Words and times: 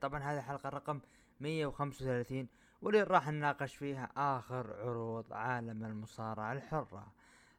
طبعا 0.00 0.20
هذه 0.20 0.38
الحلقة 0.38 0.68
رقم 0.68 1.00
135 1.40 2.48
واللي 2.82 3.02
راح 3.02 3.28
نناقش 3.28 3.76
فيها 3.76 4.10
آخر 4.16 4.72
عروض 4.80 5.32
عالم 5.32 5.84
المصارعة 5.84 6.52
الحرة. 6.52 7.12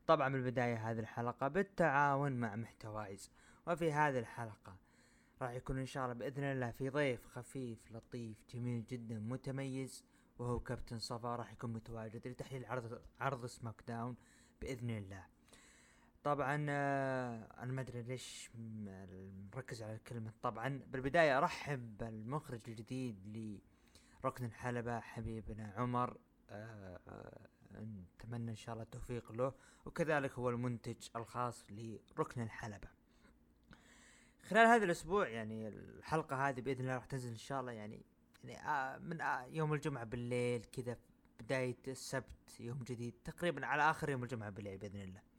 طبعا 0.08 0.30
بالبداية 0.30 0.91
هذه 0.91 1.00
الحلقة 1.00 1.48
بالتعاون 1.48 2.31
مع 2.31 2.55
محتوايز 2.55 3.31
وفي 3.67 3.91
هذه 3.91 4.20
الحلقة 4.20 4.76
راح 5.41 5.52
يكون 5.52 5.80
إن 5.80 5.86
شاء 5.86 6.04
الله 6.04 6.14
بإذن 6.14 6.44
الله 6.44 6.72
في 6.72 6.90
ضيف 6.90 7.27
خفيف 7.27 7.91
لطيف 7.91 8.38
جميل 8.50 8.86
جدا 8.86 9.20
متميز 9.20 10.05
وهو 10.39 10.59
كابتن 10.59 11.00
صفا 11.00 11.36
راح 11.36 11.52
يكون 11.53 11.73
متواجد 11.73 12.28
لتحليل 12.28 12.66
عرض 12.66 13.02
عرض 13.20 13.45
سماك 13.45 13.84
داون 13.88 14.16
بإذن 14.62 14.89
الله. 14.89 15.26
طبعا 16.23 16.66
آه، 16.70 17.48
أنا 17.63 17.71
ما 17.71 17.81
أدري 17.81 18.02
ليش 18.02 18.50
مركز 19.55 19.83
على 19.83 20.00
كلمة 20.08 20.31
طبعا 20.41 20.81
بالبداية 20.88 21.38
أرحب 21.38 21.97
بالمخرج 21.97 22.61
الجديد 22.67 23.17
لركن 24.23 24.45
الحلبة 24.45 25.00
حبيبنا 25.00 25.73
عمر. 25.78 26.17
آه، 26.50 27.00
آه، 27.08 27.47
نتمنى 27.73 28.52
إن 28.52 28.55
شاء 28.55 28.73
الله 28.73 28.83
التوفيق 28.83 29.31
له 29.31 29.53
وكذلك 29.86 30.31
هو 30.31 30.50
المنتج 30.50 31.08
الخاص 31.16 31.66
لركن 31.69 32.41
الحلبة. 32.41 32.88
خلال 34.44 34.67
هذا 34.67 34.85
الأسبوع 34.85 35.28
يعني 35.28 35.67
الحلقة 35.67 36.50
هذه 36.50 36.61
بإذن 36.61 36.81
الله 36.81 36.95
راح 36.95 37.06
تنزل 37.06 37.30
إن 37.30 37.38
شاء 37.38 37.61
الله. 37.61 37.72
يعني 37.72 38.06
يعني 38.44 39.00
من 39.00 39.22
يوم 39.56 39.73
الجمعة 39.73 40.03
بالليل 40.03 40.63
كذا 40.63 40.97
بداية 41.39 41.78
السبت 41.88 42.59
يوم 42.59 42.83
جديد 42.83 43.13
تقريبا 43.23 43.66
على 43.66 43.89
آخر 43.89 44.09
يوم 44.09 44.23
الجمعة 44.23 44.50
بالليل 44.50 44.78
بإذن 44.78 45.02
الله. 45.02 45.31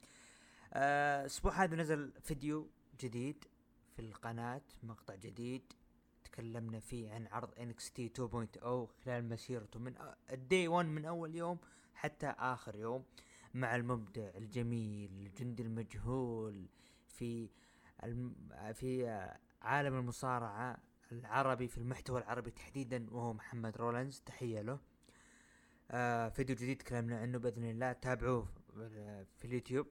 الأسبوع 0.76 1.64
هذا 1.64 1.76
نزل 1.76 2.12
فيديو 2.20 2.70
جديد 3.00 3.44
في 3.96 4.02
القناة 4.02 4.62
مقطع 4.82 5.14
جديد 5.14 5.62
تكلمنا 6.24 6.80
فيه 6.80 7.10
عن 7.10 7.26
عرض 7.26 7.50
NXT 7.94 8.12
2.0 8.18 8.64
خلال 9.04 9.28
مسيرته 9.28 9.80
من 9.80 9.94
ال 10.32 10.41
day 10.41 10.68
1 10.68 10.88
من 10.88 11.04
أول 11.04 11.34
يوم 11.34 11.58
حتى 11.94 12.26
آخر 12.26 12.76
يوم 12.76 13.04
مع 13.54 13.76
المبدع 13.76 14.30
الجميل 14.34 15.10
الجندي 15.12 15.62
المجهول 15.62 16.66
في 17.08 17.50
الم... 18.04 18.34
في 18.74 19.06
عالم 19.62 19.98
المصارعة 19.98 20.78
العربي 21.12 21.68
في 21.68 21.78
المحتوى 21.78 22.20
العربي 22.20 22.50
تحديدا 22.50 23.06
وهو 23.10 23.32
محمد 23.32 23.76
رولانز 23.76 24.22
تحية 24.26 24.60
له. 24.60 24.78
آه 25.90 26.28
فيديو 26.28 26.56
جديد 26.56 26.76
تكلمنا 26.78 27.18
عنه 27.18 27.38
بإذن 27.38 27.64
الله. 27.70 27.92
تابعوه 27.92 28.48
في 29.38 29.44
اليوتيوب. 29.44 29.86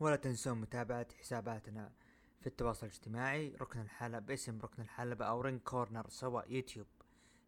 ولا 0.00 0.16
تنسون 0.16 0.60
متابعة 0.60 1.06
حساباتنا 1.20 1.92
في 2.40 2.46
التواصل 2.46 2.86
الاجتماعي 2.86 3.56
ركن 3.60 3.80
الحلبة 3.80 4.18
باسم 4.18 4.60
ركن 4.60 4.82
الحلبة 4.82 5.24
أو 5.24 5.40
Ring 5.40 5.60
Corner 5.60 6.08
سواء 6.08 6.52
يوتيوب 6.52 6.86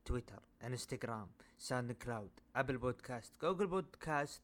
تويتر 0.04 0.43
انستغرام 0.62 1.28
SoundCloud 1.59 2.31
Apple 2.56 2.78
Podcast 2.78 3.32
Google 3.42 3.66
Podcast 3.66 4.42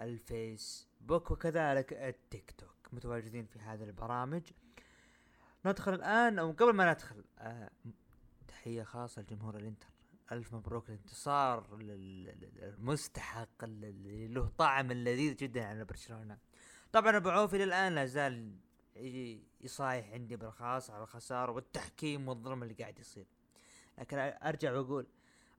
والفيسبوك 0.00 1.30
وكذلك 1.30 1.92
التيك 1.92 2.50
توك. 2.50 2.72
متواجدين 2.92 3.46
في 3.46 3.58
هذه 3.58 3.84
البرامج. 3.84 4.42
ندخل 5.66 5.94
الآن 5.94 6.38
أو 6.38 6.52
قبل 6.52 6.72
ما 6.72 6.92
ندخل 6.92 7.24
آه 7.38 7.70
تحية 8.48 8.82
خاصة 8.82 9.22
لجمهور 9.22 9.56
الإنتر. 9.56 9.86
ألف 10.32 10.54
مبروك 10.54 10.88
الانتصار 10.88 11.66
المستحق 11.80 13.64
اللي 13.64 14.28
له 14.28 14.48
طعم 14.58 14.92
لذيذ 14.92 15.36
جدا 15.36 15.64
على 15.64 15.84
برشلونة. 15.84 16.38
طبعا 16.92 17.16
أبو 17.16 17.30
عوف 17.30 17.54
إلى 17.54 17.64
الان 17.64 17.94
لا 17.94 18.06
زال 18.06 18.56
يصايح 19.60 20.12
عندي 20.12 20.36
بالخاص 20.36 20.90
على 20.90 21.02
الخسارة 21.02 21.52
والتحكيم 21.52 22.28
والظلم 22.28 22.62
اللي 22.62 22.74
قاعد 22.74 22.98
يصير. 22.98 23.26
لكن 23.98 24.18
أرجع 24.18 24.72
وأقول 24.72 25.06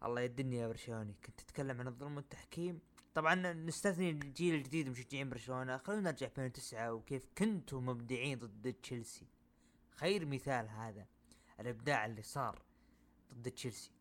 الله 0.04 0.22
يدني 0.22 0.58
يا 0.58 0.68
برشلوني 0.68 1.16
كنت 1.26 1.42
تتكلم 1.42 1.80
عن 1.80 1.88
الظلم 1.88 2.16
والتحكيم. 2.16 2.80
طبعا 3.14 3.54
نستثني 3.54 4.10
الجيل 4.10 4.56
الجديد 4.56 4.90
مشجعين 4.90 5.30
برشلونة. 5.30 5.78
خلونا 5.78 6.02
نرجع 6.02 6.26
2009 6.26 6.94
وكيف 6.94 7.26
كنتوا 7.38 7.82
مبدعين 7.82 8.40
ضد 8.40 8.74
تشيلسي. 8.74 9.28
خير 9.92 10.26
مثال 10.26 10.70
هذا 10.70 11.06
الإبداع 11.60 12.06
اللي 12.06 12.22
صار 12.22 12.62
ضد 13.34 13.52
تشيلسي. 13.52 13.92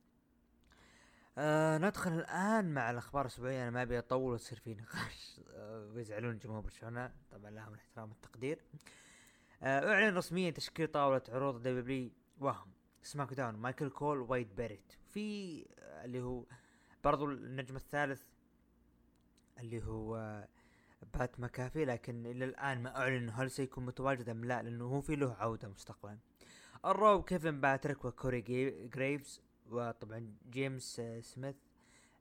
آه 1.38 1.78
ندخل 1.78 2.12
الآن 2.12 2.75
مع 2.75 2.91
الأخبار 2.91 3.22
الأسبوعية. 3.22 3.62
أنا 3.62 3.70
ما 3.70 3.82
أبي 3.82 3.98
أطول 3.98 4.32
وتصير 4.32 4.59
في 4.59 4.75
نقاش 4.75 5.41
آه 5.54 5.91
ويزعلون 5.94 6.38
جمهور 6.38 6.60
برشلونة. 6.60 7.12
طبعا 7.31 7.50
لهم 7.50 7.75
الاحترام 7.75 8.09
والتقدير. 8.09 8.59
آه 9.62 9.93
أعلن 9.93 10.16
رسميا 10.16 10.50
تشكيل 10.50 10.87
طاولة 10.88 11.22
عروض 11.28 11.62
WWE 11.62 12.10
وهم. 12.41 12.72
SmackDown 13.03 13.54
مايكل 13.54 13.91
كول 13.91 14.19
ويد 14.19 14.54
باريت. 14.54 14.93
في 15.06 15.66
اللي 16.04 16.20
هو 16.20 16.44
برضو 17.04 17.25
النجم 17.25 17.76
الثالث 17.76 18.22
اللي 19.59 19.84
هو 19.84 20.44
بات 21.14 21.41
مكافي 21.41 21.84
لكن 21.84 22.26
إلى 22.26 22.44
الآن 22.44 22.82
ما 22.82 22.97
أعلن 22.97 23.31
هل 23.31 23.50
سيكون 23.50 23.87
متواجد 23.87 24.28
أم 24.28 24.44
لا 24.44 24.62
لأنه 24.62 24.84
هو 24.84 25.00
في 25.00 25.16
له 25.16 25.34
عودة 25.34 25.69
مستقبلا. 25.69 26.19
ال 26.84 26.94
Raw 26.94 27.22
كيفن 27.22 27.60
باتريك 27.60 28.04
وكوري 28.04 28.41
جريفز. 28.94 29.41
وطبعا 29.75 30.34
جيمي 30.50 31.03
سميث 31.21 31.56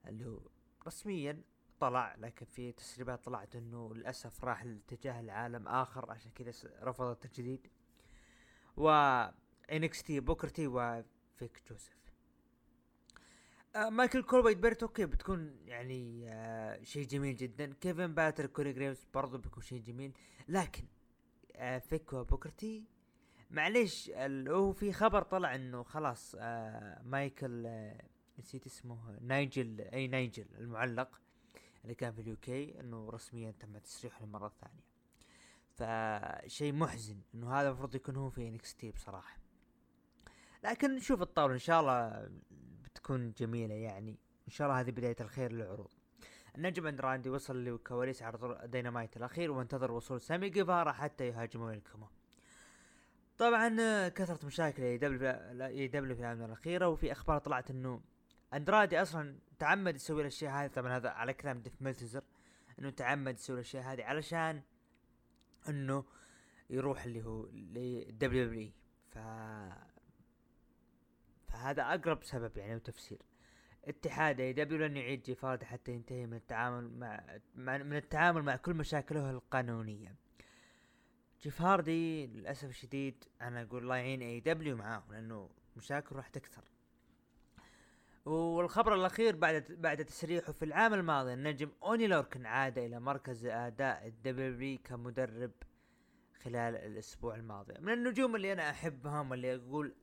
اللي 0.08 0.26
هو 0.26 0.40
رسميا 0.88 1.42
طلع 1.80 2.16
لكن 2.16 2.46
في 2.46 2.72
تسريبات 2.72 3.26
طلعت 3.26 3.56
إنه 3.56 3.94
للأسف 3.96 4.44
راح 4.44 4.64
لاتجاه 4.66 5.20
العالم 5.20 5.68
آخر 5.68 6.12
عشان 6.12 6.32
كذا 6.32 6.52
رفض 6.84 7.06
التجديد. 7.06 7.68
و 8.78 8.90
NXT 9.72 10.20
بوكر 10.20 10.48
تي 10.48 10.68
وفيك 10.68 11.62
جوزيف. 11.70 12.02
آه 13.76 13.90
مايكل 13.90 14.24
كول 14.24 14.56
بيرت 14.56 14.84
okay 14.84 15.06
بتكون 15.06 15.58
يعني 15.66 16.30
آه 16.30 16.84
شيء 16.84 17.08
جميل 17.08 17.36
جدا. 17.36 17.74
كيفن 17.74 18.14
باتر 18.14 18.46
كوري 18.46 18.74
جريفز 18.74 19.08
برضو 19.14 19.38
بيكون 19.38 19.64
شيء 19.64 19.82
جميل. 19.82 20.14
لكن 20.48 20.84
آه 21.56 21.80
فيك 21.80 22.14
وبوكرتي 22.14 22.84
معليش 23.52 24.12
هو 24.48 24.72
في 24.72 24.94
خبر 24.94 25.22
طلع 25.24 25.56
إنه 25.56 25.84
خلاص 25.84 26.36
آه 26.40 27.02
مايكل 27.04 27.66
آه 27.66 28.02
نسيت 28.40 28.66
اسمه 28.66 29.18
نايجل 29.22 29.82
أي 29.82 30.08
نايجل 30.08 30.46
المعلق 30.58 31.22
اللي 31.84 31.96
كان 31.96 32.14
في 32.14 32.22
ال 32.22 32.41
UK 32.41 32.80
إنه 32.80 33.10
رسميا 33.10 33.52
تم 33.52 33.78
تسريحه 33.78 34.26
للمره 34.26 34.48
الثانية 34.48 34.92
فشيء 35.76 36.74
محزن 36.74 37.22
إنه 37.36 37.54
هذا 37.54 37.68
المفروض 37.68 37.96
يكون 37.96 38.16
هو 38.16 38.30
في 38.30 38.48
NXT 38.48 38.92
بصراحة. 38.92 39.38
لكن 40.64 40.96
نشوف 40.96 41.22
الطاولة 41.22 41.54
إن 41.54 41.60
شاء 41.60 41.80
الله 41.82 42.30
بتكون 42.84 43.32
جميلة 43.32 43.76
يعني. 43.76 44.20
إن 44.48 44.52
شاء 44.52 44.68
الله 44.68 44.80
هذه 44.80 44.92
بداية 44.92 45.16
الخير 45.22 45.52
للعروض. 45.52 45.92
النجم 46.56 46.88
اندرادي 46.88 47.30
وصل 47.30 47.66
لكواليس 47.66 48.24
عرض 48.24 48.66
دينامايت 48.66 49.18
الأخير 49.18 49.52
وانتظر 49.52 49.92
وصول 49.92 50.22
سامي 50.22 50.50
جيفارا 50.50 50.92
حتى 50.92 51.28
يهاجم 51.28 51.62
ويلكمه 51.62 52.08
طبعا 53.42 54.08
كثرت 54.10 54.46
مشاكل 54.46 54.84
إي 54.84 54.98
دبليو 54.98 55.32
إي 55.66 55.88
دبليو 55.88 56.16
في 56.16 56.22
الآونة 56.22 56.46
الأخيرة 56.46 56.88
وفي 56.88 57.12
أخبار 57.12 57.38
طلعت 57.38 57.72
إنه 57.72 58.02
اندرادي 58.54 59.02
أصلا 59.02 59.40
تعمد 59.60 59.96
يسوي 59.96 60.22
الأشياء 60.22 60.52
هذه. 60.52 60.68
طبعا 60.68 60.98
هذا 60.98 61.10
على 61.10 61.34
كلام 61.34 61.60
ديف 61.60 61.82
ملتزر 61.82 62.24
إنه 62.80 62.90
تعمد 62.90 63.36
يسوي 63.36 63.56
الأشياء 63.56 63.84
هذه 63.84 64.04
علشان 64.04 64.62
إنه 65.70 66.04
يروح 66.70 67.04
اللي 67.04 67.24
هو 67.24 67.46
ل 67.46 68.46
WWE 68.46 68.72
ف 69.10 69.18
فهذا 71.48 71.84
أقرب 71.84 72.24
سبب 72.24 72.58
يعني 72.58 72.76
وتفسير. 72.76 73.22
اتحاد 73.86 74.40
AEW 74.40 74.88
لن 74.88 74.98
يعيد 74.98 75.22
جيف 75.22 75.40
هاردي 75.40 75.64
حتى 75.64 75.92
ينتهي 75.92 76.26
من 76.26 76.38
التعامل 76.38 77.00
مع 77.00 77.40
من 77.56 77.98
التعامل 77.98 78.44
مع 78.44 78.56
كل 78.56 78.74
مشاكله 78.74 79.30
القانونية. 79.30 80.21
جيف 81.44 81.62
هاردي 81.62 82.28
للأسف 82.28 82.70
الشديد 82.70 83.24
أنا 83.42 83.62
أقول 83.62 83.84
الله 83.84 83.96
يعين 83.96 84.22
AEW 84.22 84.76
معاه 84.78 85.04
لأنه 85.10 85.50
مشاكل 85.78 86.16
راح 86.16 86.28
تكثر. 86.28 86.64
والخبر 88.26 88.96
الأخير 88.96 89.36
بعد 89.36 89.66
بعد 89.70 90.06
تسريحه 90.06 90.52
في 90.52 90.66
العام 90.66 90.94
الماضي 90.94 91.34
النجم 91.34 91.70
أوني 91.84 92.08
لوركن 92.08 92.46
عاد 92.46 92.78
إلى 92.78 93.00
مركز 93.00 93.46
أداء 93.46 94.08
ال 94.08 94.26
WWE 94.26 94.80
كمدرب 94.84 95.52
خلال 96.44 96.76
الأسبوع 96.76 97.36
الماضي. 97.36 97.74
من 97.80 97.94
النجوم 97.94 98.36
اللي 98.36 98.54
أنا 98.54 98.70
أحبهم 98.70 99.34
اللي 99.34 99.56
أقول 99.56 99.96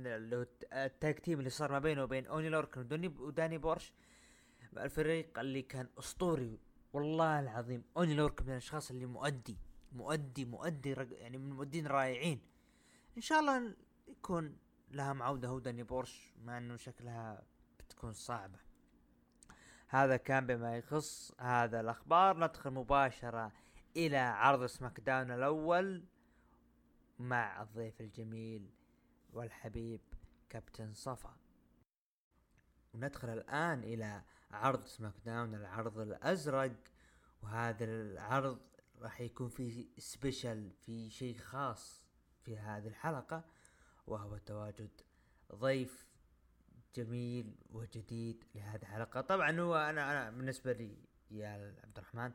لو 0.00 0.46
ال 0.72 0.82
tag 0.82 1.14
team 1.14 1.38
اللي 1.38 1.50
صار 1.50 1.72
ما 1.72 1.78
بينه 1.78 2.02
وبين 2.02 2.26
أوني 2.26 2.48
لوركن 2.48 2.80
وداني 3.18 3.58
بورش 3.58 3.92
الفريق 4.76 5.38
اللي 5.38 5.62
كان 5.62 5.88
أسطوري 5.98 6.58
والله 6.92 7.40
العظيم 7.40 7.84
أوني 7.96 8.14
لوركن 8.14 8.44
من 8.44 8.52
الأشخاص 8.52 8.90
اللي 8.90 9.06
مؤدي 9.06 9.56
مؤدي 9.94 10.44
مؤدي 10.44 10.92
رج... 10.92 11.12
يعني 11.12 11.38
من 11.38 11.50
المؤدين 11.50 11.86
رائعين 11.86 12.40
إن 13.16 13.22
شاء 13.22 13.40
الله 13.40 13.74
يكون 14.08 14.56
لهم 14.90 15.12
عودة 15.12 15.48
هو 15.48 15.58
داني 15.58 15.82
بورش 15.82 16.34
مع 16.44 16.58
إنه 16.58 16.76
شكلها 16.76 17.42
بتكون 17.78 18.12
صعبة. 18.12 18.58
هذا 19.88 20.16
كان 20.16 20.46
بما 20.46 20.76
يخص 20.76 21.32
هذا 21.40 21.80
الأخبار. 21.80 22.36
ندخل 22.36 22.70
مباشرة 22.70 23.52
إلى 23.96 24.16
عرض 24.16 24.66
SmackDown 24.66 25.30
الأول 25.30 26.04
مع 27.18 27.62
الضيف 27.62 28.00
الجميل 28.00 28.70
والحبيب 29.32 30.00
كابتن 30.50 30.94
صفا. 30.94 31.36
وندخل 32.94 33.28
الآن 33.28 33.84
إلى 33.84 34.22
عرض 34.50 34.84
سماك 34.84 35.14
داون 35.24 35.54
العرض 35.54 35.98
الأزرق. 35.98 36.76
وهذا 37.42 37.84
العرض 37.84 38.60
راح 38.98 39.20
يكون 39.20 39.48
فيه 39.48 39.86
سبيشل 39.98 40.70
في 40.70 41.10
شيء 41.10 41.38
خاص 41.38 42.04
في 42.42 42.58
هذه 42.58 42.88
الحلقة 42.88 43.44
وهو 44.06 44.38
تواجد 44.38 44.90
ضيف 45.54 46.06
جميل 46.96 47.56
وجديد 47.70 48.44
لهذه 48.54 48.82
الحلقة. 48.82 49.20
طبعا 49.20 49.60
هو 49.60 49.76
أنا 49.76 50.10
أنا 50.10 50.30
بالنسبة 50.30 50.72
لي 50.72 50.96
يا 51.30 51.74
عبد 51.84 51.98
الرحمن 51.98 52.32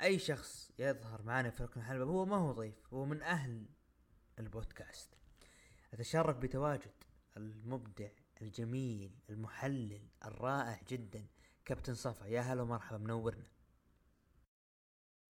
أي 0.00 0.18
شخص 0.18 0.72
يظهر 0.78 1.22
معنا 1.22 1.50
في 1.50 1.62
ركن 1.62 1.80
الحلبة 1.80 2.04
هو 2.04 2.24
ما 2.24 2.36
هو 2.36 2.52
ضيف 2.52 2.94
هو 2.94 3.04
من 3.04 3.22
أهل 3.22 3.66
البودكاست. 4.38 5.14
أتشرف 5.94 6.36
بتواجد 6.36 6.92
المبدع 7.36 8.08
الجميل 8.42 9.18
المحلل 9.30 10.08
الرائع 10.24 10.80
جدا 10.88 11.26
كابتن 11.64 11.94
صفا. 11.94 12.26
يا 12.26 12.40
هلا 12.40 12.62
ومرحبا 12.62 12.98
منورنا. 12.98 13.46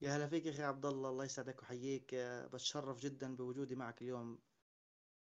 يا 0.00 0.16
هلا 0.16 0.26
فيك 0.26 0.46
يا 0.46 0.50
أخي 0.50 0.62
عبد 0.62 0.86
الله. 0.86 1.08
الله 1.08 1.24
يسعدك 1.24 1.60
ويحييك 1.62 2.14
بتشرف 2.52 2.98
جدا 3.00 3.36
بوجودي 3.36 3.74
معك 3.76 4.02
اليوم 4.02 4.38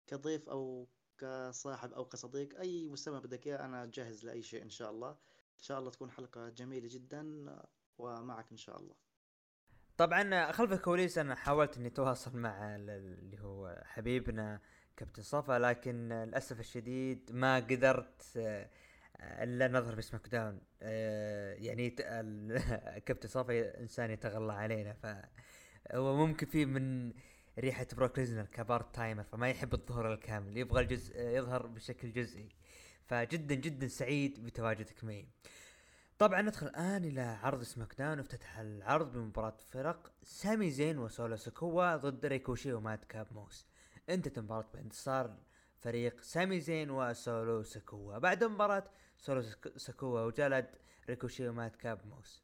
كضيف 0.07 0.49
أو 0.49 0.87
كصاحب 1.17 1.93
أو 1.93 2.05
كصديق. 2.05 2.59
أي 2.59 2.89
مسمى 2.89 3.19
بدك 3.19 3.47
إياه 3.47 3.65
أنا 3.65 3.85
جاهز 3.85 4.25
لأي 4.25 4.41
شيء 4.41 4.63
إن 4.63 4.69
شاء 4.69 4.91
الله. 4.91 5.09
إن 5.57 5.63
شاء 5.63 5.79
الله 5.79 5.91
تكون 5.91 6.11
حلقة 6.11 6.49
جميلة 6.49 6.87
جدا 6.91 7.45
ومعك 7.97 8.51
إن 8.51 8.57
شاء 8.57 8.79
الله. 8.79 8.95
طبعا 9.97 10.51
خلف 10.51 10.71
الكواليس 10.71 11.17
أنا 11.17 11.35
حاولت 11.35 11.77
إني 11.77 11.87
أتواصل 11.87 12.37
مع 12.37 12.75
اللي 12.75 13.39
هو 13.39 13.81
حبيبنا 13.85 14.61
كابتن 14.97 15.21
صفا 15.21 15.59
لكن 15.59 16.09
للأسف 16.09 16.59
الشديد 16.59 17.31
ما 17.31 17.55
قدرت 17.55 18.23
آه، 18.37 18.69
إلا 19.21 19.67
نظهر 19.67 19.95
ب 19.95 20.27
SmackDown. 20.29 20.61
آه، 20.81 21.53
يعني 21.53 21.89
كابتن 23.05 23.27
صفا 23.27 23.79
إنسان 23.79 24.11
يتغلى 24.11 24.53
علينا 24.53 24.93
فهو 24.93 26.15
ممكن 26.15 26.47
في 26.47 26.65
من 26.65 27.13
ريحة 27.59 27.87
بروك 27.97 28.19
ليزنر 28.19 28.45
ك 28.45 28.95
part-timer 28.95 29.23
فما 29.23 29.49
يحب 29.49 29.73
الظهور 29.73 30.13
الكامل 30.13 30.57
يبغى 30.57 30.81
الجزء 30.81 31.19
يظهر 31.19 31.67
بشكل 31.67 32.11
جزئي. 32.13 32.49
فجدا 33.05 33.55
جدا 33.55 33.87
سعيد 33.87 34.45
بتواجدك 34.45 35.03
معي. 35.03 35.27
طبعا 36.21 36.41
ندخل 36.41 36.67
الآن 36.67 37.05
إلى 37.05 37.21
عرض 37.21 37.63
SmackDown 37.63 38.19
افتتح 38.19 38.59
العرض 38.59 39.11
بمباراة 39.11 39.57
فرق 39.69 40.11
سامي 40.23 40.71
زين 40.71 40.97
وسولو 40.97 41.35
سكوا 41.35 41.95
ضد 41.95 42.25
ريكوشي 42.25 42.73
وماد 42.73 43.05
كاب 43.05 43.27
موس 43.31 43.67
انتهت 44.09 44.37
المباراة 44.37 44.65
بانتصار 44.73 45.37
فريق 45.79 46.21
سامي 46.21 46.59
زين 46.59 46.89
وسولو 46.89 47.63
سكوا 47.63 48.17
بعد 48.17 48.43
المباراة 48.43 48.83
سولو 49.21 49.41
سكوا 49.75 50.21
وجلد 50.21 50.75
ريكوشي 51.09 51.47
وماد 51.47 51.75
كاب 51.75 52.05
موس. 52.05 52.43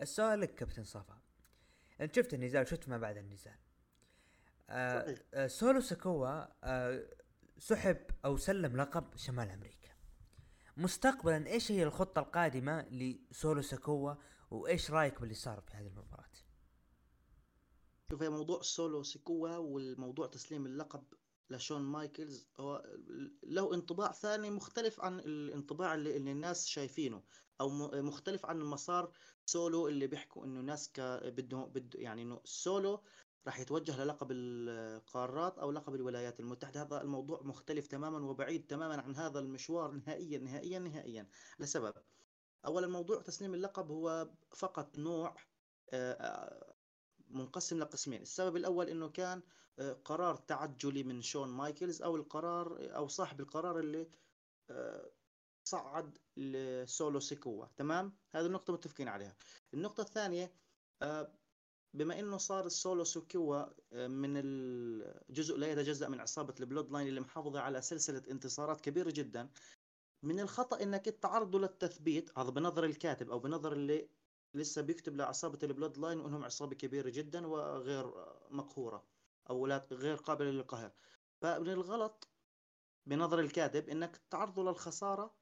السؤال 0.00 0.40
لك 0.40 0.54
كابتن 0.54 0.84
صفا. 0.84 1.20
انت 2.00 2.14
شفت 2.14 2.34
النزال 2.34 2.68
شفت 2.68 2.88
ما 2.88 2.98
بعد 2.98 3.16
النزال. 3.16 3.58
آه 4.70 5.18
آه 5.34 5.46
سولو 5.46 5.80
سكوا 5.80 6.46
آه 6.64 7.08
سحب 7.58 7.96
أو 8.24 8.36
سلم 8.36 8.76
لقب 8.76 9.16
شمال 9.16 9.50
أمريكا. 9.50 9.88
مستقبلا 10.76 11.46
إيش 11.46 11.72
هي 11.72 11.82
الخطة 11.82 12.18
القادمة 12.18 12.82
لسولو 12.82 13.62
سكوا 13.62 14.14
وإيش 14.50 14.90
رأيك 14.90 15.20
باللي 15.20 15.34
صار 15.34 15.60
في 15.60 15.76
هذه 15.76 15.86
المباراة؟ 15.86 16.32
شوف 18.10 18.22
موضوع 18.22 18.62
سولو 18.62 19.02
سكوا 19.02 19.56
والموضوع 19.56 20.26
تسليم 20.26 20.66
اللقب 20.66 21.04
لشون 21.56 21.82
مايكلز 21.82 22.48
هو 22.56 22.84
له 23.42 23.74
انطباع 23.74 24.12
ثاني 24.12 24.50
مختلف 24.50 25.00
عن 25.00 25.18
الانطباع 25.20 25.94
اللي, 25.94 26.16
اللي 26.16 26.32
الناس 26.32 26.66
شايفينه 26.66 27.22
أو 27.60 27.68
مختلف 28.02 28.46
عن 28.46 28.60
مسار 28.60 29.12
سولو 29.46 29.88
اللي 29.88 30.06
بيحكوا 30.06 30.44
إنه 30.44 30.60
ناس 30.60 30.92
بده 30.98 31.64
بده 31.64 32.00
يعني 32.00 32.22
إنه 32.22 32.40
سولو 32.44 33.02
راح 33.46 33.60
يتوجه 33.60 34.04
للقب 34.04 34.28
القارات 34.32 35.58
أو 35.58 35.70
لقب 35.70 35.94
الولايات 35.94 36.40
المتحدة. 36.40 36.82
هذا 36.82 37.02
الموضوع 37.02 37.42
مختلف 37.42 37.86
تماما 37.86 38.18
وبعيد 38.30 38.66
تماما 38.66 39.02
عن 39.02 39.16
هذا 39.16 39.38
المشوار 39.38 39.90
نهائيا 39.90 40.38
نهائيا 40.38 40.78
نهائيا. 40.78 41.28
لسبب 41.58 41.94
اولا 42.66 42.86
موضوع 42.86 43.22
تسليم 43.22 43.54
اللقب 43.54 43.90
هو 43.90 44.30
فقط 44.56 44.98
نوع 44.98 45.36
آه، 45.90 46.71
منقسم 47.32 47.78
لقسمين. 47.78 48.22
السبب 48.22 48.56
الأول 48.56 48.88
إنه 48.88 49.08
كان 49.08 49.42
آه، 49.78 49.92
قرار 49.92 50.36
تعجلي 50.36 51.02
من 51.02 51.22
شون 51.22 51.48
مايكلز 51.48 52.02
أو 52.02 52.16
القرار 52.16 52.96
أو 52.96 53.08
صاحب 53.08 53.40
القرار 53.40 53.78
اللي 53.78 54.10
آه، 54.70 55.10
صعد 55.64 56.18
لسولو 56.36 57.20
سكوا. 57.20 57.66
تمام؟ 57.76 58.12
هذه 58.30 58.46
النقطة 58.46 58.72
متفقين 58.72 59.08
عليها. 59.08 59.36
النقطة 59.74 60.00
الثانية 60.00 60.52
بما 61.94 62.18
إنه 62.18 62.36
صار 62.36 62.66
السولو 62.66 63.04
سكوا 63.04 63.64
آه، 63.92 64.06
من 64.06 64.32
الجزء 64.36 65.56
لا 65.56 65.72
يتجزأ 65.72 66.08
من 66.08 66.20
عصابة 66.20 66.54
البلود 66.60 66.90
لاين 66.90 67.08
اللي 67.08 67.20
محافظة 67.20 67.60
على 67.60 67.82
سلسلة 67.82 68.22
انتصارات 68.30 68.80
كبيرة 68.80 69.10
جدا 69.10 69.48
من 70.22 70.40
الخطأ 70.40 70.82
إنك 70.82 71.04
تعرضه 71.04 71.58
للتثبيت 71.58 72.38
هذا 72.38 72.50
بنظر 72.50 72.84
الكاتب 72.84 73.30
أو 73.30 73.38
بنظر 73.38 73.72
اللي 73.72 74.08
لسه 74.54 74.82
بيكتب 74.82 75.16
لعصابه 75.16 75.58
البلود 75.62 75.98
لاين 75.98 76.20
وإنهم 76.20 76.44
عصابة 76.44 76.76
كبيرة 76.76 77.08
جدا 77.08 77.46
وغير 77.46 78.14
مقهورة 78.50 79.06
أو 79.50 79.66
لا 79.66 79.86
غير 79.92 80.16
قابلة 80.16 80.50
للقهر. 80.50 80.92
فمن 81.40 81.68
الغلط 81.68 82.28
بنظر 83.06 83.40
الكاتب 83.40 83.88
إنك 83.88 84.16
تعرضه 84.30 84.62
للخسارة 84.62 85.34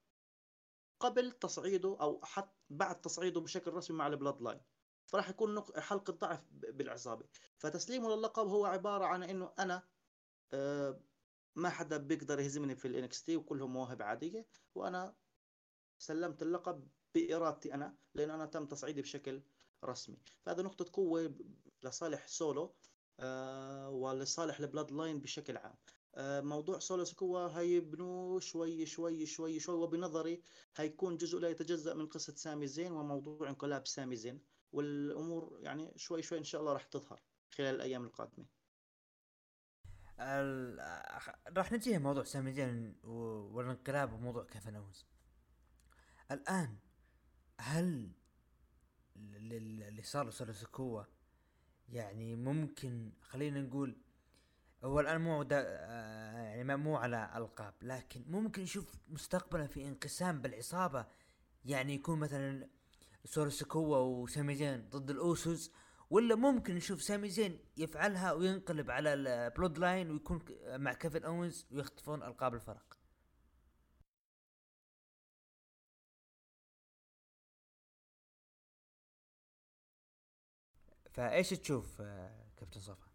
قبل 1.01 1.33
تصعيده 1.33 1.97
أو 2.01 2.21
حتى 2.25 2.57
بعد 2.71 3.01
تصعيده 3.01 3.41
بشكل 3.41 3.73
رسمي 3.73 3.97
مع 3.97 4.07
البلود 4.07 4.43
لاين 4.43 4.61
فراح 5.07 5.29
يكون 5.29 5.65
حلقة 5.79 6.13
ضعف 6.13 6.49
بالعصابة. 6.51 7.29
فتسليمه 7.59 8.17
للقب 8.17 8.47
هو 8.47 8.65
عبارة 8.67 9.05
عن 9.05 9.23
إنه 9.23 9.53
أنا 9.59 9.89
آه، 10.53 11.01
ما 11.57 11.69
حدا 11.69 11.97
بيقدر 11.97 12.41
يهزمني 12.41 12.77
في 12.77 12.89
ال 12.89 13.23
NXT 13.25 13.37
وكلهم 13.37 13.73
مواهب 13.73 14.03
عادية 14.03 14.47
وأنا 14.75 15.17
سلمت 15.99 16.43
اللقب 16.43 16.89
بارادتي 17.15 17.75
أنا 17.75 17.95
لأن 18.15 18.31
أنا 18.31 18.47
تم 18.47 18.67
تصعيدي 18.67 19.03
بشكل 19.03 19.43
رسمي. 19.85 20.17
فهذا 20.43 20.63
نقطة 20.63 20.87
قوة 20.93 21.35
لصالح 21.83 22.27
سولو 22.29 22.75
آه، 23.21 23.91
ولصالح 23.91 24.61
البلود 24.61 24.93
لاين 24.93 25.21
بشكل 25.21 25.57
عام. 25.57 25.75
آه، 26.15 26.41
موضوع 26.41 26.79
سولو 26.79 27.05
سكوا 27.05 27.59
هيبنوه 27.59 28.41
شوي 28.41 28.87
شوي 28.87 29.27
شوي 29.27 29.61
شوي 29.61 29.75
وبنظري 29.75 30.43
هيكون 30.77 31.17
جزء 31.17 31.39
لا 31.39 31.49
يتجزأ 31.49 31.95
من 31.95 32.07
قصة 32.07 32.35
سامي 32.35 32.67
زين 32.67 32.93
وموضوع 32.93 33.49
انقلاب 33.49 33.87
سامي 33.87 34.17
زين. 34.17 34.41
والأمور 34.73 35.59
يعني 35.61 35.93
شوي 35.97 36.23
شوي 36.23 36.39
إن 36.39 36.45
شاء 36.45 36.61
الله 36.61 36.73
راح 36.73 36.85
تظهر 36.85 37.23
خلال 37.51 37.75
الأيام 37.75 38.05
القادمة. 38.05 38.47
ال... 40.21 40.79
راح 41.57 41.73
نجي 41.73 41.99
موضوع 41.99 42.25
سامي 42.25 42.53
زين 42.53 42.97
والانقلاب 43.05 44.13
وموضوع 44.13 44.45
كيفن 44.45 44.85
الآن 46.31 46.79
هل 47.61 48.11
اللي 49.17 50.03
صار 50.03 50.31
سكوا؟ 50.31 51.07
يعني 51.89 52.37
ممكن 52.37 53.13
خلينا 53.21 53.61
نقول 53.61 53.97
هو 54.85 55.01
الآن 55.01 55.21
مو 55.21 55.47
آه، 55.53 56.43
يعني 56.43 56.77
مو 56.77 56.97
على 56.97 57.31
ألقاب 57.37 57.75
لكن 57.83 58.25
ممكن 58.29 58.63
نشوف 58.63 58.95
مستقبلا 59.09 59.67
في 59.67 59.89
انقسام 59.89 60.41
بالعصابة. 60.43 61.07
يعني 61.65 61.95
يكون 61.95 62.19
مثلا 62.19 62.69
سولو 63.25 63.51
سكوا 63.51 63.97
وسامي 63.97 64.55
زين 64.55 64.89
ضد 64.91 65.11
الأوسوس 65.11 65.73
ولا 66.11 66.35
ممكن 66.35 66.75
نشوف 66.75 67.03
سامي 67.03 67.29
زين 67.29 67.59
يفعلها 67.77 68.33
وينقلب 68.33 68.91
على 68.91 69.15
البلود 69.15 69.79
لاين 69.79 70.11
ويكون 70.11 70.41
مع 70.67 70.93
كيفن 70.93 71.25
اونز 71.25 71.67
ويخطفون 71.71 72.23
ألقاب 72.23 72.55
الفرق. 72.55 72.90
فايش 81.13 81.51
تشوف 81.51 82.03
كابتن 82.57 82.81
صفا؟ 82.81 83.11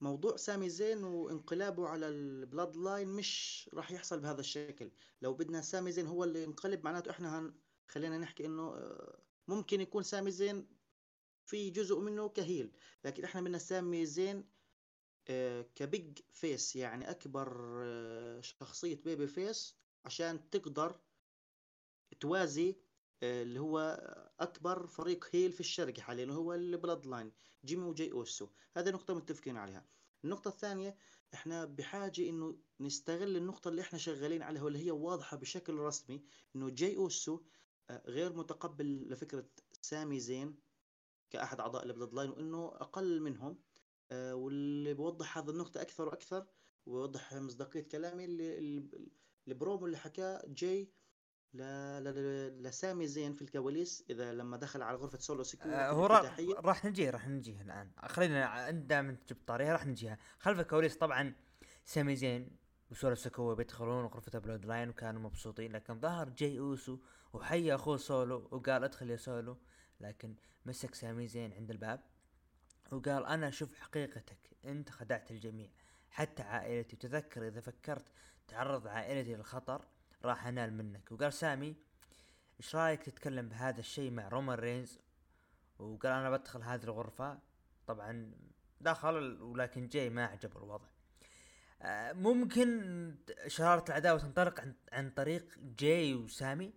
موضوع 0.00 0.36
سامي 0.36 0.68
زين 0.68 1.04
وانقلابه 1.04 1.88
على 1.88 2.08
البلود 2.08 2.76
لاين 2.76 3.08
مش 3.08 3.70
راح 3.74 3.92
يحصل 3.92 4.20
بهذا 4.20 4.40
الشكل. 4.40 4.90
لو 5.22 5.34
بدنا 5.34 5.60
سامي 5.60 5.92
زين 5.92 6.06
هو 6.06 6.24
اللي 6.24 6.42
ينقلب 6.42 6.84
معناته 6.84 7.10
إحنا 7.10 7.38
هن 7.38 7.54
خلينا 7.88 8.18
نحكي 8.18 8.46
إنه 8.46 8.62
آه، 8.62 9.18
ممكن 9.48 9.80
يكون 9.80 10.02
سامي 10.02 10.30
زين 10.30 10.68
في 11.44 11.70
جزء 11.70 12.00
منه 12.00 12.28
ك 12.28 12.35
heel. 12.35 12.72
لكن 13.04 13.24
إحنا 13.24 13.40
بدنا 13.40 13.58
سامي 13.58 14.06
زين 14.06 14.44
آه، 15.28 15.62
ك 15.74 15.85
big 15.85 16.18
face 16.32 16.76
يعني 16.76 17.10
أكبر 17.10 17.80
آه، 17.84 18.40
شخصية 18.40 19.02
babyface 19.02 19.76
عشان 20.04 20.50
تقدر 20.50 21.00
توازي 22.20 22.76
اللي 23.22 23.60
هو 23.60 23.78
أكبر 24.40 24.86
فريق 24.86 25.28
heel 25.32 25.52
في 25.52 25.60
الشرق 25.60 26.00
حاليا 26.00 26.32
هو 26.32 26.54
البلود 26.54 27.06
لاين 27.06 27.32
جيمي 27.64 27.84
وجاي 27.84 28.12
أوسو. 28.12 28.48
هذه 28.76 28.90
نقطة 28.90 29.14
متفقين 29.14 29.56
عليها. 29.56 29.86
النقطة 30.24 30.48
الثانية 30.48 30.96
إحنا 31.34 31.64
بحاجة 31.64 32.28
إنه 32.28 32.58
نستغل 32.80 33.36
النقطة 33.36 33.68
اللي 33.68 33.82
إحنا 33.82 33.98
شغالين 33.98 34.42
عليها 34.42 34.62
واللي 34.62 34.86
هي 34.86 34.90
واضحة 34.90 35.36
بشكل 35.36 35.74
رسمي 35.74 36.24
إنه 36.56 36.70
جاي 36.70 36.96
أوسو 36.96 37.40
آه، 37.90 38.02
غير 38.06 38.32
متقبل 38.32 39.08
لفكرة 39.08 39.48
سامي 39.82 40.20
زين 40.20 40.56
كأحد 41.30 41.60
أعضاء 41.60 41.84
البلود 41.84 42.14
لاين 42.14 42.30
وإنه 42.30 42.66
أقل 42.66 43.20
منهم. 43.20 43.58
آه، 44.10 44.34
واللي 44.34 44.94
بوضح 44.94 45.38
هذه 45.38 45.50
النقطة 45.50 45.82
أكثر 45.82 46.08
وأكثر 46.08 46.46
ويوضح 46.86 47.34
مصداقية 47.34 47.80
كلامي 47.88 48.24
اللي 48.24 48.88
البرومو 49.48 49.86
اللي 49.86 49.96
حكاه 49.96 50.42
جاي 50.46 50.90
لسامي 51.54 53.06
زين 53.06 53.34
في 53.34 53.42
الكواليس. 53.42 54.04
إذا 54.10 54.32
لما 54.32 54.56
دخل 54.56 54.82
على 54.82 54.96
غرفة 54.96 55.18
سولو 55.18 55.42
سكيورتي 55.42 55.80
آه 55.80 55.90
هو 55.90 56.06
راح 56.06 56.84
نجي 56.84 57.10
راح 57.10 57.28
نجيها 57.28 57.62
الآن. 57.62 57.90
خلينا 58.06 58.70
دائما 58.70 59.12
تجيب 59.12 59.38
طاريها 59.46 59.72
راح 59.72 59.86
نجيها. 59.86 60.18
خلف 60.38 60.60
الكواليس 60.60 60.96
طبعا 60.96 61.34
سامي 61.84 62.16
زين 62.16 62.56
وسولو 62.90 63.14
سكوا 63.14 63.54
بيدخلون 63.54 64.04
غرفة 64.04 64.38
بلود 64.38 64.64
لاين 64.64 64.88
وكانوا 64.88 65.20
مبسوطين 65.20 65.72
لكن 65.72 66.00
ظهر 66.00 66.28
جاي 66.28 66.58
أوسو 66.58 66.98
وحيا 67.32 67.74
أخوه 67.74 67.96
سولو 67.96 68.48
وقال 68.50 68.84
ادخل 68.84 69.10
يا 69.10 69.16
سولو 69.16 69.58
لكن 70.00 70.34
مسك 70.66 70.94
سامي 70.94 71.28
زين 71.28 71.52
عند 71.52 71.70
الباب 71.70 72.00
وقال 72.92 73.26
أنا 73.26 73.48
أشوف 73.48 73.74
حقيقتك 73.74 74.38
أنت 74.64 74.90
خدعت 74.90 75.30
الجميع 75.30 75.68
حتى 76.10 76.42
عائلتي. 76.42 76.96
تذكر 76.96 77.48
إذا 77.48 77.60
فكرت 77.60 78.04
تعرض 78.48 78.86
عائلتي 78.86 79.34
للخطر 79.34 79.84
راح 80.24 80.46
أنال 80.46 80.72
منك. 80.72 81.12
وقال 81.12 81.32
سامي 81.32 81.76
إيش 82.60 82.76
رأيك 82.76 83.02
تتكلم 83.02 83.48
بهذا 83.48 83.80
الشيء 83.80 84.10
مع 84.10 84.28
رومان 84.28 84.58
رينز؟ 84.58 84.98
وقال 85.78 86.12
أنا 86.12 86.30
بدخل 86.30 86.62
هذه 86.62 86.84
الغرفة. 86.84 87.38
طبعا 87.86 88.34
دخل 88.80 89.42
ولكن 89.42 89.88
جاي 89.88 90.10
ما 90.10 90.26
عجبه 90.26 90.56
الوضع. 90.58 90.88
آه، 91.82 92.12
ممكن 92.12 93.14
شرارة 93.46 93.84
العداوة 93.88 94.18
تنطلق 94.18 94.60
عن, 94.60 94.74
عن 94.92 95.10
طريق 95.10 95.58
جاي 95.58 96.14
وسامي؟ 96.14 96.72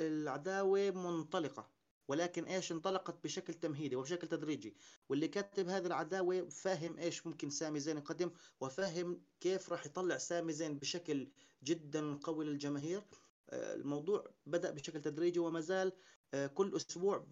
العداوة 0.00 0.90
منطلقة. 0.90 1.73
ولكن 2.08 2.44
إيش 2.44 2.72
انطلقت 2.72 3.24
بشكل 3.24 3.54
تمهيدي 3.54 3.96
وبشكل 3.96 4.28
تدريجي. 4.28 4.76
واللي 5.08 5.28
كتب 5.28 5.68
هذه 5.68 5.86
العداوة 5.86 6.48
فاهم 6.48 6.98
إيش 6.98 7.26
ممكن 7.26 7.50
سامي 7.50 7.80
زين 7.80 7.96
يقدم 7.96 8.30
وفاهم 8.60 9.22
كيف 9.40 9.72
راح 9.72 9.86
يطلع 9.86 10.18
سامي 10.18 10.52
زين 10.52 10.78
بشكل 10.78 11.30
جدا 11.64 12.14
قوي 12.14 12.44
للجماهير. 12.44 13.02
آه، 13.50 13.74
الموضوع 13.74 14.34
بدأ 14.46 14.70
بشكل 14.70 15.00
تدريجي 15.00 15.38
وما 15.38 15.60
زال 15.60 15.92
آه، 16.34 16.46
كل 16.46 16.76
أسبوع 16.76 17.26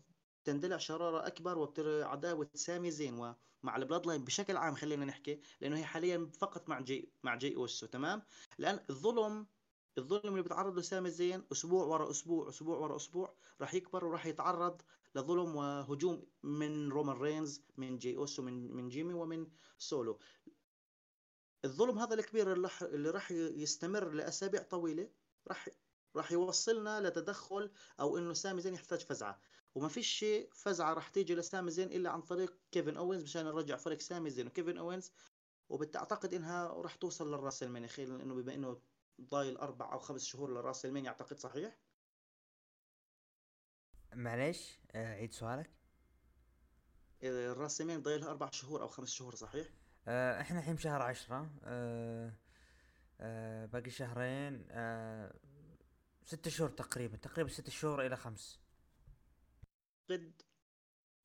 تندلع 0.44 0.76
شرارة 0.76 1.26
أكبر 1.26 1.58
وبتر 1.58 2.02
عداوة 2.04 2.50
سامي 2.54 2.90
زين 2.90 3.14
ومع 3.14 3.76
البلود 3.76 4.06
لاين 4.06 4.24
بشكل 4.24 4.56
عام 4.56 4.74
خلينا 4.74 5.04
نحكي 5.04 5.40
لأنه 5.60 5.78
هي 5.78 5.84
حاليا 5.84 6.30
فقط 6.38 6.68
مع 6.68 6.80
جي 6.80 7.12
مع 7.22 7.34
جاي 7.36 7.56
أوسو 7.56 7.86
تمام؟ 7.86 8.22
لأن 8.58 8.80
الظلم 8.90 9.46
الظلم 9.98 10.20
اللي 10.24 10.42
بيتعرض 10.42 10.74
له 10.74 10.82
سامي 10.82 11.10
زين 11.10 11.42
أسبوع 11.52 11.84
ورا 11.84 12.10
أسبوع 12.10 12.48
أسبوع 12.48 12.78
ورا 12.78 12.96
أسبوع 12.96 13.34
راح 13.60 13.74
يكبر 13.74 14.04
وراح 14.04 14.26
يتعرض 14.26 14.82
لظلم 15.14 15.56
وهجوم 15.56 16.26
من 16.42 16.88
رومان 16.88 17.16
رينز 17.16 17.62
من 17.76 17.98
جاي 17.98 18.16
أوسو 18.16 18.42
من 18.42 18.72
من 18.72 18.88
جيمي 18.88 19.14
ومن 19.14 19.46
سولو. 19.78 20.18
الظلم 21.64 21.98
هذا 21.98 22.14
الكبير 22.14 22.52
اللي 22.82 23.10
راح 23.10 23.30
يستمر 23.32 24.10
لأسابيع 24.10 24.62
طويلة 24.62 25.10
راح 25.48 25.68
راح 26.16 26.32
يوصلنا 26.32 27.08
لتدخل 27.08 27.70
أو 28.00 28.18
إنه 28.18 28.32
سامي 28.32 28.60
زين 28.60 28.74
يحتاج 28.74 29.00
فزعة. 29.00 29.40
وما 29.74 29.88
فيش 29.88 30.06
شيء 30.06 30.50
فزعة 30.52 30.94
راح 30.94 31.08
تيجي 31.08 31.34
لسامي 31.34 31.70
زين 31.70 31.92
إلا 31.92 32.10
عن 32.10 32.22
طريق 32.22 32.58
كيفن 32.72 32.96
أوينز 32.96 33.22
مشان 33.22 33.44
نرجع 33.44 33.76
فريق 33.76 34.00
سامي 34.00 34.30
زين. 34.30 34.46
وكيفن 34.46 34.78
أوينز 34.78 35.12
وبتعتقد 35.68 36.34
إنها 36.34 36.68
راح 36.68 36.94
توصل 36.94 37.28
للرأس 37.28 37.62
الماني 37.62 37.88
خير 37.88 38.16
لأنه 38.16 38.34
بما 38.34 38.54
إنه 38.54 38.80
ضايل 39.20 39.56
أربع 39.56 39.92
أو 39.92 39.98
خمس 39.98 40.24
شهور 40.24 40.54
لراس 40.54 40.84
المين 40.84 41.06
أعتقد 41.06 41.38
صحيح؟ 41.38 41.78
معليش 44.14 44.78
آه، 44.92 45.14
عيد 45.14 45.32
سؤالك 45.32 45.70
الراس 47.22 47.80
المين 47.80 48.02
ضايلها 48.02 48.30
أربع 48.30 48.50
شهور 48.50 48.82
أو 48.82 48.88
خمس 48.88 49.10
شهور 49.10 49.34
صحيح؟ 49.34 49.68
آه 50.08 50.40
إحنا 50.40 50.58
الحين 50.58 50.74
بشهر 50.74 51.02
عشرة 51.02 51.50
آه 51.64 52.32
آه 53.20 53.66
باقي 53.66 53.90
شهرين 53.90 54.66
آه 54.70 55.34
ست 56.24 56.48
شهور 56.48 56.70
تقريبا 56.70 57.16
تقريبا 57.16 57.50
ست 57.50 57.70
شهور 57.70 58.06
إلى 58.06 58.16
خمس 58.16 58.60
قد 60.10 60.42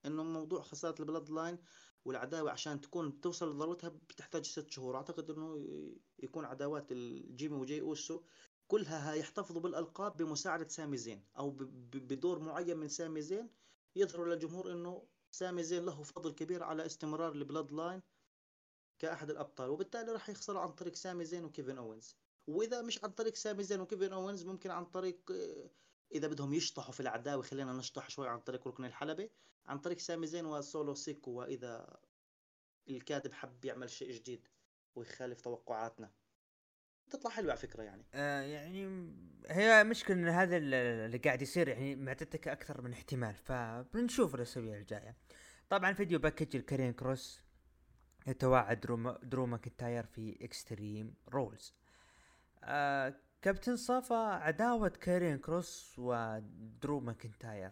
إنه 0.05 0.23
موضوع 0.23 0.61
خسارة 0.61 1.01
البلود 1.01 1.29
لاين 1.29 1.57
والعداوة 2.07 2.51
عشان 2.51 2.81
تكون 2.81 3.21
توصل 3.21 3.55
لذروتها 3.55 3.89
بتحتاج 3.89 4.45
ست 4.45 4.71
شهور. 4.71 4.95
أعتقد 4.95 5.31
إنه 5.31 5.65
يكون 6.19 6.45
عداوات 6.45 6.91
الجيمي 6.91 7.55
وجاي 7.55 7.81
أوسو 7.81 8.21
كلها 8.67 9.13
يحتفظوا 9.13 9.61
بالألقاب 9.61 10.17
بمساعدة 10.17 10.67
سامي 10.67 10.97
زين 10.97 11.23
أو 11.37 11.49
بدور 11.93 12.39
معين 12.39 12.77
من 12.77 12.87
سامي 12.87 13.21
زين. 13.21 13.49
يظهروا 13.95 14.35
للجمهور 14.35 14.71
إنه 14.71 15.07
سامي 15.31 15.63
زين 15.63 15.85
له 15.85 16.03
فضل 16.03 16.31
كبير 16.31 16.63
على 16.63 16.85
استمرار 16.85 17.31
البلود 17.31 17.71
لاين 17.71 18.01
كأحد 18.99 19.29
الأبطال 19.29 19.69
وبالتالي 19.69 20.11
راح 20.11 20.29
يخسروا 20.29 20.61
عن 20.61 20.71
طريق 20.71 20.95
سامي 20.95 21.25
زين 21.25 21.45
وكيفن 21.45 21.77
أوينز. 21.77 22.15
وإذا 22.47 22.81
مش 22.81 23.03
عن 23.03 23.11
طريق 23.11 23.35
سامي 23.35 23.63
زين 23.63 23.79
وكيفن 23.81 24.13
أوينز 24.13 24.43
ممكن 24.45 24.71
عن 24.71 24.85
طريق 24.85 25.31
إذا 26.11 26.27
بدهم 26.27 26.53
يشطحوا 26.53 26.93
في 26.93 26.99
العداوة 26.99 27.43
خلينا 27.43 27.73
نشطح 27.73 28.09
شوي 28.09 28.27
عن 28.27 28.39
طريق 28.39 28.67
ركن 28.67 28.85
الحلبة. 28.85 29.29
عن 29.67 29.79
طريق 29.79 29.97
سامي 29.97 30.27
زين 30.27 30.45
وسولو 30.45 30.93
سيكو 30.93 31.31
وإذا 31.31 31.99
الكاتب 32.89 33.33
حب 33.33 33.65
يعمل 33.65 33.89
شيء 33.89 34.11
جديد 34.11 34.47
ويخالف 34.95 35.41
توقعاتنا. 35.41 36.11
تطلع 37.09 37.31
حلوة 37.31 37.51
على 37.51 37.59
فكرة 37.59 37.83
يعني. 37.83 38.05
آه 38.13 38.41
يعني 38.41 39.11
هي 39.47 39.83
مشكلة 39.83 40.15
إن 40.15 40.27
هذا 40.27 40.57
اللي 40.57 41.17
قاعد 41.17 41.41
يصير 41.41 41.67
يعني 41.67 41.95
معطيتك 41.95 42.47
أكثر 42.47 42.81
من 42.81 42.93
احتمال 42.93 43.35
فبنشوف 43.35 44.35
الأسابيع 44.35 44.77
الجاية. 44.77 45.15
طبعا 45.69 45.93
video 45.93 46.19
package 46.19 46.55
ل 46.55 46.63
كارين 46.63 46.93
كروس 46.93 47.41
يتوعد 48.27 48.79
درو, 48.79 49.11
درو 49.11 49.45
ماكنتاير 49.45 50.05
في 50.05 50.37
Extreme 50.41 51.15
Rules 51.29 51.73
آه 52.63 53.15
كابتن 53.41 53.75
صفا 53.75 54.15
عداوة 54.15 54.89
كارين 54.89 55.37
كروس 55.37 55.95
ودرو 55.99 56.99
ماكنتاير. 56.99 57.71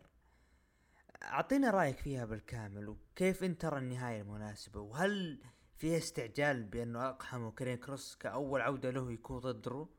اعطينا 1.25 1.72
رأيك 1.72 2.00
فيها 2.00 2.25
بالكامل 2.25 2.89
وكيف 2.89 3.44
انت 3.44 3.62
ترى 3.62 3.77
النهاية 3.77 4.22
المناسبة؟ 4.22 4.79
وهل 4.79 5.44
فيها 5.77 5.98
استعجال 5.98 6.63
بأنه 6.63 7.10
أقحم 7.10 7.50
كارين 7.50 7.77
كروس 7.77 8.15
كأول 8.15 8.62
عودة 8.62 8.89
له 8.89 9.12
يكون 9.12 9.39
ضد 9.39 9.62
درو؟ 9.62 9.89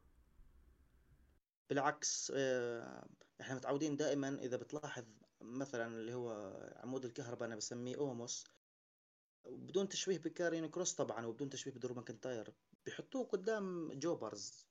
بالعكس 1.71 2.33
آه، 2.37 3.09
إحنا 3.41 3.55
متعودين 3.55 3.97
دائما 3.97 4.29
إذا 4.29 4.57
بتلاحظ 4.57 5.05
مثلا 5.41 5.87
اللي 5.87 6.15
هو 6.15 6.31
عمود 6.77 7.05
الكهرباء 7.05 7.49
أنا 7.49 7.57
بسميه 7.57 7.97
أوموس. 7.97 8.45
بدون 9.47 9.89
تشويه 9.89 10.19
بكارين 10.19 10.67
كروس 10.67 10.95
طبعا 10.95 11.27
وبدون 11.27 11.51
تشويه 11.51 11.75
بدرو 11.75 11.95
ماكنتاير. 11.95 12.55
بيحطوه 12.87 13.25
قدام 13.25 13.93
jobbers 13.93 14.67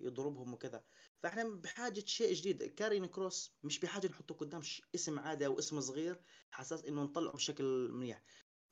يضربهم 0.00 0.54
وكذا. 0.54 0.84
فإحنا 1.22 1.44
بحاجة 1.48 2.00
شيء 2.06 2.32
جديد. 2.34 2.62
كارين 2.64 3.06
كروس 3.06 3.56
مش 3.62 3.78
بحاجة 3.80 4.06
نحطه 4.08 4.34
قدام 4.34 4.60
اسم 4.94 5.18
عادي 5.18 5.46
أو 5.46 5.58
اسم 5.58 5.80
صغير 5.80 6.20
عساس 6.50 6.84
إنه 6.84 7.02
نطلعه 7.02 7.32
بشكل 7.32 7.88
منيح 7.92 8.22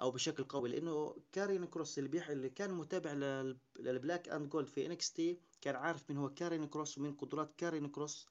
أو 0.00 0.10
بشكل 0.10 0.44
قوي. 0.44 0.68
لأنه 0.68 1.16
كارين 1.32 1.64
كروس 1.64 1.98
اللي 1.98 2.08
بيح 2.08 2.28
اللي 2.28 2.50
كان 2.50 2.70
متابع 2.74 3.12
لل 3.78 3.93
Black 3.93 4.28
and 4.28 4.48
Gold 4.48 4.66
في 4.66 4.86
NXT 4.86 5.40
كان 5.60 5.76
عارف 5.76 6.10
من 6.10 6.16
هو 6.16 6.34
كارين 6.34 6.66
كروس 6.66 6.98
ومن 6.98 7.14
قدرات 7.16 7.54
كارين 7.58 7.88
كروس 7.88 8.26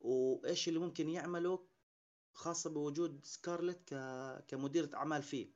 وإيش 0.00 0.68
اللي 0.68 0.78
ممكن 0.78 1.08
يعمله 1.08 1.66
خاصة 2.32 2.70
بوجود 2.70 3.24
سكارلت 3.24 3.94
ك... 3.94 3.94
كمديرة 4.48 4.90
أعمال 4.94 5.22
فيه. 5.22 5.52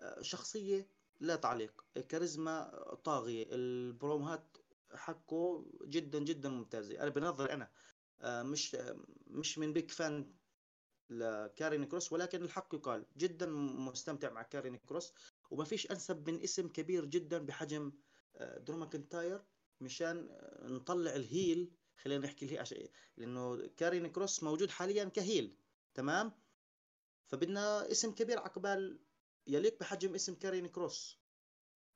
آه، 0.00 0.22
شخصية 0.22 0.88
لا 1.20 1.36
تعليق. 1.36 1.84
كاريزما 2.08 2.70
طاغية. 3.04 3.46
البروموهات 3.52 4.56
حقه 4.94 5.66
جدا 5.84 6.18
جدا 6.18 6.48
ممتازة. 6.48 7.00
أنا 7.02 7.08
بنظري 7.10 7.52
أنا 7.52 7.70
آه، 8.20 8.42
مش 8.42 8.76
مش 9.26 9.58
من 9.58 9.72
big 9.72 9.90
fan 9.90 10.34
لكارين 11.10 11.84
كروس 11.84 12.12
ولكن 12.12 12.42
الحق 12.42 12.74
يقال 12.74 13.06
جدا 13.16 13.46
مستمتع 13.46 14.30
مع 14.30 14.42
كارين 14.42 14.76
كروس 14.76 15.12
وما 15.50 15.64
فيش 15.64 15.90
أنسب 15.90 16.30
من 16.30 16.42
اسم 16.42 16.68
كبير 16.68 17.04
جدا 17.04 17.38
بحجم 17.38 17.92
آه، 18.36 18.58
درو 18.58 18.76
ماكنتاير 18.76 19.42
مشان 19.80 20.28
نطلع 20.62 21.14
ال 21.16 21.25
heel. 21.25 21.72
خلينا 22.02 22.26
نحكي 22.26 22.44
ال 22.44 22.47
heel 22.47 22.60
عشان 22.60 22.88
لأنه 23.16 23.66
كارين 23.76 24.06
كروس 24.06 24.42
موجود 24.42 24.70
حاليا 24.70 25.04
ك 25.04 25.13
heel. 25.13 25.56
تمام؟ 25.94 26.32
فبدنا 27.26 27.90
اسم 27.90 28.12
كبير 28.14 28.38
عقبال 28.38 29.00
يليق 29.48 29.78
بحجم 29.80 30.14
اسم 30.14 30.34
كارين 30.34 30.66
كروس. 30.66 31.18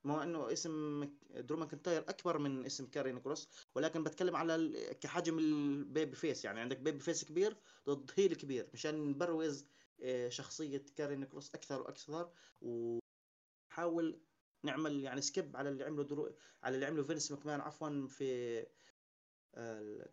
مع 0.04 0.23
إنه 0.23 0.52
اسم 0.52 1.04
درو 1.30 1.59
ماكنتاير 1.59 2.02
أكبر 2.09 2.38
من 2.38 2.64
اسم 2.66 2.87
كارين 2.87 3.18
كروس 3.21 3.49
ولكن 3.75 4.04
بتكلم 4.04 4.37
على 4.37 4.73
كحجم 5.00 5.38
ال 5.38 6.17
babyface. 6.17 6.45
يعني 6.44 6.61
عندك 6.61 6.78
babyface 6.79 7.25
كبير 7.25 7.56
ضد 7.88 8.11
heel 8.17 8.35
كبير 8.35 8.71
مشان 8.75 9.11
نبروز 9.11 9.66
آه، 10.02 10.28
شخصية 10.28 10.85
كارين 10.97 11.25
كروس 11.25 11.54
أكثر 11.54 11.80
وأكثر 11.82 12.32
وحاول 12.62 14.21
نعمل 14.64 15.04
يعني 15.04 15.21
skip 15.21 15.57
على 15.56 15.68
اللي 15.68 15.85
عمله 15.85 16.04
درو 16.04 16.37
على 16.62 16.75
اللي 16.75 16.87
عمله 16.87 17.02
فينس 17.02 17.30
ماكمان 17.30 17.61
عفوا 17.61 18.06
في 18.09 18.66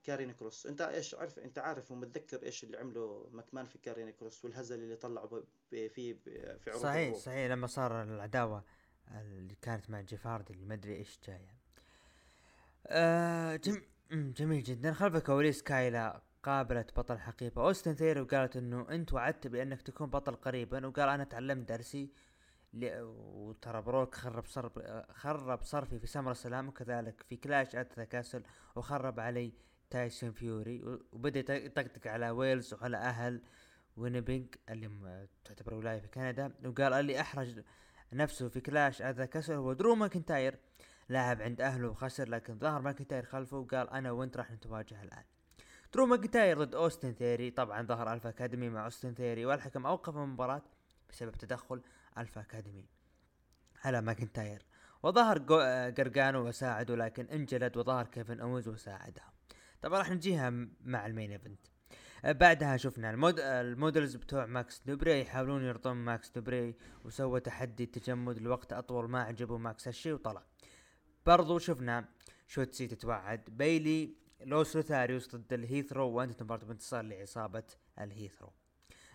كارين 0.03 0.31
كروس 0.31 0.65
انت 0.65 0.81
إيش 0.81 1.15
عارف 1.15 1.39
انت 1.39 1.60
عارف 1.60 1.91
ومتذكر 1.91 2.43
إيش 2.43 2.63
اللي 2.63 2.77
عمله 2.77 3.29
ماكمان 3.31 3.65
في 3.65 3.77
كارين 3.77 4.10
كروس 4.10 4.46
والهزل 4.46 4.84
اللي 4.84 4.96
طلعه 4.96 5.43
فيه 5.69 5.89
في 6.13 6.58
عروض 6.67 6.81
صحيح 6.81 7.08
ال 7.08 7.10
Raw. 7.10 7.20
صحيح 7.19 7.51
لما 7.51 7.67
صار 7.67 8.03
العداوة 8.03 8.63
اللي 9.12 9.55
كانت 9.62 9.89
مع 9.89 10.01
جيف 10.01 10.27
هاردي 10.27 10.53
اللي 10.53 10.65
ما 10.65 10.74
أدري 10.74 10.96
إيش 10.96 11.19
جاية. 11.27 11.60
آه 12.88 13.55
جم... 13.55 13.81
جميل 14.12 14.63
جدا. 14.63 14.93
خلف 14.93 15.15
الكواليس 15.15 15.63
كايلا 15.63 16.22
قابلت 16.43 16.98
بطل 16.98 17.17
حقيبة 17.17 17.62
أوستن 17.62 17.96
ثيوري 17.96 18.22
وقالت 18.22 18.58
إنه 18.58 18.89
أنت 18.89 19.13
وعدت 19.13 19.48
بأنك 19.48 19.81
تكون 19.81 20.10
بطل 20.10 20.36
قريبا 20.36 20.88
وقال 20.88 21.10
أنا 21.10 21.24
تعلمت 21.24 21.69
درسي 21.69 22.10
وترى 22.74 23.82
بروك 23.82 24.16
خرب 24.16 24.46
صرف 24.46 24.80
خرب 25.12 25.62
صرفي 25.62 26.00
في 26.00 26.08
SummerSlam 26.08 26.68
وكذلك 26.68 27.24
في 27.30 27.36
Clash 27.36 27.75
at 27.75 28.00
the 28.00 28.04
Castle 28.04 28.44
وخرب 28.76 29.20
علي 29.20 29.54
تايسون 29.90 30.32
فيوري 30.32 31.00
وبدأ 31.12 31.56
يطقطق 31.56 32.08
على 32.08 32.30
ويلز 32.30 32.74
وعلى 32.74 32.98
أهل 32.98 33.42
وينيبيغ 33.98 34.56
اللي 34.70 35.28
تعتبر 35.46 35.74
ولاية 35.74 36.00
في 36.00 36.08
كندا. 36.08 36.54
وقال 36.66 36.94
اللي 36.94 37.22
أحرج 37.22 37.64
نفسه 38.14 38.50
في 38.50 38.62
Clash 38.62 39.01
at 39.01 39.16
the 39.16 39.25
Castle 39.25 39.54
هو 39.54 39.74
درو 39.74 39.96
ماكنتاير 39.96 40.60
لاعب 41.10 41.42
عند 41.42 41.62
أهله 41.62 41.88
وخسر 41.90 42.30
لكن 42.30 42.60
ظهر 42.60 42.82
ماكنتاير 42.82 43.26
خلفه 43.26 43.58
وقال 43.58 43.90
أنا 43.90 44.12
وانت 44.12 44.38
راح 44.38 44.52
نتواجه 44.52 45.04
الآن. 45.04 45.24
درو 45.94 46.06
ماكنتاير 46.06 46.64
ضد 46.64 46.76
أوستن 46.76 47.14
ثيوري 47.13 47.51
طبعا 47.52 47.82
ظهر 47.82 48.14
Alpha 48.13 48.30
Academy 48.30 48.70
مع 48.70 48.86
أوستن 48.86 49.14
ثيوري 49.13 49.46
والحكم 49.46 49.86
أوقف 49.86 50.16
المباراة 50.18 50.62
بسبب 51.10 51.32
تدخل 51.32 51.82
Alpha 52.22 52.42
Academy. 52.42 52.86
على 53.84 54.02
ماكنتاير 54.02 54.66
وظهر 55.04 55.38
قرقانو 55.92 56.48
وساعده 56.48 56.96
لكن 56.96 57.26
انجلد 57.26 57.78
وظهر 57.78 58.08
كيفن 58.08 58.40
أونز 58.39 58.68
وساعدها 58.68 59.34
طبعا 59.82 60.00
راح 60.00 60.12
نجيها 60.12 60.50
مع 60.82 61.06
ال 61.06 61.11
main 61.11 61.32
event. 61.32 61.60
بعدها 62.24 62.78
شفنا 62.78 63.10
المود... 63.10 63.40
ال 63.39 63.50
models 63.50 64.16
بتوع 64.16 64.46
ماكس 64.46 64.82
دوبري 64.86 65.22
يحاولون 65.22 65.64
يرضون 65.64 65.94
ماكس 65.98 66.30
دوبري 66.30 66.76
وسوى 67.06 67.40
تحدي 67.40 67.86
تجمد 67.86 68.38
لوقت 68.40 68.74
أطول 68.74 69.10
ما 69.10 69.22
عجبه 69.22 69.58
ماكس 69.58 69.88
هالشي 69.88 70.14
وطلع. 70.14 70.44
برضو 71.26 71.60
شفنا 71.60 72.10
شوتسي 72.48 72.88
تتوعد. 72.88 73.44
بيلي 73.50 74.16
Los 74.42 74.75
Lotharios 74.75 75.36
ضد 75.36 75.54
ال 75.54 75.62
Hit 75.62 75.86
Row 75.86 76.10
وانتهت 76.10 76.44
برضو 76.44 76.66
بانتصار 76.66 77.02
لعصابة 77.02 77.64
ال 78.00 78.06
Hit 78.06 78.26
Row. 78.26 78.54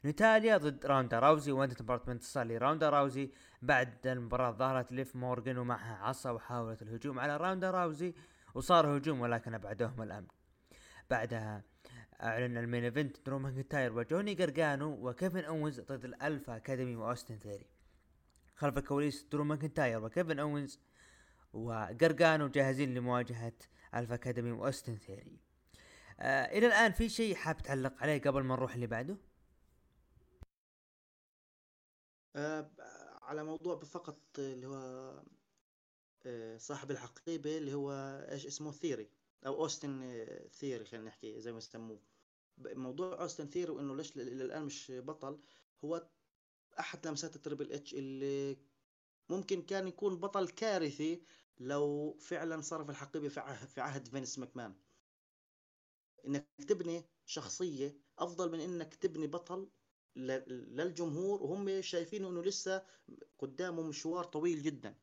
نتاليا 0.05 0.57
ضد 0.57 0.87
روندا 0.87 1.19
راوزي 1.19 1.53
وانتهت 1.53 1.83
برضو 1.83 2.05
بانتصار 2.05 2.47
لروندا 2.47 2.91
راوزي. 2.91 3.31
بعد 3.63 4.07
المباراة 4.07 4.51
ظهرت 4.51 4.93
ليف 4.93 5.17
مورغان 5.17 5.59
ومعها 5.59 5.97
عصا 5.97 6.31
وحاولت 6.31 6.83
الهجوم 6.83 7.19
على 7.19 7.37
روندا 7.37 7.71
راوزي 7.71 8.15
وصار 8.55 8.97
هجوم 8.97 9.21
ولكن 9.21 9.55
أبعدوهم 9.55 10.03
الأمن. 10.03 10.27
بعدها 11.11 11.63
أعلن 12.23 12.59
ال 12.59 12.64
main 12.64 12.85
event 12.85 13.27
درو 13.27 13.39
ماكنتاير 13.39 13.93
وجوني 13.93 14.35
قرقانو 14.35 15.09
وكيفن 15.09 15.45
أونز 15.45 15.81
ضد 15.81 16.05
ال 16.05 16.14
Alpha 16.14 16.57
Academy 16.57 16.97
وأوستن 16.97 17.39
ثيوري. 17.39 17.67
خلف 18.55 18.79
الكواليس 18.79 19.27
درو 19.33 19.45
ماكنتاير 19.45 20.05
وكيفن 20.05 20.39
أونز 20.39 20.81
وقرقانو 21.53 22.49
جاهزين 22.49 22.95
لمواجهة 22.95 23.53
Alpha 23.95 24.15
Academy 24.15 24.53
وأوستن 24.53 24.97
ثيري. 24.97 25.39
آه 26.21 26.59
إلى 26.59 26.67
الآن 26.67 26.93
في 26.93 27.09
شيء 27.09 27.35
حاب 27.35 27.63
تعلق 27.63 28.03
عليه 28.03 28.21
قبل 28.21 28.43
ما 28.43 28.55
نروح 28.55 28.75
اللي 28.75 28.87
بعده؟ 28.87 29.17
على 33.23 33.45
موضوع 33.45 33.79
فقط 33.79 34.19
اللي 34.39 34.67
هو 34.67 35.23
آه 36.27 36.57
صاحب 36.59 36.91
الحقيبة 36.91 37.59
اللي 37.59 37.75
هو 37.75 37.93
إيش 38.31 38.47
اسمه 38.47 38.73
ثيري 38.73 39.11
أو 39.47 39.63
أوستن 39.63 40.27
ثيوري 40.53 40.85
خلينا 40.85 41.07
نحكي 41.07 41.41
زي 41.41 41.53
ما 41.53 41.59
يسموه. 41.59 42.03
موضوع 42.59 43.23
أوستن 43.23 43.47
ثيوري 43.47 43.71
وإنه 43.71 43.97
ليش 43.97 44.17
إلى 44.17 44.45
الآن 44.45 44.65
مش 44.65 44.93
بطل 44.97 45.41
هو 45.85 46.09
أحد 46.79 47.07
لمسات 47.07 47.37
ال 47.37 47.42
Triple 47.42 47.73
H 47.73 47.95
اللي 47.95 48.57
ممكن 49.29 49.63
كان 49.63 49.89
يكون 49.89 50.17
بطل 50.21 50.49
كارثي 50.49 51.23
لو 51.61 52.17
فعلا 52.21 52.61
صرف 52.61 52.91
الحقيبة 52.91 53.29
في 53.29 53.41
عهد, 53.41 53.69
في 53.69 53.81
عهد 53.81 54.09
فينس 54.09 54.39
ماكمان. 54.39 54.75
إنك 56.27 56.47
تبني 56.69 57.05
شخصية 57.27 57.97
أفضل 58.19 58.53
من 58.53 58.61
إنك 58.61 58.95
تبني 58.95 59.27
بطل 59.27 59.71
للجمهور 60.17 61.43
وهم 61.43 61.81
شايفين 61.83 62.25
إنه 62.25 62.43
لسه 62.43 62.83
قدامه 63.39 63.83
مشوار 63.83 64.25
طويل 64.25 64.63
جدا. 64.63 64.95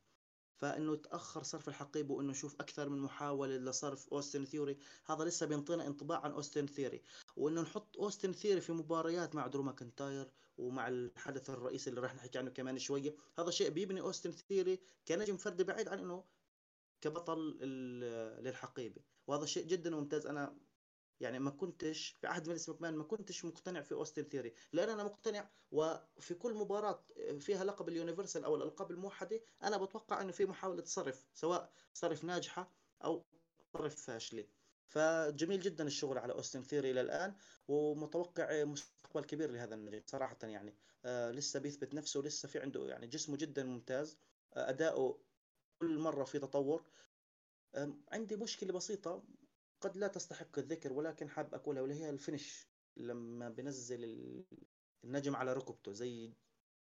فإنه 0.56 0.96
تأخر 0.96 1.44
صرف 1.44 1.68
الحقيبه 1.68 2.14
وإنه 2.14 2.32
نشوف 2.32 2.56
أكثر 2.56 2.90
من 2.90 3.00
محاولة 3.00 3.58
لصرف 3.58 4.10
أوستن 4.10 4.46
ثيوري. 4.46 4.78
هذا 5.06 5.24
لسه 5.24 5.46
بينطينا 5.46 5.88
انطباع 5.88 6.20
عن 6.20 6.32
أوستن 6.32 6.68
ثيوري. 6.68 7.02
وإنه 7.36 7.62
نحط 7.62 7.98
أوستن 7.98 8.34
ثيوري 8.34 8.62
في 8.62 8.74
مباريات 8.74 9.36
مع 9.36 9.48
درو 9.48 9.64
ماكنتاير 9.64 10.32
ومع 10.58 10.88
الحدث 10.88 11.50
الرئيسي 11.50 11.90
اللي 11.90 12.02
راح 12.02 12.16
نحكي 12.16 12.38
عنه 12.38 12.50
كمان 12.50 12.80
شوية. 12.80 13.16
هذا 13.40 13.50
شيء 13.50 13.70
بيبني 13.70 14.02
أوستن 14.02 14.32
ثيوري 14.32 14.80
كنجم 15.08 15.38
فردي 15.38 15.64
بعيد 15.64 15.88
عن 15.88 16.00
إنه 16.00 16.24
كبطل 17.02 17.40
للحقيبه 18.44 19.02
وهذا 19.28 19.46
شيء 19.46 19.66
جدا 19.66 19.90
ممتاز. 19.90 20.26
أنا 20.26 20.58
يعني 21.22 21.40
ما 21.40 21.52
كنتش 21.52 22.10
في 22.22 22.28
عهد 22.28 22.46
فينس 22.46 22.70
ماكمان 22.70 22.96
ما 22.96 23.04
كنتش 23.04 23.46
مقتنع 23.46 23.82
في 23.82 23.92
أوستن 23.92 24.24
ثيوري. 24.24 24.54
لأن 24.74 24.90
أنا 24.90 25.04
مقتنع 25.04 25.50
وفي 25.72 26.34
كل 26.34 26.54
مباراة 26.54 27.04
فيها 27.40 27.64
لقب 27.64 27.90
ال 27.90 27.95
Universal 27.95 28.44
أو 28.44 28.56
الألقاب 28.56 28.92
الموحدة 28.92 29.42
أنا 29.64 29.78
بتوقع 29.78 30.22
إنه 30.22 30.32
في 30.32 30.46
محاولة 30.46 30.84
صرف 30.84 31.30
سواء 31.34 31.72
صرف 31.94 32.24
ناجحة 32.24 32.72
أو 33.04 33.26
صرف 33.74 33.96
فاشلة. 33.96 34.48
فجميل 34.88 35.60
جدا 35.60 35.88
الشغل 35.88 36.18
على 36.18 36.34
أوستن 36.34 36.64
ثيوري 36.64 36.92
إلى 36.92 37.02
الآن 37.02 37.36
ومتوقع 37.68 38.64
مستقبل 38.64 39.24
كبير 39.24 39.52
لهذا 39.52 39.76
النجم 39.76 40.02
صراحة 40.06 40.38
يعني. 40.44 40.76
آه 41.06 41.32
لسه 41.32 41.60
بيثبت 41.60 41.94
نفسه 41.94 42.20
ولسه 42.20 42.48
في 42.48 42.60
عنده 42.60 42.88
يعني 42.88 43.08
جسمه 43.08 43.38
جدا 43.38 43.64
ممتاز. 43.64 44.18
آه 44.54 44.70
أداؤه 44.70 45.22
كل 45.82 46.00
مرة 46.00 46.24
في 46.24 46.40
تطور. 46.40 46.86
عندي 48.12 48.36
مشكلة 48.36 48.74
بسيطة 48.74 49.24
قد 49.82 49.98
لا 49.98 50.08
تستحق 50.08 50.60
الذكر 50.60 50.94
ولكن 50.94 51.30
حاب 51.30 51.54
أقولها 51.54 51.82
واللي 51.82 51.96
هي 51.96 52.10
ال 52.10 52.17
finish. 52.17 52.68
لما 52.98 53.50
بنزل 53.50 54.04
النجم 55.04 55.36
على 55.36 55.54
ركبته 55.54 55.92
زي 55.92 56.34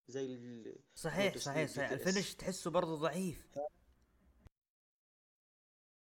زي 0.07 0.75
صحيح 0.95 1.37
صحيح 1.37 1.69
صحيح. 1.69 1.91
ال 1.91 1.97
finish 1.97 2.35
تحسه 2.35 2.71
برضه 2.71 2.95
ضعيف. 2.95 3.57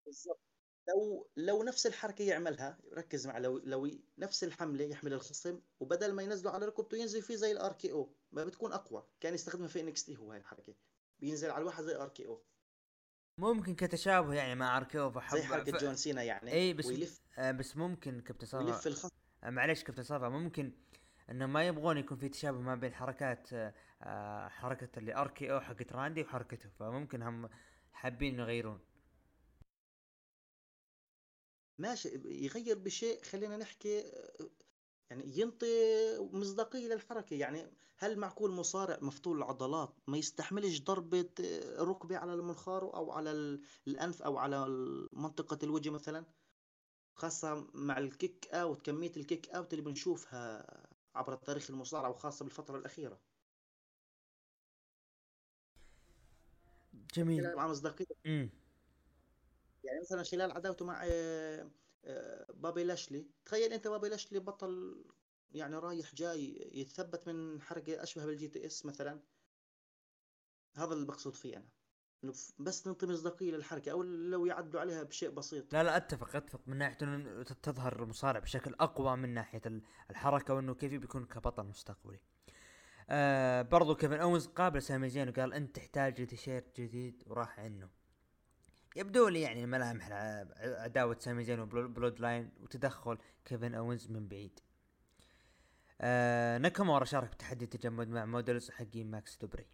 بالضبط. 0.06 0.40
لو 0.88 1.30
لو 1.36 1.62
نفس 1.62 1.86
الحركة 1.86 2.22
يعملها 2.22 2.78
ركز 2.92 3.26
مع 3.26 3.38
لو 3.38 3.58
لو 3.58 3.90
نفس 4.18 4.44
الحملة 4.44 4.84
يحمل 4.84 5.12
الخصم 5.12 5.60
وبدل 5.80 6.12
ما 6.12 6.22
ينزله 6.22 6.50
على 6.50 6.66
ركبته 6.66 6.96
ينزل 6.96 7.22
فيه 7.22 7.36
زي 7.36 7.52
الار 7.52 7.72
كي 7.72 7.92
أو 7.92 8.14
ما 8.32 8.44
بتكون 8.44 8.72
أقوى. 8.72 9.06
كان 9.20 9.34
يستخدمها 9.34 9.68
في 9.68 9.80
انكس 9.80 10.04
تي 10.04 10.16
هو 10.16 10.32
هاي 10.32 10.38
الحركة. 10.38 10.74
بينزل 11.18 11.50
على 11.50 11.62
الواحد 11.62 11.84
زي 11.84 11.96
ار 11.96 12.08
كي 12.08 12.26
أو 12.26 12.42
ممكن 13.40 13.74
كتشابه 13.74 14.34
يعني 14.34 14.54
مع 14.54 14.76
اركيو 14.76 15.10
فحب 15.10 15.36
زي 15.36 15.42
حركة 15.42 15.72
ف... 15.72 15.80
جون 15.80 15.96
سينا 15.96 16.22
يعني 16.22 16.52
اي 16.52 16.72
بس 16.72 16.86
ويلف 16.86 17.20
آه 17.38 17.52
بس 17.52 17.76
ممكن 17.76 18.20
كابتن 18.20 18.46
صافا 18.46 18.68
يلف 18.68 18.86
الخط. 18.86 19.12
آه 19.44 19.50
معليش 19.50 19.84
كابتن 19.84 20.02
صافا 20.02 20.28
ممكن 20.28 20.72
إنه 21.30 21.46
ما 21.46 21.66
يبغون 21.66 21.96
يكون 21.96 22.16
في 22.16 22.28
تشابه 22.28 22.58
ما 22.60 22.74
بين 22.74 22.94
حركات 22.94 23.52
آه, 23.52 23.74
آه، 24.02 24.48
حركة 24.48 24.98
اللي 24.98 25.14
أركي 25.16 25.52
أو 25.52 25.60
حقت 25.60 25.92
راندي 25.92 26.22
وحركته 26.22 26.68
فممكن 26.78 27.22
هم 27.22 27.48
حابين 27.92 28.38
يغيرون. 28.38 28.80
ماشي 31.78 32.08
يغير 32.24 32.78
بشيء 32.78 33.22
خلينا 33.22 33.56
نحكي 33.56 34.00
آه، 34.00 34.50
يعني 35.10 35.38
ينطي 35.38 35.66
مصداقية 36.18 36.88
للحركه 36.88 37.34
يعني 37.34 37.70
هل 37.96 38.18
معقول 38.18 38.50
مصارع 38.50 38.98
مفتول 39.02 39.38
العضلات 39.38 39.94
ما 40.06 40.18
يستحملش 40.18 40.80
ضربة 40.80 41.28
ركبة 41.78 42.16
على 42.16 42.34
المنخار 42.34 42.96
أو 42.96 43.12
على 43.12 43.30
الأنف 43.86 44.22
أو 44.22 44.38
على 44.38 44.66
منطقة 45.12 45.58
الوجه 45.62 45.90
مثلا؟ 45.90 46.24
خاصة 47.14 47.66
مع 47.74 47.98
الكيك 47.98 48.48
أوت 48.54 48.82
كمية 48.82 49.12
الكيك 49.16 49.48
أوت 49.50 49.72
اللي 49.72 49.84
بنشوفها 49.84 50.66
عبر 51.14 51.34
تاريخ 51.34 51.70
المصارعه 51.70 52.10
وخاصة 52.10 52.44
بالفترة 52.44 52.78
الأخيرة. 52.78 53.20
جميل. 57.14 57.56
مع 57.56 57.66
مصداقية. 57.68 58.06
يعني 59.84 60.00
مثلا 60.00 60.22
خلال 60.22 60.52
عداوته 60.52 60.84
مع 60.84 61.04
بوبي 62.54 62.84
لاشلي. 62.84 63.26
تخيل 63.44 63.72
أنت 63.72 63.88
بوبي 63.88 64.08
لاشلي 64.08 64.38
بطل 64.38 65.04
يعني 65.52 65.76
رايح 65.76 66.14
جاي 66.14 66.70
يتثبت 66.72 67.28
من 67.28 67.62
حركه 67.62 68.02
أشبه 68.02 68.26
بال 68.26 68.48
GTS 68.48 68.86
مثلا. 68.86 69.20
هذا 70.74 70.92
اللي 70.92 71.06
بقصد 71.06 71.34
فيه 71.34 71.56
أنا. 71.56 71.68
بس 72.58 72.86
نعطي 72.86 73.06
مصداقية 73.06 73.50
للحركة 73.50 73.92
أو 73.92 74.02
لو 74.02 74.46
يعدوا 74.46 74.80
عليها 74.80 75.02
بشيء 75.02 75.30
بسيط. 75.30 75.72
لا 75.72 75.82
لا 75.82 75.96
أتفق 75.96 76.36
أتفق. 76.36 76.60
من 76.66 76.76
ناحية 76.76 76.96
إنه 77.02 77.42
تظهر 77.42 78.02
المصارع 78.02 78.40
بشكل 78.40 78.74
أقوى 78.74 79.16
من 79.16 79.34
ناحية 79.34 79.62
الحركة 80.10 80.54
وإنه 80.54 80.74
كيف 80.74 80.92
بيكون 80.92 81.26
كبطل 81.26 81.64
مستقبلي. 81.64 82.20
آه 83.10 83.62
برضو 83.62 83.94
كيفن 83.94 84.20
اونز 84.20 84.46
قابل 84.46 84.82
سامي 84.82 85.08
زين 85.08 85.28
وقال 85.28 85.54
أنت 85.54 85.76
تحتاج 85.76 86.26
تيشيرت 86.26 86.80
جديد 86.80 87.22
وراح 87.26 87.60
عنه. 87.60 87.99
يبدو 88.96 89.28
لي 89.28 89.40
يعني 89.40 89.66
ملامح 89.66 90.08
عداوة 90.62 91.16
سامي 91.18 91.44
زين 91.44 91.60
وبلود 91.60 92.20
لاين 92.20 92.50
وتدخل 92.60 93.18
كيفن 93.44 93.74
اونز 93.74 94.10
من 94.10 94.28
بعيد. 94.28 94.60
آه 96.00 96.58
ناكامورا 96.58 97.04
شارك 97.04 97.30
بتحدي 97.30 97.66
تجمد 97.66 98.08
مع 98.08 98.24
models 98.24 98.70
حقين 98.70 99.10
ماكس 99.10 99.36
دوبري. 99.36 99.66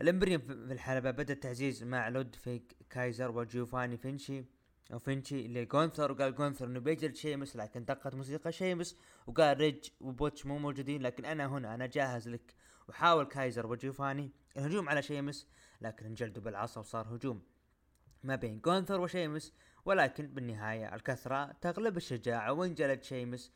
الامبريوم 0.00 0.40
في 0.40 0.52
الحلبة 0.52 1.10
بدأ 1.10 1.34
التعزيز 1.34 1.84
مع 1.84 2.08
لودفيج 2.08 2.62
كايزر 2.90 3.30
وجوفاني 3.30 3.96
فينشي 3.96 4.44
أو 4.92 4.98
فينشي 4.98 5.46
اللي 5.46 5.64
جونثر 5.64 6.12
وقال 6.12 6.34
جونثر 6.34 6.66
إنه 6.66 6.80
بيجلد 6.80 7.14
شيمس 7.14 7.56
لكن 7.56 7.84
دقت 7.84 8.14
موسيقى 8.14 8.52
شيمس 8.52 8.98
وقال 9.26 9.56
ريدج 9.56 9.88
وبوتش 10.00 10.46
مو 10.46 10.58
موجودين 10.58 11.02
لكن 11.02 11.24
أنا 11.24 11.46
هنا 11.46 11.74
أنا 11.74 11.86
جاهز 11.86 12.28
لك. 12.28 12.54
وحاول 12.88 13.24
كايزر 13.24 13.66
وجوفاني 13.66 14.32
الهجوم 14.56 14.88
على 14.88 15.02
شيمس 15.02 15.46
لكن 15.80 16.06
انجلدوا 16.06 16.42
بالعصا 16.42 16.80
وصار 16.80 17.16
هجوم. 17.16 17.42
ما 18.22 18.36
بين 18.36 18.60
جونثر 18.60 19.00
وشيمس 19.00 19.52
ولكن 19.84 20.26
بالنهاية 20.26 20.94
الكثرة 20.94 21.52
تغلب 21.52 21.96
الشجاعة 21.96 22.52
وانجلد 22.52 23.02
شيمس. 23.02 23.52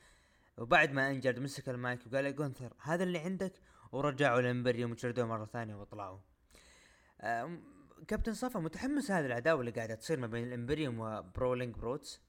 وبعد 0.59 0.93
ما 0.93 1.11
انجلد 1.11 1.39
مسك 1.39 1.69
المايك 1.69 2.07
وقال 2.07 2.25
يا 2.27 2.31
جونثر 2.31 2.75
هذا 2.81 3.05
اللي 3.05 3.19
عندك؟ 3.19 3.53
ورجعوا 3.93 4.41
الامبريوم 4.41 4.91
وجلدوه 4.91 5.27
مرة 5.27 5.45
ثانية 5.45 5.75
وطلعوا. 5.75 6.19
كابتن 8.09 8.35
صفا 8.35 8.61
متحمس 8.61 9.11
هذه 9.11 9.27
العداوة 9.27 9.61
اللي 9.61 9.71
قاعدة 9.71 9.95
تصير 9.95 10.21
ما 10.21 10.27
بين 10.27 10.45
الإمبريوم 10.49 11.01
وبرولينج 11.01 11.75
بروتس؟ 11.75 12.21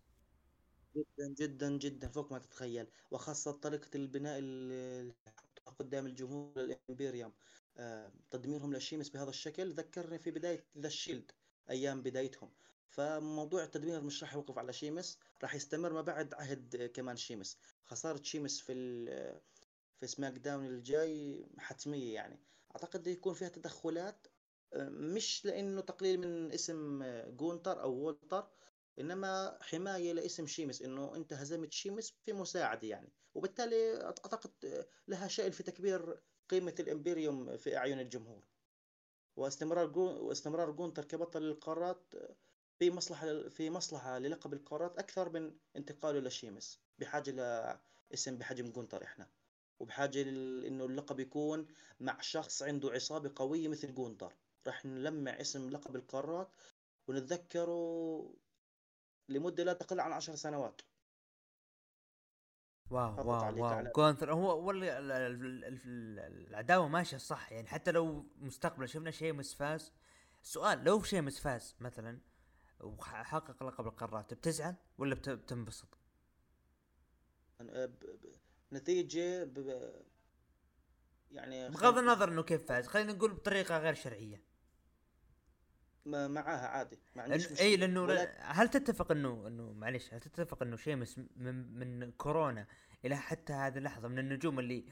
جدا 0.96 1.34
جدا 1.39 1.78
جدا 1.78 2.08
فوق 2.08 2.32
ما 2.32 2.39
تتخيل. 2.39 2.88
وخاصة 3.12 3.52
طريقة 3.52 3.89
البناء 3.96 4.39
اللي 4.39 5.13
قدام 5.80 6.06
الجمهور 6.06 6.54
الامبريوم 6.58 7.32
تدميرهم 8.32 8.74
لشيمس 8.74 9.10
بهذا 9.10 9.30
الشكل. 9.30 9.74
ذكرني 9.74 10.19
في 10.19 10.32
بداية 10.32 10.65
ذا 10.78 10.89
شيلد. 10.89 11.32
أيام 11.69 12.02
بدايتهم. 12.02 12.52
فموضوع 12.89 13.63
التدمير 13.63 14.02
مش 14.02 14.23
راح 14.23 14.34
يوقف 14.34 14.58
على 14.58 14.73
شيمس 14.73 15.19
راح 15.41 15.56
يستمر 15.56 15.93
ما 15.93 16.02
بعد 16.02 16.34
عهد 16.34 16.91
كمان 16.93 17.15
شيمس. 17.15 17.58
خسارة 17.86 18.21
شيمس 18.23 18.62
في 18.62 18.73
في 19.99 20.08
سماك 20.08 20.34
داون 20.34 20.65
الجاي 20.65 21.45
حتمية 21.58 22.13
يعني. 22.13 22.39
أعتقد 22.76 23.08
يكون 23.08 23.34
فيها 23.34 23.49
تدخلات 23.49 24.28
مش 24.76 25.45
لأنه 25.45 25.82
تقليل 25.82 26.19
من 26.19 26.52
اسم 26.52 27.04
جونتر 27.28 27.82
أو 27.82 27.93
وولتر 27.93 28.47
إنما 28.99 29.58
حماية 29.62 30.13
لاسم 30.13 30.47
شيمس 30.47 30.82
إنه 30.82 31.15
أنت 31.15 31.34
هزمت 31.34 31.71
شيمس 31.71 32.13
في 32.26 32.34
مساعده 32.34 32.88
يعني. 32.88 33.12
وبالتالي 33.36 34.04
أعتقد 34.06 34.86
لها 35.08 35.28
شأن 35.28 35.52
في 35.52 35.63
تكبير 35.63 36.21
قيمة 36.49 36.76
الامبريوم 36.80 37.58
في 37.58 37.78
أعين 37.78 37.99
الجمهور. 37.99 38.43
واستمرار 39.36 40.00
واستمرار 40.00 40.72
جونتر 40.72 41.06
كبطل 41.06 41.43
القارات 41.43 42.13
في 42.80 42.91
مصلحة 42.91 43.50
في 43.50 43.69
مصلحة 43.69 44.19
للقب 44.19 44.54
القارات 44.54 44.98
أكثر 44.98 45.30
من 45.30 45.56
انتقاله 45.76 46.19
لشيمس 46.19 46.82
بحاجة 47.00 47.32
لاسم 48.12 48.38
بحجم 48.38 48.72
جونتر 48.72 49.04
إحنا. 49.04 49.30
وبحاجة 49.80 50.22
إنه 50.67 50.86
اللقب 50.86 51.19
يكون 51.19 51.67
مع 52.00 52.22
شخص 52.22 52.63
عنده 52.63 52.91
عصابة 52.91 53.32
قوية 53.36 53.67
مثل 53.67 53.96
جونتر. 53.96 54.36
راح 54.67 54.86
نلمع 54.86 55.32
اسم 55.41 55.69
لقب 55.69 55.96
القارات 55.96 56.52
ونتذكره 57.08 58.34
لمدة 59.30 59.63
لا 59.63 59.74
تقل 59.74 60.00
عن 60.00 60.12
عشر 60.12 60.36
سنوات. 60.36 60.82
واو 62.89 63.15
واو 63.30 63.62
واو. 63.62 63.91
جونثر 63.96 64.34
هو 64.34 64.67
ولا 64.67 64.98
العداوة 66.50 66.88
ماشية 66.88 67.17
صح 67.17 67.52
يعني 67.52 67.67
حتى 67.67 67.91
لو 67.91 68.26
مستقبلا 68.41 68.88
شفنا 68.88 69.12
شيمس 69.12 69.34
فاز 69.34 69.91
سؤال 70.41 70.84
لو 70.84 71.04
شيمس 71.04 71.21
فاز 71.21 71.76
مثلا 71.80 72.19
وحقق 72.80 73.63
لقب 73.63 73.88
القارات 73.88 74.34
بتزعل 74.34 74.76
ولا 74.98 75.15
بتنبسط؟ 75.15 75.98
نتيجة 78.74 79.50
يعني 81.32 81.69
بغض 81.69 81.98
النظر 81.98 82.30
إنه 82.30 82.43
كيف 82.43 82.65
فاز 82.67 82.88
خلينا 82.88 83.13
نقول 83.13 83.34
بطريقة 83.34 83.78
غير 83.78 83.93
شرعية. 83.93 84.53
معاها 86.06 86.68
عادي 86.68 87.00
ما 87.16 87.24
عنديش 87.24 87.62
إي 87.62 87.78
لأنه 87.78 88.02
ولكن... 88.04 88.32
هل 88.39 88.70
تتفق 88.70 89.12
إنه 89.12 89.48
إنه 89.48 89.72
معلش 89.72 90.13
هل 90.13 90.20
تتفق 90.20 90.63
إنه 90.63 90.76
شيمس 90.76 91.20
من 91.36 91.80
من 91.80 92.12
كورونا 92.12 92.68
إلى 93.06 93.18
حتى 93.18 93.54
هذه 93.54 93.78
اللحظة 93.78 94.08
من 94.08 94.20
النجوم 94.20 94.60
اللي 94.60 94.86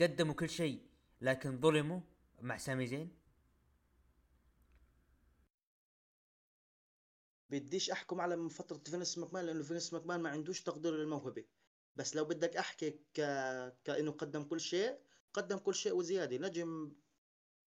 قدموا 0.00 0.34
كل 0.34 0.48
شيء 0.48 0.82
لكن 1.20 1.60
ظلموا 1.60 2.00
مع 2.40 2.56
سامي 2.56 2.86
زين؟ 2.86 3.10
بديش 7.50 7.90
أحكم 7.90 8.20
على 8.20 8.36
من 8.36 8.48
فترة 8.48 8.80
فينس 8.86 9.18
ماكمان 9.18 9.46
لأنه 9.46 9.62
فينس 9.62 9.92
ماكمان 9.92 10.20
ما 10.20 10.30
عندوش 10.30 10.62
تقدير 10.62 10.94
للموهبة. 10.94 11.44
بس 11.96 12.16
لو 12.16 12.24
بدك 12.24 12.56
أحكي 12.56 12.90
ك... 12.90 13.20
كإنه 13.84 14.12
قدم 14.12 14.44
كل 14.44 14.60
شيء 14.60 14.98
قدم 15.32 15.58
كل 15.58 15.74
شيء 15.74 15.92
وزيادة 15.94 16.36
نجم 16.36 16.92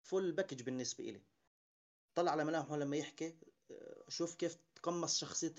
full 0.02 0.32
package 0.32 0.62
بالنسبة 0.62 1.04
إلي. 1.04 1.22
طلع 2.14 2.30
على 2.32 2.44
ملامحه 2.44 2.76
لما 2.76 2.96
يحكي 2.96 3.36
شوف 4.08 4.34
كيف 4.34 4.56
تقمص 4.74 5.18
شخصية 5.18 5.54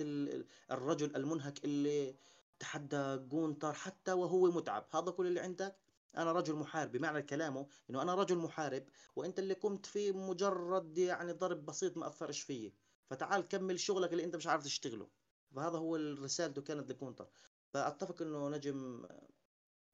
الرجل 0.71 1.15
المنهك 1.15 1.65
اللي 1.65 2.15
تحدى 2.59 3.17
جونتر 3.17 3.73
حتى 3.73 4.11
وهو 4.11 4.51
متعب. 4.51 4.87
هذا 4.91 5.11
كل 5.11 5.27
اللي 5.27 5.39
عندك؟ 5.39 5.75
أنا 6.17 6.31
رجل 6.31 6.55
محارب. 6.55 6.91
بمعنى 6.91 7.21
كلامه 7.21 7.67
إنه 7.89 8.01
أنا 8.01 8.15
رجل 8.15 8.37
محارب 8.37 8.83
وأنت 9.15 9.39
اللي 9.39 9.53
قمت 9.53 9.85
فيه 9.85 10.11
مجرد 10.11 10.97
يعني 10.97 11.31
ضرب 11.31 11.65
بسيط 11.65 11.97
ما 11.97 12.07
أثرش 12.07 12.41
فيه 12.41 12.73
فتعال 13.09 13.47
كمل 13.47 13.79
شغلك 13.79 14.11
اللي 14.11 14.23
أنت 14.23 14.35
مش 14.35 14.47
عارف 14.47 14.63
تشتغله. 14.63 15.09
فهذا 15.55 15.77
هو 15.77 15.95
رسالته 15.95 16.61
كانت 16.61 16.91
لجونتر. 16.91 17.27
فأتفق 17.73 18.21
إنه 18.21 18.49
نجم 18.49 19.07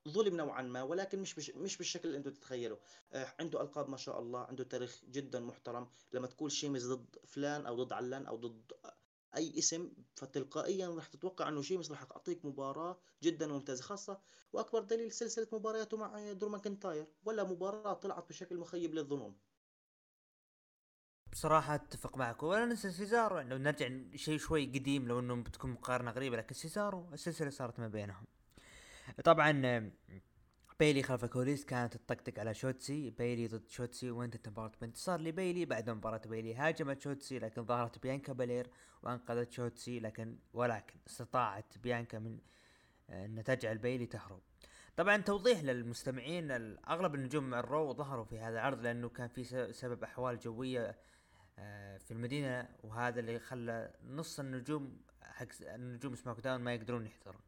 ظلم 0.10 0.38
نوعا 0.38 0.62
ما 0.62 0.84
ولكن 0.84 1.20
مش 1.20 1.36
بش 1.36 1.50
مش 1.50 1.78
بالشكل 1.78 2.08
اللي 2.08 2.18
أنتم 2.18 2.32
تتخيلوا 2.32 2.78
آه 3.14 3.34
عنده 3.40 3.62
ألقاب 3.62 3.90
ما 3.90 3.98
شاء 3.98 4.20
الله 4.20 4.40
عنده 4.40 4.64
تاريخ 4.64 5.02
جدا 5.10 5.40
محترم. 5.40 5.88
لما 6.14 6.28
تقول 6.28 6.52
شيمس 6.52 6.86
ضد 6.86 7.16
فلان 7.26 7.66
أو 7.66 7.84
ضد 7.84 7.94
علان 7.94 8.26
أو 8.26 8.36
ضد 8.36 8.72
أي 9.36 9.60
اسم 9.60 9.92
فتلقائيا 10.16 10.88
راح 10.88 11.08
تتوقع 11.08 11.50
إنه 11.50 11.62
شيمس 11.62 11.92
راح 11.92 12.04
تعطيك 12.04 12.46
مباراة 12.46 13.00
جدا 13.24 13.48
ممتازة 13.48 13.84
خاصة 13.84 14.20
وأكبر 14.54 14.82
دليل 14.82 15.12
سلسلة 15.12 15.48
مبارياته 15.54 15.98
مع 15.98 16.32
درو 16.32 16.50
ماكنتاير 16.50 17.08
ولا 17.24 17.44
مباراة 17.44 17.94
طلعت 17.94 18.30
بشكل 18.30 18.58
مخيب 18.58 18.94
للظنون. 18.94 19.36
بصراحة 21.32 21.76
أتفق 21.76 22.18
معك. 22.18 22.44
ولا 22.44 22.66
ننسى 22.66 22.92
سيزارو. 22.92 23.40
لو 23.40 23.58
نرجع 23.58 23.90
شيء 24.16 24.38
شوي 24.38 24.66
قديم 24.66 25.08
لو 25.08 25.20
إنه 25.20 25.36
بتكون 25.44 25.72
مقارنة 25.72 26.12
غريبة 26.12 26.38
لكن 26.38 26.56
سيزارو 26.56 27.14
السلسلة 27.14 27.50
صارت 27.50 27.80
ما 27.80 27.88
بينهم. 27.88 28.26
طبعا 29.24 29.92
بيلي 30.80 31.04
خلف 31.04 31.24
الكواليس 31.24 31.66
كانت 31.66 31.98
تطقطق 31.98 32.40
على 32.40 32.54
شوتسي. 32.54 33.10
بيلي 33.10 33.48
ضد 33.48 33.70
شوتسي 33.70 34.12
وانتهت 34.12 34.48
المباراة 34.48 34.72
بانتصار 34.82 35.22
لبيلي. 35.22 35.66
بعد 35.66 35.90
مباراة 35.90 36.22
بيلي 36.26 36.56
هاجمت 36.56 37.02
شوتسي 37.02 37.40
لكن 37.40 37.66
ظهرت 37.66 38.00
بيانكا 38.00 38.34
بالير 38.34 38.70
وانقذت 39.04 39.52
شوتسي 39.52 40.00
لكن 40.00 40.38
ولكن 40.54 40.96
استطاعت 41.08 41.78
بيانكا 41.78 42.20
من 42.20 42.40
آه، 43.10 43.26
إن 43.26 43.44
تجعل 43.44 43.78
بيلي 43.78 44.06
تهرب. 44.06 44.42
طبعا 44.96 45.18
توضيح 45.18 45.64
للمستمعين 45.64 46.52
أغلب 46.88 47.16
النجوم 47.16 47.50
مع 47.50 47.60
الرو 47.60 47.94
ظهروا 47.94 48.26
في 48.26 48.40
هذا 48.40 48.54
العرض 48.54 48.82
لأنه 48.82 49.10
كان 49.10 49.28
في 49.28 49.74
سبب 49.74 50.04
أحوال 50.04 50.40
جوية 50.40 50.98
آه، 51.60 51.98
في 51.98 52.12
المدينة. 52.12 52.70
وهذا 52.84 53.20
اللي 53.20 53.40
خلى 53.40 53.94
نص 54.04 54.40
النجوم 54.40 55.02
حق 55.22 55.48
النجوم 55.62 56.16
سماك 56.16 56.40
داون 56.40 56.62
ما 56.62 56.74
يقدرون 56.74 57.06
يحضرون. 57.06 57.42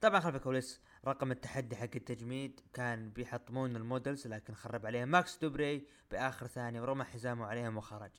طبعا 0.00 0.20
خلف 0.20 0.36
الكواليس 0.36 0.80
رقم 1.06 1.32
التحدي 1.32 1.76
حق 1.76 1.90
التجميد 1.96 2.60
كان 2.72 3.10
بيحطمون 3.10 3.76
ال 3.76 3.83
models 3.83 4.26
لكن 4.26 4.54
خرب 4.54 4.86
عليهم 4.86 5.08
ماكس 5.08 5.38
دوبري 5.38 5.86
بآخر 6.10 6.46
ثانية 6.46 6.80
ورمى 6.80 7.04
حزامه 7.04 7.46
عليهم 7.46 7.76
وخرج. 7.76 8.10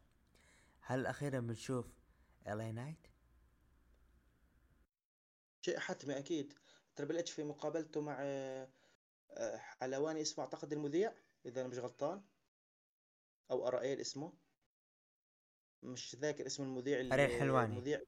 هل 0.81 1.05
أخيرا 1.05 1.39
بنشوف 1.39 1.85
إل 2.47 2.55
أي 2.55 2.71
نايت 2.71 3.07
شيء 5.61 5.79
حتمي 5.79 6.17
أكيد. 6.17 6.53
تربل 6.95 7.17
اتش 7.17 7.31
في 7.31 7.43
مقابلته 7.43 8.01
مع 8.01 8.17
آه، 8.19 8.67
حلواني 9.57 10.21
اسمه 10.21 10.43
أعتقد 10.43 10.73
المذيع 10.73 11.13
إذا 11.45 11.61
أنا 11.61 11.69
مش 11.69 11.77
غلطان. 11.77 12.21
أو 13.51 13.67
ارائيل 13.67 13.99
اسمه 13.99 14.33
مش 15.83 16.15
ذاكر 16.15 16.45
اسم 16.45 16.63
المذيع 16.63 16.99
اللي 16.99 17.39
حلواني 17.39 17.73
المذيع. 17.73 18.01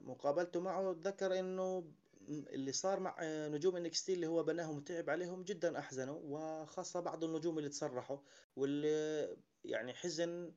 مقابلته 0.00 0.60
معه 0.60 0.96
ذكر 1.00 1.38
إنه 1.38 1.92
اللي 2.28 2.72
صار 2.72 3.00
مع 3.00 3.16
نجوم 3.22 3.76
NXT 3.76 4.14
اللي 4.14 4.26
هو 4.26 4.42
بناهم 4.42 4.76
وتعب 4.76 5.10
عليهم 5.10 5.42
جدا 5.42 5.78
أحزنوا 5.78 6.20
وخاصة 6.24 7.00
بعض 7.00 7.24
النجوم 7.24 7.58
اللي 7.58 7.68
تسرحوا 7.68 8.18
واللي 8.56 9.36
يعني 9.64 9.94
حزن 9.94 10.52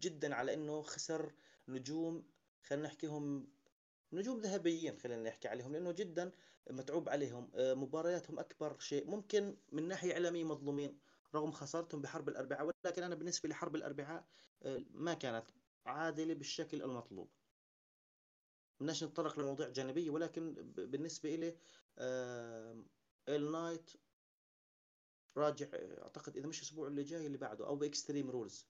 جدا 0.00 0.34
على 0.34 0.54
إنه 0.54 0.82
خسر 0.82 1.34
نجوم 1.68 2.26
خلينا 2.62 2.86
نحكيهم 2.86 3.48
نجوم 4.12 4.38
ذهبيين 4.38 4.98
خلينا 4.98 5.22
نحكي 5.22 5.48
عليهم 5.48 5.72
لأنه 5.72 5.92
جدا 5.92 6.32
متعوب 6.70 7.08
عليهم. 7.08 7.50
آه، 7.54 7.74
مبارياتهم 7.74 8.38
أكبر 8.38 8.78
شيء 8.78 9.10
ممكن 9.10 9.56
من 9.72 9.88
ناحية 9.88 10.12
إعلامية 10.12 10.44
مظلومين 10.44 10.98
رغم 11.34 11.52
خسارتهم 11.52 12.02
بحرب 12.02 12.28
الأربعاء 12.28 12.72
ولكن 12.84 13.02
أنا 13.02 13.14
بالنسبة 13.14 13.48
لحرب 13.48 13.76
الأربعاء 13.76 14.24
آه، 14.62 14.84
ما 14.90 15.14
كانت 15.14 15.44
عادلة 15.86 16.34
بالشكل 16.34 16.82
المطلوب. 16.82 17.28
بدناش 18.80 19.04
نتطرق 19.04 19.38
لمواضيع 19.38 19.68
جانبية 19.68 20.10
ولكن 20.10 20.54
بالنسبة 20.76 21.34
لي 21.34 21.56
ال 23.28 23.52
نايت 23.52 23.90
راجع 25.36 25.66
أعتقد 25.74 26.36
إذا 26.36 26.46
مش 26.46 26.58
الأسبوع 26.58 26.88
اللي 26.88 27.02
جاي 27.02 27.26
اللي 27.26 27.38
بعده 27.38 27.66
أو 27.66 27.76
ب 27.76 27.83
Extreme 27.83 28.30
Rules 28.30 28.66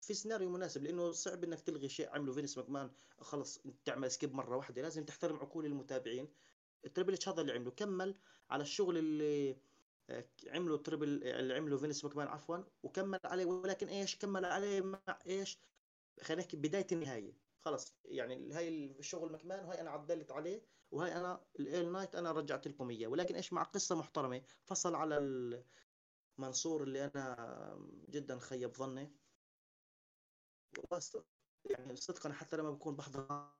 في 0.00 0.14
سيناريو 0.14 0.50
مناسب 0.50 0.82
لأنه 0.82 1.12
صعب 1.12 1.44
إنك 1.44 1.60
تلغي 1.60 1.88
شيء. 1.88 2.08
عمله 2.10 2.32
فينس 2.32 2.58
ماكمان 2.58 2.90
خلص 3.20 3.60
تعمل 3.84 4.10
skip 4.10 4.34
مرة 4.34 4.56
واحدة. 4.56 4.82
لازم 4.82 5.04
تحترم 5.04 5.36
عقول 5.36 5.66
المتابعين. 5.66 6.28
التريبل 6.84 7.12
اتش 7.14 7.28
هذا 7.28 7.40
اللي 7.40 7.52
عمله. 7.52 7.70
كمل 7.70 8.14
على 8.50 8.62
الشغل 8.62 8.98
اللي 8.98 9.56
آه، 10.10 10.28
عمله 10.46 10.76
تريبل 10.76 11.24
اللي 11.24 11.54
عمله 11.54 11.76
فينس 11.76 12.04
ماكمان 12.04 12.28
عفوا 12.28 12.58
وكمل 12.82 13.20
عليه. 13.24 13.44
ولكن 13.44 13.88
إيش؟ 13.88 14.16
كمل 14.16 14.44
عليه 14.44 14.80
مع 14.80 15.18
إيش؟ 15.26 15.58
خلينا 16.22 16.42
نحكي 16.42 16.56
بداية 16.56 16.86
النهاية. 16.92 17.45
خلص 17.66 17.94
يعني 18.04 18.52
هاي 18.52 18.68
الشغل 18.68 19.32
ماكمان 19.32 19.64
وهي 19.64 19.80
أنا 19.80 19.90
عدلت 19.90 20.32
عليه 20.32 20.62
وهي 20.90 21.16
أنا 21.16 21.44
الإيل 21.60 21.92
نايت 21.92 22.14
أنا 22.14 22.32
رجعت 22.32 22.68
لكم 22.68 22.90
إياه. 22.90 23.08
ولكن 23.08 23.34
إيش 23.34 23.52
مع 23.52 23.62
قصة 23.62 23.94
محترمة 23.94 24.42
فصل 24.64 24.94
على 24.94 25.64
منصور 26.38 26.82
اللي 26.82 27.04
أنا 27.04 27.78
جدا 28.08 28.38
خيب 28.38 28.76
ظني. 28.76 29.12
يعني 31.64 31.96
صدقا 31.96 32.32
حتى 32.32 32.56
لما 32.56 32.70
بكون 32.70 32.96
بحضر 32.96 33.50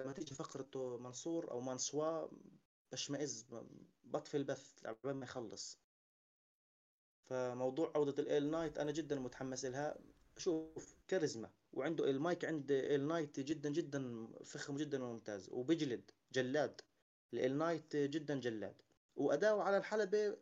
لما 0.00 0.12
تيجي 0.12 0.34
فقرة 0.34 0.96
منصور 0.96 1.50
أو 1.50 1.60
مانسوا 1.60 2.28
بشمئز 2.92 3.46
بطفي 4.04 4.36
البث 4.36 4.86
قبل 4.86 5.10
ما 5.10 5.24
يخلص. 5.24 5.78
فموضوع 7.24 7.92
عودة 7.96 8.22
الإيل 8.22 8.50
نايت 8.50 8.78
أنا 8.78 8.90
جدا 8.90 9.20
متحمس 9.20 9.64
لها. 9.64 9.98
شوف 10.36 10.96
كاريزما. 11.08 11.50
وعنده 11.72 12.10
المايك 12.10 12.44
عند 12.44 12.70
ايل 12.70 13.06
نايت 13.06 13.40
جدا 13.40 13.70
جدا 13.70 14.28
فخم 14.44 14.76
جدا 14.76 15.04
وممتاز. 15.04 15.48
وبيجلد 15.50 16.10
جلاد. 16.32 16.80
الايل 17.32 17.58
نايت 17.58 17.96
جدا 17.96 18.40
جلاد. 18.40 18.82
واداؤه 19.16 19.62
على 19.62 19.76
الحلبة 19.76 20.36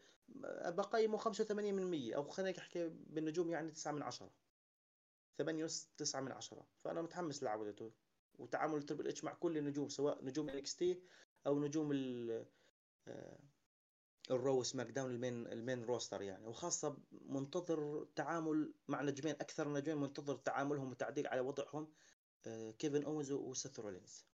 بقيمه 0.65 1.19
85% 1.19 2.15
أو 2.17 2.29
خلينا 2.29 2.59
نحكي 2.59 2.89
بالنجوم 2.89 3.51
يعني 3.51 3.71
9 3.71 3.93
من 3.93 4.03
10 4.03 4.31
8 5.39 5.63
ونص 5.63 5.89
9 5.97 6.21
من 6.21 6.33
10 6.33 6.67
فأنا 6.85 7.03
متحمس 7.03 7.43
لعودته 7.43 7.93
وتعامل 8.39 8.83
تربل 8.83 9.09
اتش 9.09 9.25
مع 9.25 9.35
كل 9.35 9.59
النجوم 9.59 9.89
سواء 9.89 10.25
نجوم 10.25 10.49
NXT 10.49 11.03
أو 11.47 11.61
نجوم 11.61 11.93
ال 11.93 12.47
آه، 13.09 13.39
ال 14.31 14.39
Raw 14.39 14.63
SmackDown 14.63 15.11
ال 15.11 15.18
main 15.18 15.47
ال 15.47 15.54
main 15.54 15.85
roster 15.85 16.23
يعني. 16.23 16.47
وخاصة 16.47 16.97
منتظر 17.29 18.07
تعامل 18.17 18.73
مع 18.89 19.03
نجمين 19.03 19.35
أكثر 19.35 19.73
نجمين 19.73 19.99
منتظر 19.99 20.37
تعاملهم 20.37 20.91
وتعديل 20.91 21.27
على 21.27 21.41
وضعهم 21.41 21.89
آه، 22.47 22.71
كيفن 22.71 23.03
أونز 23.05 23.33
وسيث 23.33 23.81
رولينز. 23.81 24.25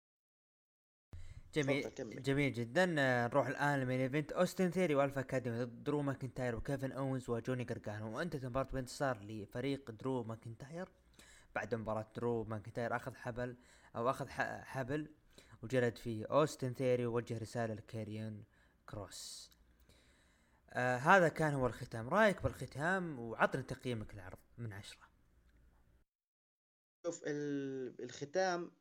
جميل 1.55 1.93
جميل 1.99 2.53
جدا. 2.53 2.95
آه، 2.99 3.27
نروح 3.27 3.47
الآن 3.47 3.79
ل 3.79 3.83
main 3.83 3.99
event. 3.99 4.31
أوستن 4.31 4.71
ثيري 4.71 4.95
وألفا 4.95 5.21
أكاديمي 5.21 5.63
ضد 5.63 5.83
درو 5.83 6.01
ماكنتاير 6.01 6.55
وكيفن 6.55 6.91
اونز 6.91 7.29
وجوني 7.29 7.63
جرجانو. 7.63 8.17
وانتهت 8.17 8.43
المباراة 8.43 8.71
بانتصار 8.71 9.23
لفريق 9.23 9.91
درو 9.91 10.23
ماكنتاير؟ 10.23 10.89
بعد 11.55 11.75
مباراة 11.75 12.07
درو 12.15 12.43
ماكنتاير 12.43 12.95
أخذ 12.95 13.15
حبل 13.15 13.55
أو 13.95 14.09
أخذ 14.09 14.29
حبل 14.63 15.07
وجلد 15.63 15.97
فيه 15.97 16.25
أوستن 16.25 16.73
ثيري 16.73 17.05
ووجه 17.05 17.37
رسالة 17.37 17.73
لكيريان 17.73 18.43
كروس. 18.89 19.52
آه 20.73 20.97
هذا 20.97 21.27
كان 21.29 21.53
هو 21.53 21.67
الختام. 21.67 22.09
رأيك 22.09 22.43
بالختام 22.43 23.19
وعطنا 23.19 23.61
تقييمك 23.61 24.13
للعرض 24.15 24.37
من 24.57 24.73
عشرة. 24.73 25.09
شوف 27.05 27.23
الختام 27.27 28.71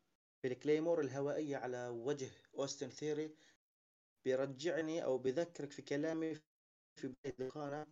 بال 0.43 0.54
Claymore 0.54 1.01
الهوائية 1.01 1.57
على 1.57 1.89
وجه 1.89 2.31
أوستن 2.59 2.91
ثيري 2.91 3.37
بيرجعني 4.25 5.05
أو 5.05 5.19
بذكرك 5.19 5.73
في 5.73 5.83
كلامي 5.83 6.35
في 6.97 7.15
بداية 7.25 7.87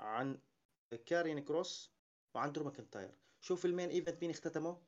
عن 0.00 0.38
كارين 1.06 1.44
كروس 1.44 1.94
وعن 2.34 2.52
درو 2.52 2.64
ماكنتاير. 2.64 3.18
شوف 3.40 3.64
ال 3.64 3.69
main 3.69 3.90
event 3.90 4.22
مين 4.22 4.30
اختتمه؟ 4.30 4.82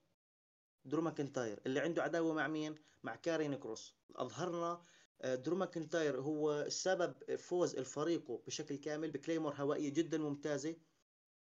درو 0.85 1.03
ماكنتاير. 1.03 1.61
اللي 1.67 1.81
عنده 1.81 2.03
عداوة 2.03 2.35
مع 2.35 2.49
مين؟ 2.49 2.75
مع 3.03 3.17
كارين 3.17 3.55
كروس. 3.55 3.97
أظهرنا 4.17 4.67
آه، 4.73 4.96
درو 5.25 5.57
ماكنتاير 5.57 6.21
هو 6.21 6.69
سبب 6.69 7.37
فوز 7.37 7.75
الفريق 7.75 8.31
بشكل 8.47 8.77
كامل 8.77 9.11
ب 9.11 9.15
Claymore 9.15 9.55
هوائية 9.55 9.93
جدا 9.93 10.19
ممتازة. 10.19 10.77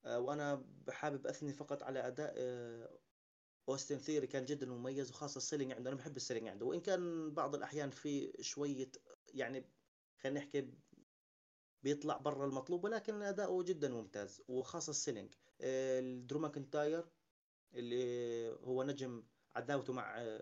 آه، 0.06 0.20
وأنا 0.20 0.66
حابب 0.90 1.28
أثني 1.28 1.54
فقط 1.54 1.84
على 1.84 2.08
أداء 2.08 2.34
آه، 2.38 3.00
أوستن 3.70 3.98
ثيري 3.98 4.28
كان 4.28 4.46
جدا 4.46 4.66
مميز 4.66 5.10
وخاصة 5.10 5.38
ال 5.38 5.42
selling 5.42 5.72
عنده. 5.72 5.90
أنا 5.90 5.98
بحب 5.98 6.18
ال 6.18 6.21
selling 6.21 6.48
عنده. 6.48 6.66
وإن 6.66 6.82
كان 6.82 7.34
بعض 7.34 7.56
الأحيان 7.56 7.90
في 7.90 8.34
شوية 8.42 8.92
يعني 9.34 9.66
خلينا 10.20 10.40
نحكي 10.40 10.74
بيطلع 11.84 12.18
برا 12.18 12.46
المطلوب 12.46 12.84
ولكن 12.84 13.22
أداؤه 13.22 13.64
جدا 13.64 13.90
ممتاز. 13.90 14.42
وخاصة 14.48 14.90
ال 14.90 14.95
selling 14.95 15.34
درو 16.28 16.40
ماكنتاير 16.40 17.06
اللي 17.74 18.50
هو 18.52 18.84
نجم 18.84 19.24
عداوته 19.56 19.94
مع 19.94 20.40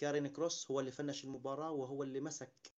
كارين 0.00 0.26
كروس 0.26 0.70
هو 0.70 0.80
اللي 0.80 0.90
فنش 0.90 1.24
المباراة 1.24 1.70
وهو 1.70 2.02
اللي 2.02 2.20
مسك 2.20 2.72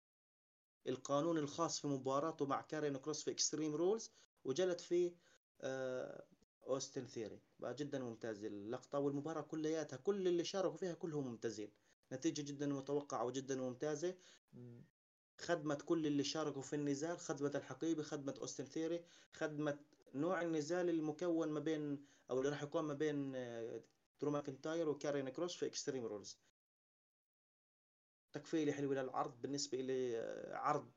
القانون 0.86 1.38
الخاص 1.38 1.80
في 1.80 1.86
مباراته 1.86 2.46
مع 2.46 2.60
كارين 2.62 2.96
كروس 2.96 3.22
في 3.22 3.30
Extreme 3.30 3.74
Rules 3.74 4.10
وجلد 4.44 4.78
فيه 4.80 5.16
آه، 5.60 6.26
اوستن 6.66 7.06
ثيري 7.06 7.40
بقى 7.58 7.74
جدا 7.74 7.98
ممتاز. 7.98 8.44
اللقطة 8.44 8.98
والمباراة 8.98 9.40
كلياتها 9.40 9.96
كل 9.96 10.28
اللي 10.28 10.44
شاركوا 10.44 10.76
فيها 10.76 10.94
كلهم 10.94 11.26
ممتازين. 11.26 11.70
نتيجة 12.12 12.42
جدا 12.42 12.66
متوقعة 12.66 13.24
وجدا 13.24 13.56
ممتازة. 13.56 14.14
خدمة 15.40 15.74
كل 15.74 16.06
اللي 16.06 16.24
شاركوا 16.24 16.62
في 16.62 16.76
النزال 16.76 17.18
خدمة 17.18 17.52
الحقيبة 17.54 18.02
خدمة 18.02 18.34
أوستن 18.40 18.64
ثيري 18.64 19.04
خدمة 19.32 19.78
نوع 20.14 20.42
النزال 20.42 20.88
المكون 20.88 21.48
ما 21.48 21.60
بين 21.60 22.04
أو 22.30 22.38
اللي 22.38 22.50
راح 22.50 22.62
يكون 22.62 22.84
ما 22.84 22.94
بين 22.94 23.32
آه، 23.36 23.80
درو 24.20 24.30
ماكنتاير 24.30 24.88
وكارين 24.88 25.28
كروس 25.28 25.54
في 25.56 25.66
Extreme 25.66 26.06
Rules 26.06 26.38
تقفيلة 28.32 28.72
حلو 28.72 28.92
للعرض 28.92 29.40
بالنسبة 29.42 29.80
لي 29.80 30.18
آه، 30.18 30.56
عرض. 30.56 30.90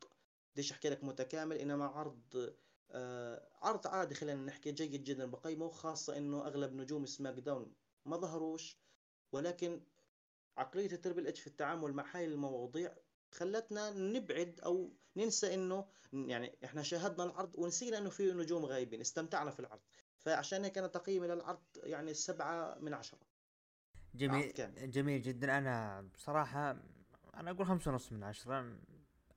بديش 0.54 0.72
أحكي 0.72 0.90
لك 0.90 1.04
متكامل؟ 1.04 1.58
إنما 1.58 1.86
عرض 1.86 2.54
آه 2.92 3.48
عرض 3.62 3.88
عادي 3.88 4.16
خلينا 4.16 4.46
نحكي 4.46 4.72
جيد 4.72 5.04
جدا 5.04 5.26
بقيمه 5.26 5.70
خاصة 5.70 6.18
إنه 6.18 6.48
أغلب 6.48 6.74
نجوم 6.74 7.06
SmackDown 7.06 7.74
ما 8.06 8.18
ظهروش. 8.18 8.78
ولكن 9.32 9.82
عقلية 10.58 10.92
التربل 10.92 11.28
إتش 11.28 11.40
في 11.40 11.48
التعامل 11.48 11.94
مع 11.94 12.06
هاي 12.14 12.26
المواضيع 12.26 12.96
خلتنا 13.32 13.90
نبعد 13.90 14.60
أو 14.66 14.94
ننسى 15.16 15.54
إنه 15.54 15.86
يعني 16.14 16.58
إحنا 16.66 16.84
شاهدنا 16.84 17.24
العرض 17.24 17.56
ونسينا 17.60 17.98
إنه 17.98 18.10
في 18.10 18.32
نجوم 18.32 18.66
غايبين 18.66 19.02
استمتعنا 19.02 19.52
في 19.52 19.60
العرض. 19.60 19.82
فعشان 20.18 20.64
هيك 20.64 20.78
أنا 20.78 20.88
تقييمي 20.88 21.28
للعرض 21.28 21.64
يعني 21.84 22.14
سبعة 22.14 22.78
من 22.80 22.94
عشرة. 22.94 23.20
جميل 24.16 24.54
جميل 24.92 25.22
جدا. 25.22 25.58
أنا 25.58 26.02
بصراحة 26.14 26.78
أنا 27.36 27.52
أقول 27.52 27.66
خمسة 27.66 27.92
ونص 27.92 28.12
من 28.12 28.24
عشرة 28.24 28.78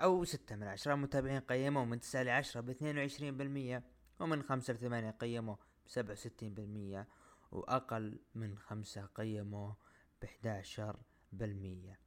أو 0.00 0.24
ستة 0.24 0.56
من 0.56 0.66
عشرة. 0.66 0.94
متابعين 0.94 1.40
قيموا 1.40 1.84
من 1.84 2.00
تسعة 2.00 2.22
لعشرة 2.22 2.61
باثنين 2.61 2.98
وعشرين 2.98 3.37
بالمية 3.37 3.84
ومن 4.20 4.42
خمسة 4.42 4.74
لثمانية 4.74 5.11
قيموا 5.11 5.56
بسبعة 5.87 6.12
وستين 6.12 6.54
بالمية 6.54 7.08
وأقل 7.50 8.20
من 8.34 8.58
خمسة 8.58 9.06
قيموا 9.06 9.72
بحداشر 10.22 10.96
بالمية. 11.32 12.00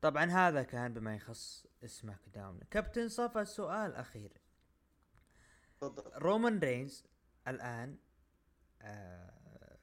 طبعا 0.00 0.24
هذا 0.24 0.62
كان 0.62 0.94
بما 0.94 1.14
يخص 1.14 1.66
سماك 1.86 2.28
داون. 2.34 2.60
كابتن 2.70 3.08
صفا 3.08 3.44
سؤال 3.44 3.94
أخير. 3.94 4.32
رومان 6.16 6.58
رينز 6.58 7.06
الآن 7.48 7.98
آه 8.82 9.78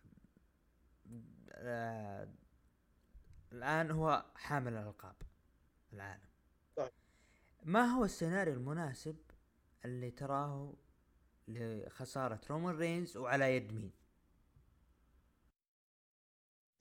آه 1.51 2.29
الآن 3.51 3.91
هو 3.91 4.25
حامل 4.35 4.73
الألقاب. 4.73 5.15
العالم. 5.93 6.29
ما 7.63 7.85
هو 7.85 8.05
السيناريو 8.05 8.53
المناسب 8.53 9.17
اللي 9.85 10.11
تراه 10.11 10.73
لخسارة 11.47 12.41
رومان 12.49 12.75
رينز 12.75 13.17
وعلى 13.17 13.55
يد 13.55 13.73
مين؟ 13.73 13.91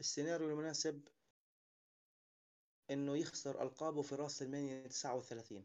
السيناريو 0.01 0.49
المناسب 0.49 1.09
إنه 2.91 3.17
يخسر 3.17 3.63
ألقابه 3.63 4.03
في 4.03 4.15
راس 4.15 4.43
المانيا 4.43 4.87
39 4.87 5.65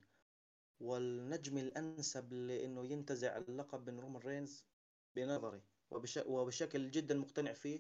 والنجم 0.79 1.58
الأنسب 1.58 2.34
لإنه 2.34 2.86
ينتزع 2.86 3.38
اللقب 3.38 3.89
من 3.89 3.99
رومان 3.99 4.21
رينز 4.21 4.63
بنظري 5.15 5.62
وبش... 5.91 6.17
وبشكل 6.17 6.91
جدا 6.91 7.15
مقتنع 7.15 7.53
فيه 7.53 7.79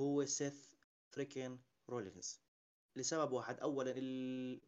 هو 0.00 0.24
سيث 0.24 0.74
فريكين 1.08 1.60
رولينز. 1.88 2.40
لسبب 2.96 3.32
واحد. 3.32 3.60
اولا 3.60 3.92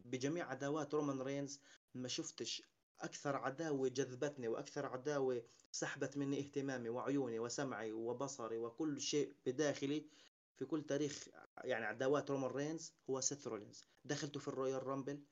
بجميع 0.04 0.50
عداوات 0.50 0.94
رومان 0.94 1.22
رينز 1.22 1.60
ما 1.94 2.08
شفتش 2.08 2.62
أكثر 3.00 3.36
عداوة 3.36 3.88
جذبتني 3.88 4.48
وأكثر 4.48 4.86
عداوة 4.86 5.42
سحبت 5.72 6.16
مني 6.16 6.38
اهتمامي 6.40 6.88
وعيوني 6.88 7.38
وسمعي 7.38 7.92
وبصري 7.92 8.58
وكل 8.58 9.00
شيء 9.00 9.34
بداخلي 9.46 10.06
في 10.54 10.64
كل 10.64 10.82
تاريخ 10.82 11.28
يعني 11.64 11.84
عداوات 11.84 12.30
رومان 12.30 12.50
رينز 12.50 12.92
هو 13.10 13.20
سيث 13.20 13.46
رولينز. 13.46 13.84
دخلته 14.04 14.40
في 14.40 14.48
ال 14.48 14.86
Royal 14.86 15.02
Rumble 15.02 15.22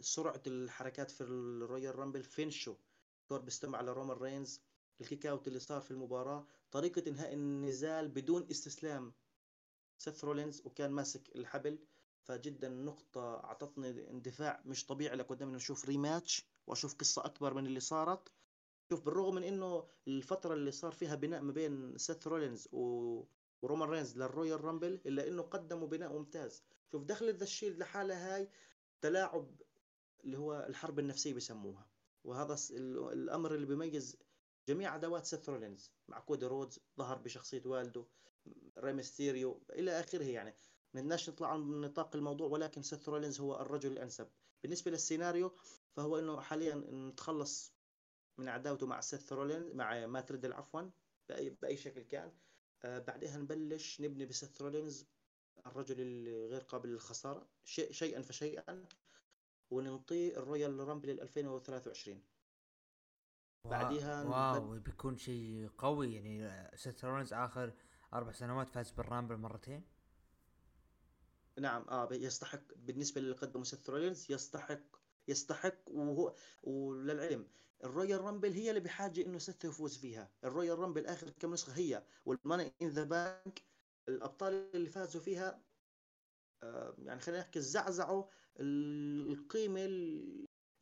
سرعة 0.00 0.42
الحركات 0.46 1.10
في 1.10 1.20
ال 1.20 1.96
Royal 1.98 2.09
Rumble 2.09 2.22
فينشو 2.22 2.74
دور 3.30 3.40
ب 3.40 3.46
stomp 3.46 3.78
على 3.78 3.92
رومان 3.92 4.16
رينز 4.16 4.60
ال 5.00 5.05
kick 5.05 5.26
out 5.26 5.48
اللي 5.48 5.58
صار 5.58 5.80
في 5.80 5.90
المباراة 5.90 6.46
طريقة 6.70 7.08
إنهاء 7.08 7.34
النزال 7.34 8.08
بدون 8.08 8.46
استسلام. 8.50 9.12
سيث 9.98 10.24
رولينز 10.24 10.62
وكان 10.64 10.90
ماسك 10.90 11.36
الحبل 11.36 11.78
فجدا 12.22 12.68
نقطة 12.68 13.34
أعطتني 13.44 14.10
اندفاع 14.10 14.62
مش 14.64 14.86
طبيعي 14.86 15.16
لقدام 15.16 15.48
إنه 15.48 15.56
أشوف 15.56 15.84
rematch 15.84 16.46
وأشوف 16.66 16.94
قصة 16.94 17.24
أكبر 17.24 17.54
من 17.54 17.66
اللي 17.66 17.80
صارت. 17.80 18.28
شوف 18.90 19.04
بالرغم 19.04 19.34
من 19.34 19.44
إنه 19.44 19.88
الفترة 20.08 20.54
اللي 20.54 20.70
صار 20.70 20.92
فيها 20.92 21.14
بناء 21.14 21.40
ما 21.40 21.52
بين 21.52 21.98
سيث 21.98 22.26
رولينز 22.26 22.68
و... 22.72 23.22
ورومان 23.62 23.88
رينز 23.88 24.18
لل 24.18 24.64
Royal 24.64 24.80
Rumble 24.80 25.00
إلا 25.06 25.28
إنه 25.28 25.42
قدموا 25.42 25.88
بناء 25.88 26.12
ممتاز. 26.12 26.62
شوف 26.92 27.02
دخلت 27.04 27.36
The 27.36 27.44
Shield 27.44 27.78
لحالها 27.78 28.34
هاي 28.36 28.48
تلاعب 29.00 29.60
اللي 30.24 30.38
هو 30.38 30.66
الحرب 30.68 30.98
النفسية 30.98 31.34
بسموها 31.34 31.90
وهذا 32.24 32.56
الأمر 33.12 33.54
اللي 33.54 33.66
بيميز 33.66 34.16
جميع 34.68 34.92
عداوات 34.92 35.26
سيث 35.26 35.48
رولينز. 35.48 35.92
مع 36.08 36.20
كودي 36.20 36.46
رودز 36.46 36.80
ظهر 36.98 37.18
بشخصية 37.18 37.62
والده 37.66 38.04
ريمستيريو 38.78 39.62
إلى 39.70 40.00
آخره 40.00 40.24
يعني. 40.24 40.54
بدناش 40.94 41.30
نطلع 41.30 41.52
عن 41.52 41.80
نطاق 41.80 42.16
الموضوع 42.16 42.48
ولكن 42.48 42.82
سيث 42.82 43.08
رولينز 43.08 43.40
هو 43.40 43.60
الرجل 43.60 43.92
الأنسب. 43.92 44.28
بالنسبة 44.62 44.90
للسيناريو 44.90 45.56
فهو 45.96 46.18
إنه 46.18 46.40
حاليا 46.40 46.74
نتخلص 46.74 47.72
من 48.38 48.48
عداوته 48.48 48.86
مع 48.86 49.00
سيث 49.00 49.32
رولينز 49.32 49.74
مع 49.74 50.06
مات 50.06 50.32
ريدل 50.32 50.52
عفوا 50.52 50.82
بأي, 51.28 51.50
بأي 51.50 51.76
شكل 51.76 52.02
كان. 52.02 52.32
آه 52.84 52.98
بعدها 52.98 53.36
نبلش 53.36 54.00
نبني 54.00 54.26
بسيث 54.26 54.62
رولينز 54.62 55.06
الرجل 55.66 55.96
الغير 56.00 56.60
قابل 56.60 56.88
للخسارة 56.88 57.48
شيء 57.64 57.92
شيئا 57.92 58.22
فشيئا 58.22 58.84
وننطيه 59.70 60.36
ال 60.36 60.78
Royal 60.78 60.97
Rumble 60.97 61.20
2023 61.20 62.22
بعديها 63.64 64.24
wow 64.24 64.78
بيكون 64.78 65.16
شيء 65.16 65.70
قوي 65.78 66.14
يعني. 66.14 66.70
سيث 66.76 67.04
رولينز 67.04 67.32
آخر 67.32 67.72
أربع 68.14 68.32
سنوات 68.32 68.68
فاز 68.68 68.90
بال 68.90 69.01
Rumble 69.01 69.36
مرتين؟ 69.36 69.84
نعم 71.58 71.82
آه 71.88 72.08
يستحق 72.12 72.62
بالنسبة 72.76 73.20
للي 73.20 73.34
قدمه 73.34 73.64
سيث 73.64 73.90
رولينز 73.90 74.26
يستحق 74.32 74.80
يستحق 75.28 75.78
وهو 75.90 76.34
وللعلم 76.62 77.48
ال 77.84 78.20
Royal 78.20 78.35
Rumble 78.35 78.52
هي 78.52 78.68
اللي 78.70 78.80
بحاجة 78.80 79.26
إنه 79.26 79.38
سيث 79.38 79.64
يفوز 79.64 79.98
فيها. 79.98 80.30
ال 80.44 80.78
Royal 80.78 80.91
Rumble 80.91 81.06
آخر 81.06 81.30
كم 81.30 81.52
نسخة 81.52 81.72
هي؟ 81.72 82.04
وال 82.24 82.38
Money 82.38 82.72
in 82.82 82.88
the 82.88 83.04
Bank 83.04 83.62
الأبطال 84.08 84.70
اللي 84.74 84.90
فازوا 84.90 85.20
فيها 85.20 85.62
آه 86.62 86.94
يعني 86.98 87.20
خلينا 87.20 87.40
نحكي 87.40 87.60
زعزعوا 87.60 88.24
القيمة 88.60 89.80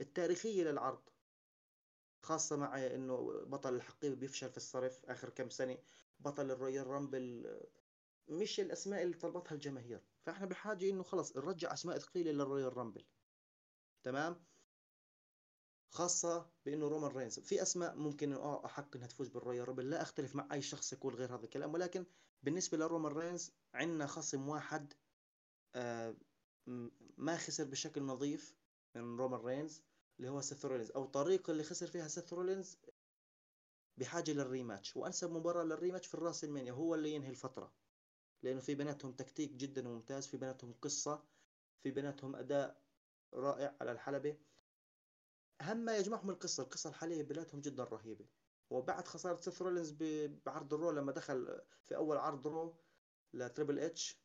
التاريخية 0.00 0.64
للعرض. 0.64 1.02
خاصة 2.22 2.56
مع 2.56 2.86
إنه 2.86 3.44
بطل 3.46 3.74
الحقيبة 3.74 4.14
بيفشل 4.14 4.50
في 4.50 4.56
الصرف 4.56 5.04
آخر 5.06 5.30
كم 5.30 5.50
سنة. 5.50 5.78
بطل 6.20 6.50
ال 6.50 6.86
Royal 6.86 7.18
Rumble 7.18 7.56
مش 8.28 8.60
الأسماء 8.60 9.02
اللي 9.02 9.16
طلبتها 9.16 9.54
الجماهير. 9.54 10.00
فإحنا 10.22 10.46
بحاجه 10.46 10.90
إنه 10.90 11.02
خلص 11.02 11.36
نرجع 11.36 11.72
أسماء 11.72 11.98
ثقيله 11.98 12.32
لل 12.32 12.76
Royal 12.76 12.88
Rumble. 12.88 13.04
تمام؟ 14.02 14.44
خاصة 15.90 16.50
بإنه 16.64 16.88
رومان 16.88 17.10
رينز. 17.10 17.40
في 17.40 17.62
أسماء 17.62 17.96
ممكن 17.96 18.32
آه 18.32 18.64
أحق 18.64 18.96
إنها 18.96 19.06
تفوز 19.06 19.28
بال 19.28 19.68
Royal 19.68 19.77
Rumble. 19.77 19.90
لا 19.90 20.02
أختلف 20.02 20.34
مع 20.36 20.48
أي 20.52 20.62
شخص 20.62 20.92
يقول 20.92 21.14
غير 21.14 21.34
هذا 21.34 21.44
الكلام. 21.44 21.74
ولكن 21.74 22.06
بالنسبة 22.42 22.78
لرومان 22.78 23.12
رينز 23.12 23.52
عندنا 23.74 24.06
خصم 24.06 24.48
واحد 24.48 24.94
آه 25.74 26.16
ما 27.16 27.36
خسر 27.36 27.64
بشكل 27.64 28.02
نظيف 28.02 28.56
من 28.94 29.16
رومان 29.16 29.40
رينز 29.40 29.82
اللي 30.18 30.30
هو 30.30 30.40
سيث 30.40 30.64
رولينز. 30.64 30.90
أو 30.90 31.04
طريقة 31.04 31.50
اللي 31.50 31.62
خسر 31.62 31.86
فيها 31.86 32.08
سيث 32.08 32.32
رولينز 32.32 32.78
بحاجة 33.96 34.32
لل 34.32 34.46
rematch 34.46 34.96
وأنسب 34.96 35.32
مباراة 35.32 35.64
لل 35.64 35.73
rematch 35.73 36.06
في 36.06 36.14
ال 36.14 36.44
WrestleMania 36.44 36.72
هو 36.72 36.94
اللي 36.94 37.12
ينهي 37.12 37.30
الفترة. 37.30 37.72
لأنه 38.42 38.60
في 38.60 38.74
بيناتهم 38.74 39.12
تكتيك 39.12 39.52
جدا 39.52 39.82
ممتاز 39.82 40.26
في 40.26 40.36
بيناتهم 40.36 40.72
قصة 40.82 41.24
في 41.82 41.90
بيناتهم 41.90 42.36
أداء 42.36 42.82
رائع 43.34 43.76
على 43.80 43.92
الحلبة. 43.92 44.36
أهم 45.60 45.76
ما 45.76 45.96
يجمعهم 45.96 46.30
القصة 46.30 46.62
القصة 46.62 46.90
الحالية 46.90 47.22
بيناتهم 47.22 47.60
جدا 47.60 47.84
رهيبة. 47.84 48.26
وبعد 48.70 49.08
خسارة 49.08 49.40
سيث 49.40 49.62
رولينز 49.62 49.96
بعرض 50.46 50.74
ال 50.74 50.78
Raw 50.78 50.90
لما 50.90 51.12
دخل 51.12 51.60
في 51.84 51.96
أول 51.96 52.16
عرض 52.16 52.46
Raw 52.46 52.76
ل 53.34 53.40
Triple 53.40 53.78
H 53.78 54.20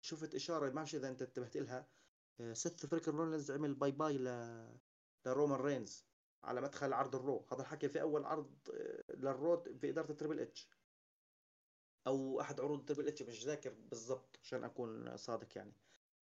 شفت 0.00 0.34
إشارة 0.34 0.70
ما 0.70 0.82
إذا 0.82 1.08
أنت 1.08 1.22
انتبهت 1.22 1.56
لها. 1.56 1.88
سيث 2.52 2.86
freakin 2.86 3.12
رولينز 3.12 3.50
عمل 3.50 3.74
bye 3.74 3.90
bye 3.90 4.18
ل 4.18 4.28
لرومان 5.26 5.60
رينز. 5.60 6.07
على 6.44 6.60
مدخل 6.60 6.92
عرض 6.92 7.16
ال 7.16 7.22
Raw. 7.22 7.46
هذا 7.52 7.60
الحكي 7.62 7.88
في 7.88 8.00
أول 8.00 8.24
عرض 8.24 8.54
آه، 8.74 9.04
لل 9.14 9.40
Raw 9.40 9.78
في 9.78 9.90
إدارة 9.90 10.10
ال 10.10 10.14
Triple 10.14 10.40
H 10.40 10.68
أو 12.06 12.40
أحد 12.40 12.60
عروض 12.60 12.84
Triple 12.84 13.08
H 13.08 13.22
مش 13.22 13.44
ذاكر 13.44 13.70
بالضبط 13.90 14.38
عشان 14.42 14.64
أكون 14.64 15.16
صادق 15.16 15.56
يعني. 15.56 15.72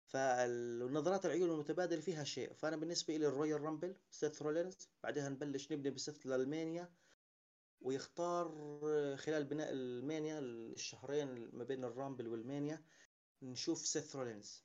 فالنظرات 0.05 1.25
العيون 1.25 1.49
المتبادله 1.49 2.01
فيها 2.01 2.23
شيء. 2.23 2.53
فأنا 2.53 2.75
بالنسبة 2.75 3.17
لي 3.17 3.27
ال 3.27 3.61
Royal 3.61 3.77
Rumble 3.77 3.95
سيث 4.11 4.41
رولينز 4.41 4.89
بعدها 5.03 5.29
نبلش 5.29 5.71
نبني 5.71 5.89
بسيث 5.89 6.27
لل 6.27 6.44
Mania. 6.44 6.93
ويختار 7.81 8.47
خلال 9.17 9.43
بناء 9.45 9.71
ال 9.71 9.83
Mania 9.83 10.39
الشهرين 10.39 11.49
ما 11.53 11.63
بين 11.63 11.83
ال 11.83 11.89
Rumble 11.89 12.27
وال 12.27 12.43
Mania 12.43 12.83
نشوف 13.41 13.87
سيث 13.87 14.15
رولينز 14.15 14.63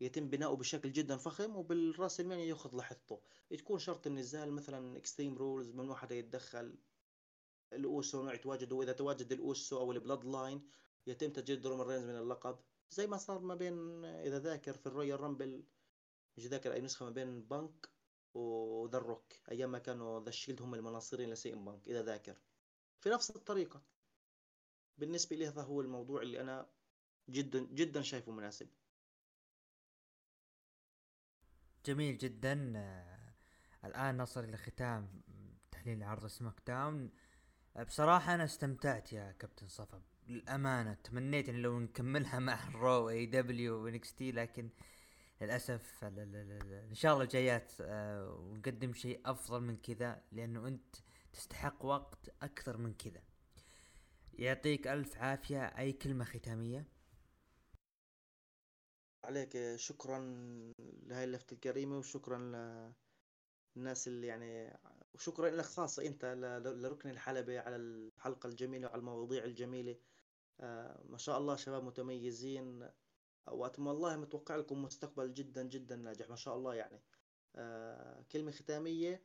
يتم 0.00 0.28
بناؤه 0.28 0.56
بشكل 0.56 0.92
جدا 0.92 1.16
فخم 1.16 1.56
وبال 1.56 2.20
WrestleMania 2.20 2.44
يأخذ 2.44 2.76
لحظته. 2.76 3.20
تكون 3.58 3.78
شرط 3.78 4.06
النزال 4.06 4.52
مثلا 4.52 4.96
Extreme 4.96 5.38
Rules 5.38 5.70
من 5.70 5.88
واحد 5.88 6.12
يتدخل 6.12 6.78
الأوسو 7.72 8.28
يتواجدوا 8.30 8.78
وإذا 8.78 8.92
تواجد 8.92 9.32
الأوسو 9.32 9.78
أو 9.78 9.92
ال 9.92 10.24
Bloodline 10.24 10.68
يتم 11.06 11.30
تجريد 11.30 11.66
رومان 11.66 11.86
رينز 11.86 12.04
من 12.04 12.16
اللقب. 12.16 12.58
زي 12.90 13.06
ما 13.06 13.16
صار 13.16 13.38
ما 13.38 13.54
بين 13.54 14.04
إذا 14.04 14.38
ذاكر 14.38 14.72
في 14.72 14.86
ال 14.86 15.20
Royal 15.20 15.40
Rumble 15.40 15.64
مش 16.36 16.46
ذاكر 16.46 16.72
أي 16.72 16.80
نسخة 16.80 17.04
ما 17.04 17.10
بين 17.10 17.42
بانك 17.42 17.88
وذا 18.34 18.98
الروك 18.98 19.32
أيام 19.50 19.72
ما 19.72 19.78
كانوا 19.78 20.20
The 20.20 20.28
Shield 20.28 20.62
هم 20.62 20.74
المناصرين 20.74 21.30
ل 21.30 21.52
CM 21.52 21.64
Punk 21.64 21.88
إذا 21.88 22.02
ذاكر. 22.02 22.36
في 23.00 23.10
نفس 23.10 23.30
الطريقة. 23.30 23.82
بالنسبة 24.98 25.36
لي 25.36 25.46
هذا 25.48 25.62
هو 25.62 25.80
الموضوع 25.80 26.22
اللي 26.22 26.40
أنا 26.40 26.70
جدا 27.28 27.58
جدا 27.58 28.02
شايفه 28.02 28.32
مناسب. 28.32 28.68
جميل 31.88 32.18
جدا. 32.18 32.72
آه، 32.76 33.32
الآن 33.84 34.16
نصل 34.16 34.44
إلى 34.44 34.56
ختام 34.56 35.22
تحليل 35.70 36.02
عرض 36.02 36.26
SmackDown. 36.26 37.10
بصراحة 37.86 38.34
أنا 38.34 38.44
استمتعت 38.44 39.12
يا 39.12 39.32
كابتن 39.32 39.68
صفا. 39.68 40.02
للأمانة 40.26 40.94
تمنيت 40.94 41.48
إن 41.48 41.54
لو 41.54 41.80
نكملها 41.80 42.38
مع 42.38 42.68
ال 42.68 43.08
Raw 43.08 43.26
AEW 43.26 43.84
و 43.84 44.14
NXT 44.14 44.32
لكن 44.32 44.70
للأسف 45.40 46.04
إن 46.04 46.94
شاء 46.94 47.14
الله 47.14 47.24
جايات 47.24 47.72
آه 47.80 48.30
ونقدم 48.30 48.92
شيء 48.92 49.20
أفضل 49.24 49.60
من 49.60 49.76
كذا 49.76 50.22
لأنه 50.32 50.68
أنت 50.68 50.96
تستحق 51.32 51.84
وقت 51.84 52.30
أكثر 52.42 52.76
من 52.76 52.94
كذا. 52.94 53.22
يعطيك 54.32 54.86
ألف 54.88 55.18
عافية 55.18 55.64
أي 55.64 55.92
كلمة 55.92 56.24
ختامية؟ 56.24 56.86
عليك 59.28 59.76
شكرا 59.76 60.18
لهاي 60.78 61.24
اللفتة 61.24 61.54
الكريمة 61.54 61.98
وشكرا 61.98 62.38
للناس 63.76 64.08
اللي 64.08 64.26
يعني 64.26 64.78
وشكرا 65.14 65.50
لك 65.50 65.64
خاصة 65.64 66.06
أنت 66.06 66.24
لركن 66.64 67.10
الحلبة 67.10 67.60
على 67.60 67.76
الحلقة 67.76 68.46
الجميلة 68.46 68.88
وعلى 68.88 68.98
المواضيع 69.00 69.44
الجميلة. 69.44 69.96
آه 70.60 71.02
ما 71.08 71.18
شاء 71.18 71.38
الله 71.38 71.56
شباب 71.56 71.84
متميزين 71.84 72.88
وأنتم 73.48 73.86
والله 73.86 74.16
متوقع 74.16 74.56
لكم 74.56 74.82
مستقبل 74.82 75.34
جدا 75.34 75.62
جدا 75.62 75.96
ناجح 75.96 76.30
ما 76.30 76.36
شاء 76.36 76.56
الله 76.56 76.74
يعني. 76.74 77.02
آه 77.56 78.22
كلمة 78.32 78.50
ختامية 78.50 79.22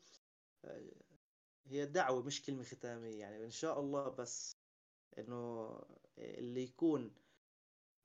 آه 0.66 0.92
هي 1.66 1.86
دعوة 1.86 2.24
مش 2.24 2.42
كلمة 2.42 2.64
ختامية 2.64 3.20
يعني. 3.20 3.46
إن 3.46 3.52
شاء 3.52 3.80
الله 3.80 4.10
بس 4.10 4.58
إنه 5.18 5.80
اللي 6.18 6.64
يكون 6.64 7.14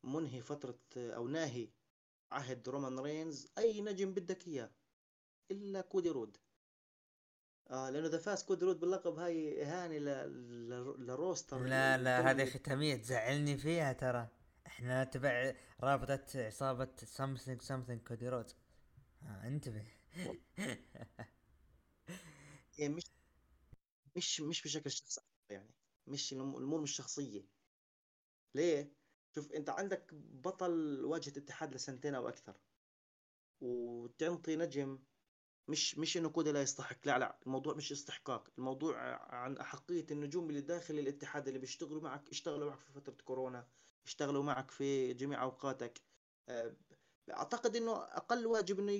منهي 0.04 0.40
فترة 0.40 0.78
أو 0.96 1.28
ناهي 1.28 1.68
عهد 2.32 2.68
رومان 2.68 2.98
رينز. 2.98 3.48
أي 3.58 3.80
نجم 3.80 4.14
بدك 4.14 4.48
إياه؟ 4.48 4.70
إلا 5.50 5.80
كودي 5.80 6.08
رودز. 6.08 6.36
آه 7.70 7.90
لأنه 7.90 8.06
إذا 8.06 8.18
فاز 8.18 8.42
كودي 8.42 8.64
رودز 8.64 8.80
باللقب 8.80 9.18
هاي 9.18 9.62
اهانه 9.62 9.98
لروستر 10.98 11.58
لا 11.58 11.98
لا 11.98 12.30
هذه 12.30 12.44
ختامية 12.50 12.96
تزعلني 12.96 13.58
فيها 13.58 13.92
ترى. 13.92 14.28
إحنا 14.66 15.04
نتبع 15.04 15.54
رابطة 15.80 16.26
عصابة 16.34 16.88
سامسونج 16.96 17.62
سامسونج 17.62 18.00
كودي 18.00 18.28
رود. 18.28 18.50
آه 19.22 19.46
انتبه. 19.46 19.86
هي 22.74 22.88
مش 22.88 23.04
مش 24.16 24.40
مش 24.40 24.62
بشكل 24.62 24.90
شخصي 24.90 25.20
يعني. 25.50 25.74
مش 26.06 26.32
الأمور 26.32 26.80
مش 26.80 26.96
شخصية. 26.96 27.44
ليه؟ 28.54 28.97
شوف 29.38 29.52
أنت 29.52 29.70
عندك 29.70 30.14
بطل 30.14 31.04
واجهة 31.04 31.32
اتحاد 31.36 31.74
لسنتين 31.74 32.14
أو 32.14 32.28
أكثر 32.28 32.56
وتنطي 33.60 34.56
نجم 34.56 34.98
مش 35.68 35.98
مش 35.98 36.16
إنه 36.16 36.28
كودي 36.28 36.52
لا 36.52 36.62
يستحق 36.62 36.98
لا 37.06 37.18
لا 37.18 37.38
الموضوع 37.46 37.74
مش 37.74 37.92
استحقاق 37.92 38.48
الموضوع 38.58 38.98
عن 39.34 39.56
أحقية 39.56 40.06
النجوم 40.10 40.48
اللي 40.50 40.60
داخل 40.60 40.98
الاتحاد 40.98 41.46
اللي 41.48 41.58
بيشتغلوا 41.58 42.02
معك 42.02 42.28
اشتغلوا 42.30 42.70
معك 42.70 42.80
في 42.80 42.92
فترة 42.92 43.16
كورونا 43.24 43.68
اشتغلوا 44.06 44.42
معك 44.42 44.70
في 44.70 45.14
جميع 45.14 45.42
أوقاتك. 45.42 46.00
آه، 46.48 46.76
أعتقد 47.30 47.76
إنه 47.76 47.96
أقل 47.96 48.46
واجب 48.46 48.78
إنه 48.78 48.92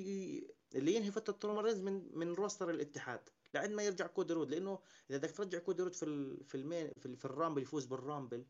اللي 0.74 0.95
ينهي 0.95 1.11
فترة 1.11 1.39
رومان 1.49 1.64
رينز 1.64 1.80
من 1.80 2.18
من 2.18 2.34
roster 2.35 2.71
الاتحاد 2.70 3.28
لعند 3.55 3.70
ما 3.72 3.82
يرجع 3.82 4.07
كودي 4.07 4.32
رودز 4.35 4.51
لأنه 4.51 4.78
إذا 5.11 5.18
بدك 5.18 5.30
ترجع 5.30 5.59
كودي 5.59 5.82
رودز 5.83 5.95
في 5.95 6.05
ال 6.05 6.45
في 6.45 6.55
المين 6.55 6.93
في, 6.99 7.16
في 7.16 7.24
ال 7.25 7.30
Rumble 7.30 7.62
يفوز 7.62 7.86
بال 7.87 8.02
Rumble 8.02 8.47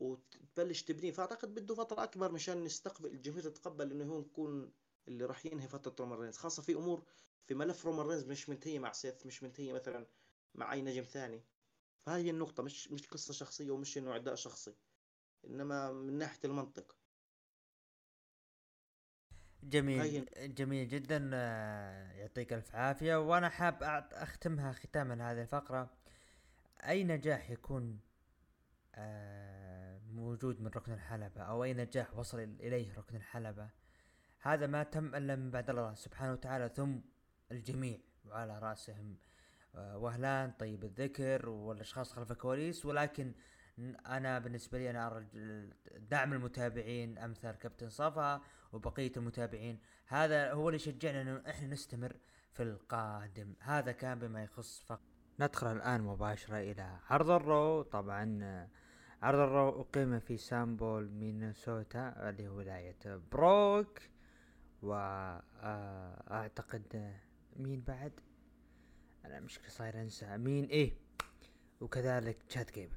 وتبلش 0.00 0.82
تبنيه. 0.82 1.10
فأعتقد 1.12 1.54
بده 1.54 1.74
فترة 1.74 2.02
أكبر 2.04 2.32
مشان 2.32 2.66
يستقبل 2.66 3.10
الجمهور 3.10 3.42
تتقبل 3.42 3.90
إنه 3.90 4.04
هو 4.12 4.20
يكون 4.20 4.72
اللي 5.08 5.24
راح 5.24 5.46
ينهي 5.46 5.68
فترة 5.68 5.94
رومان 6.00 6.18
رينز. 6.18 6.36
خاصة 6.36 6.62
في 6.62 6.74
أمور 6.74 7.02
في 7.46 7.54
ملف 7.54 7.86
رومان 7.86 8.06
رينز 8.06 8.24
مش 8.24 8.48
منتهيه 8.48 8.78
مع 8.78 8.92
سيث 8.92 9.26
مش 9.26 9.42
منتهيه 9.42 9.72
مثلا 9.72 10.06
مع 10.54 10.72
أي 10.72 10.82
نجم 10.82 11.02
ثاني. 11.02 11.42
فهي 12.06 12.30
النقطة 12.30 12.62
مش 12.62 12.90
مش 12.90 13.06
قصة 13.06 13.34
شخصية 13.34 13.70
ومش 13.70 13.98
إنه 13.98 14.10
اعداء 14.10 14.34
شخصي 14.34 14.74
إنما 15.46 15.92
من 15.92 16.18
ناحية 16.18 16.40
المنطق. 16.44 16.96
جميل 19.62 20.28
جميل 20.54 20.88
جدا 20.88 21.30
آه، 21.34 22.12
يعطيك 22.12 22.52
ألف 22.52 22.74
عافية. 22.74 23.16
وأنا 23.16 23.48
حاب 23.48 23.82
أختمها 24.12 24.72
ختاما 24.72 25.32
هذه 25.32 25.42
الفقرة. 25.42 25.90
أي 26.88 27.04
نجاح 27.04 27.50
يكون 27.50 28.00
آه، 28.94 29.55
موجود 30.16 30.60
من 30.60 30.66
ركن 30.66 30.92
الحلبة 30.92 31.42
أو 31.42 31.64
أي 31.64 31.74
نجاح 31.74 32.16
وصل 32.16 32.38
إليه 32.38 32.94
ركن 32.98 33.16
الحلبة. 33.16 33.68
هذا 34.40 34.66
ما 34.66 34.82
تم 34.82 35.14
إلا 35.14 35.36
من 35.36 35.50
بعد 35.50 35.70
الله 35.70 35.94
سبحانه 35.94 36.32
وتعالى 36.32 36.68
ثم 36.68 36.98
الجميع 37.52 37.98
وعلى 38.24 38.58
رأسهم. 38.58 39.16
آه، 39.74 39.98
وهلان 39.98 40.50
طيب 40.50 40.84
الذكر 40.84 41.48
والأشخاص 41.48 42.12
خلف 42.12 42.32
الكواليس 42.32 42.86
ولكن 42.86 43.34
أنا 44.06 44.38
بالنسبة 44.38 44.78
لي 44.78 44.90
أنا 44.90 45.06
ارى 45.06 45.26
دعم 46.10 46.32
المتابعين 46.32 47.18
أمثال 47.18 47.58
كابتن 47.58 47.88
صفا 47.88 48.40
وبقية 48.72 49.12
المتابعين. 49.16 49.80
هذا 50.06 50.52
هو 50.52 50.68
اللي 50.68 50.76
يشجعنا 50.76 51.22
إنه 51.22 51.42
إحنا 51.50 51.68
نستمر 51.68 52.16
في 52.52 52.62
القادم. 52.62 53.54
هذا 53.60 53.92
كان 53.92 54.18
بما 54.18 54.44
يخص 54.44 54.82
فقط. 54.86 55.00
ندخل 55.40 55.72
الآن 55.72 56.00
مباشرة 56.00 56.56
إلى 56.56 56.98
عرض 57.10 57.30
ال 57.30 57.40
Raw. 57.40 57.82
طبعا 57.82 58.68
عرض 59.22 59.38
ال 59.38 59.48
Raw 59.48 59.80
أقيم 59.80 60.20
في 60.20 60.36
سانت 60.36 60.73
بول 60.73 61.10
مينيسوتا 61.10 62.28
اللي 62.28 62.48
هو 62.48 62.56
ولاية 62.56 63.20
بروك. 63.32 63.98
واعتقد 64.82 66.82
آه، 66.94 67.14
مين 67.56 67.80
بعد؟ 67.80 68.12
أنا 69.24 69.40
مشكلة 69.40 69.68
صاير 69.68 70.00
أنسى. 70.00 70.36
مين؟ 70.36 70.64
إيه. 70.64 70.92
وكذلك 71.80 72.42
تشاد 72.42 72.74
جيبل 72.74 72.96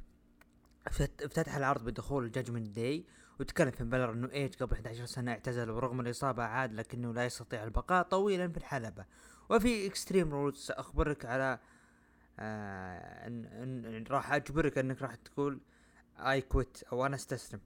افتتح 0.88 1.56
العرض 1.56 1.86
بدخول 1.86 2.26
ال 2.26 2.31
Judgment 2.31 2.76
Day 2.76 3.06
وتكلم 3.40 3.72
فين 3.72 3.90
بالور 3.90 4.12
إنه 4.12 4.32
إيج 4.32 4.56
قبل 4.56 4.74
11 4.74 5.06
سنة. 5.06 5.32
اعتزل. 5.32 5.70
ورغم 5.70 6.00
الإصابة 6.00 6.44
عاد 6.44 6.74
لكنه 6.74 7.14
لا 7.14 7.26
يستطيع 7.26 7.64
البقاء 7.64 8.04
طويلا 8.04 8.48
في 8.48 8.58
الحلبة. 8.58 9.06
وفي 9.50 9.88
Extreme 9.88 10.32
Rules 10.32 10.58
ساخبرك 10.58 11.26
على 11.26 11.60
آه 12.40 13.28
ان, 13.28 13.46
إن 13.46 14.04
راح 14.10 14.34
أجبرك 14.34 14.78
إنك 14.78 15.02
راح 15.02 15.16
تقول 15.16 15.60
I 16.20 16.42
quit 16.42 16.84
أو 16.92 17.06
أنا 17.06 17.16
استسلم. 17.16 17.60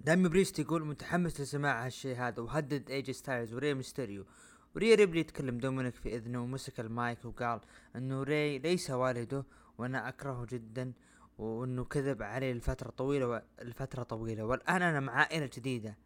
داميان 0.00 0.28
بريست 0.28 0.58
يقول 0.58 0.86
متحمس 0.86 1.40
لسماع 1.40 1.86
هالشيء 1.86 2.16
هذا 2.16 2.42
وهدد 2.42 2.90
AJ 2.90 3.10
ستايلز 3.10 3.54
وري 3.54 3.74
ميستيريو. 3.74 4.26
وري 4.74 4.94
ريبلي 4.94 5.20
يتكلم 5.20 5.58
دومينيك 5.58 5.94
في 5.94 6.16
إذنه 6.16 6.42
ومسك 6.42 6.80
المايك 6.80 7.24
وقال 7.24 7.60
إنه 7.96 8.22
ري 8.22 8.58
ليس 8.58 8.90
والده 8.90 9.44
وأنا 9.78 10.08
أكرهه 10.08 10.46
جدا 10.50 10.92
وإنه 11.38 11.84
كذب 11.84 12.22
علي 12.22 12.54
لفترة 12.54 12.90
طويلة 12.90 13.42
لفترة 13.62 14.02
طويلة. 14.02 14.44
والآن 14.44 14.82
أنا 14.82 15.00
مع 15.00 15.12
عائلة 15.12 15.50
جديدة. 15.56 15.96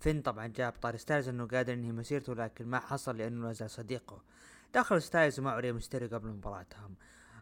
فين 0.00 0.22
طبعا 0.22 0.46
جاب 0.46 0.72
طاري 0.72 0.98
ستايلز 0.98 1.28
إنه 1.28 1.46
قادر 1.46 1.72
ينهي 1.72 1.92
مسيرته 1.92 2.34
لكن 2.34 2.66
ما 2.66 2.78
حصل 2.78 3.16
لأنه 3.16 3.46
لا 3.46 3.52
زال 3.52 3.70
صديقه. 3.70 4.22
دخل 4.74 5.02
ستايلز 5.02 5.40
مع 5.40 5.60
ري 5.60 5.72
ميستيريو 5.72 6.08
قبل 6.08 6.28
مباراتهم. 6.28 6.94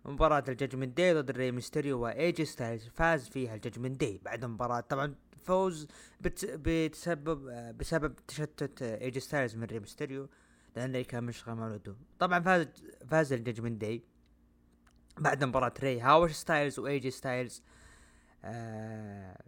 مباراة 0.05 0.45
ال 0.49 0.54
Judgment 0.54 0.97
Day 0.97 1.15
ضد 1.15 1.31
ري 1.31 1.53
ميستيريو 1.53 2.01
و 2.01 2.15
AJ 2.15 2.45
ستايلز 2.45 2.89
فاز 2.89 3.29
فيها 3.29 3.55
ال 3.55 3.60
Judgment 3.60 4.01
Day 4.01 4.21
بعد 4.25 4.45
مباراة 4.45 4.81
طبعا 4.81 5.15
فوز 5.45 5.89
بتسبب 6.21 7.45
بسبب 7.79 8.15
تشتت 8.29 8.83
ايجي 8.83 9.21
ستايلز 9.21 9.57
من 9.57 9.65
ري 9.65 9.81
ميستيريو 9.81 10.29
لأنه 10.77 11.03
كان 11.03 11.25
مشغل 11.25 11.55
مع 11.55 11.67
ولده 11.67 11.97
طبعا 12.19 12.41
فاز 12.41 12.69
فاز 13.09 13.33
الجاجمنت 13.33 13.81
داي 13.81 14.03
بعد 15.19 15.45
مباراة 15.45 15.75
ري 15.81 16.01
هاوش 16.01 16.33
ستايلز 16.33 16.79
وايجي 16.79 17.11
ستايلز 17.11 17.63
آه 18.45 19.43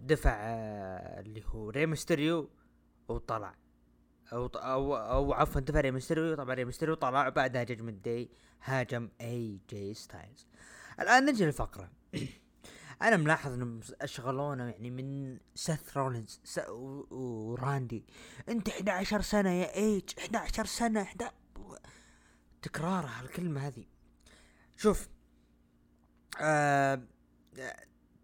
دفع 0.00 0.30
آه 0.34 1.20
اللي 1.20 1.42
هو 1.46 1.70
ري 1.70 1.86
ميستيريو 1.86 2.50
وطلع. 3.08 3.54
أو 4.32 4.46
أو 4.46 4.96
أو 4.96 5.32
عفوا 5.32 5.60
دفع 5.60 5.80
ري 5.80 5.90
ميستيريو 5.90 6.34
طبعا 6.34 6.54
ري 6.54 6.64
ميستيريو 6.64 6.94
طلع 6.94 7.28
بعدها 7.28 7.62
جاجمنت 7.62 8.04
داي 8.04 8.30
هاجم 8.64 9.08
اي 9.20 9.60
جي 9.70 9.94
ستايلز 9.94 10.46
الآن 11.00 11.24
نجي 11.24 11.44
للفقرة. 11.44 11.90
أنا 13.02 13.16
ملاحظ 13.16 13.52
إنهم 13.52 13.80
اشغلونا 14.00 14.70
يعني 14.70 14.90
من 14.90 15.38
سيث 15.54 15.96
رولينز 15.96 16.40
وراندي. 17.10 18.06
أنت 18.48 18.68
11 18.68 19.20
سنة 19.20 19.50
يا 19.50 19.74
ايج 19.74 20.10
11 20.18 20.64
سنة 20.64 21.02
11 21.02 21.32
تكرارها 22.62 23.20
الكلمة 23.22 23.66
هذه. 23.66 23.84
شوف 24.76 25.08
آه 26.40 27.02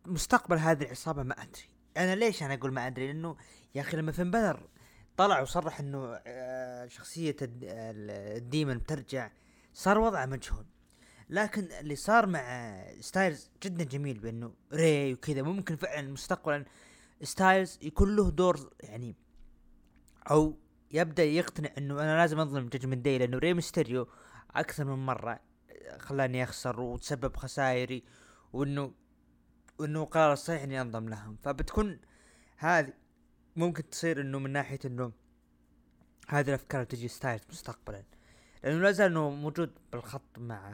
مستقبل 0.06 0.58
هذه 0.58 0.82
العصابة 0.84 1.22
ما 1.22 1.42
أدري. 1.42 1.68
أنا 1.96 2.14
ليش 2.14 2.42
أنا 2.42 2.54
أقول 2.54 2.72
ما 2.72 2.86
أدري؟ 2.86 3.06
لأنه 3.06 3.36
يا 3.74 3.80
أخي 3.80 3.96
لما 3.96 4.12
فين 4.12 4.30
بالور 4.30 4.68
طلع 5.16 5.40
وصرح 5.40 5.80
إنه 5.80 6.20
آه 6.26 6.86
شخصية 6.86 7.36
ال 7.42 7.65
Demon 7.65 8.78
بترجع. 8.78 9.30
صار 9.74 9.98
وضعه 9.98 10.26
مجهول. 10.26 10.66
لكن 11.30 11.68
اللي 11.80 11.96
صار 11.96 12.26
مع 12.26 12.76
ستايلز 13.00 13.50
جدا 13.62 13.84
جميل 13.84 14.18
بإنه 14.18 14.54
ري 14.72 15.12
وكذا. 15.14 15.42
ممكن 15.42 15.76
فعلا 15.76 16.12
مستقبلا 16.12 16.64
ستايلز 17.22 17.78
يكون 17.82 18.16
له 18.16 18.30
دور 18.30 18.70
يعني 18.80 19.16
أو 20.30 20.58
يبدأ 20.90 21.24
يقتنع 21.24 21.70
إنه 21.78 21.94
أنا 22.02 22.16
لازم 22.18 22.40
انظلم 22.40 22.68
جاجمنت 22.68 23.04
داي 23.04 23.18
لإنه 23.18 23.38
ري 23.38 23.54
ميستيريو 23.54 24.08
أكثر 24.50 24.84
من 24.84 25.06
مرة 25.06 25.40
خلاني 25.98 26.42
أخسر 26.42 26.80
وتسبب 26.80 27.36
خسائري 27.36 28.04
وإنه 28.52 28.94
وإنه 29.78 30.04
قرار 30.04 30.32
الصحيح 30.32 30.62
إني 30.62 30.80
انضم 30.80 31.08
لهم. 31.08 31.36
فبتكون 31.42 32.00
هذه 32.56 32.92
ممكن 33.56 33.90
تصير 33.90 34.20
إنه 34.20 34.38
من 34.38 34.50
ناحية 34.50 34.78
إنه 34.84 35.12
هذه 36.28 36.48
الأفكار 36.48 36.84
تجي 36.84 37.08
ستايلز 37.08 37.42
مستقبلا. 37.50 38.02
لأنه 38.64 38.78
لا 38.82 38.92
زال 38.92 39.10
إنه 39.10 39.30
موجود 39.30 39.70
بالخط 39.92 40.38
مع 40.38 40.70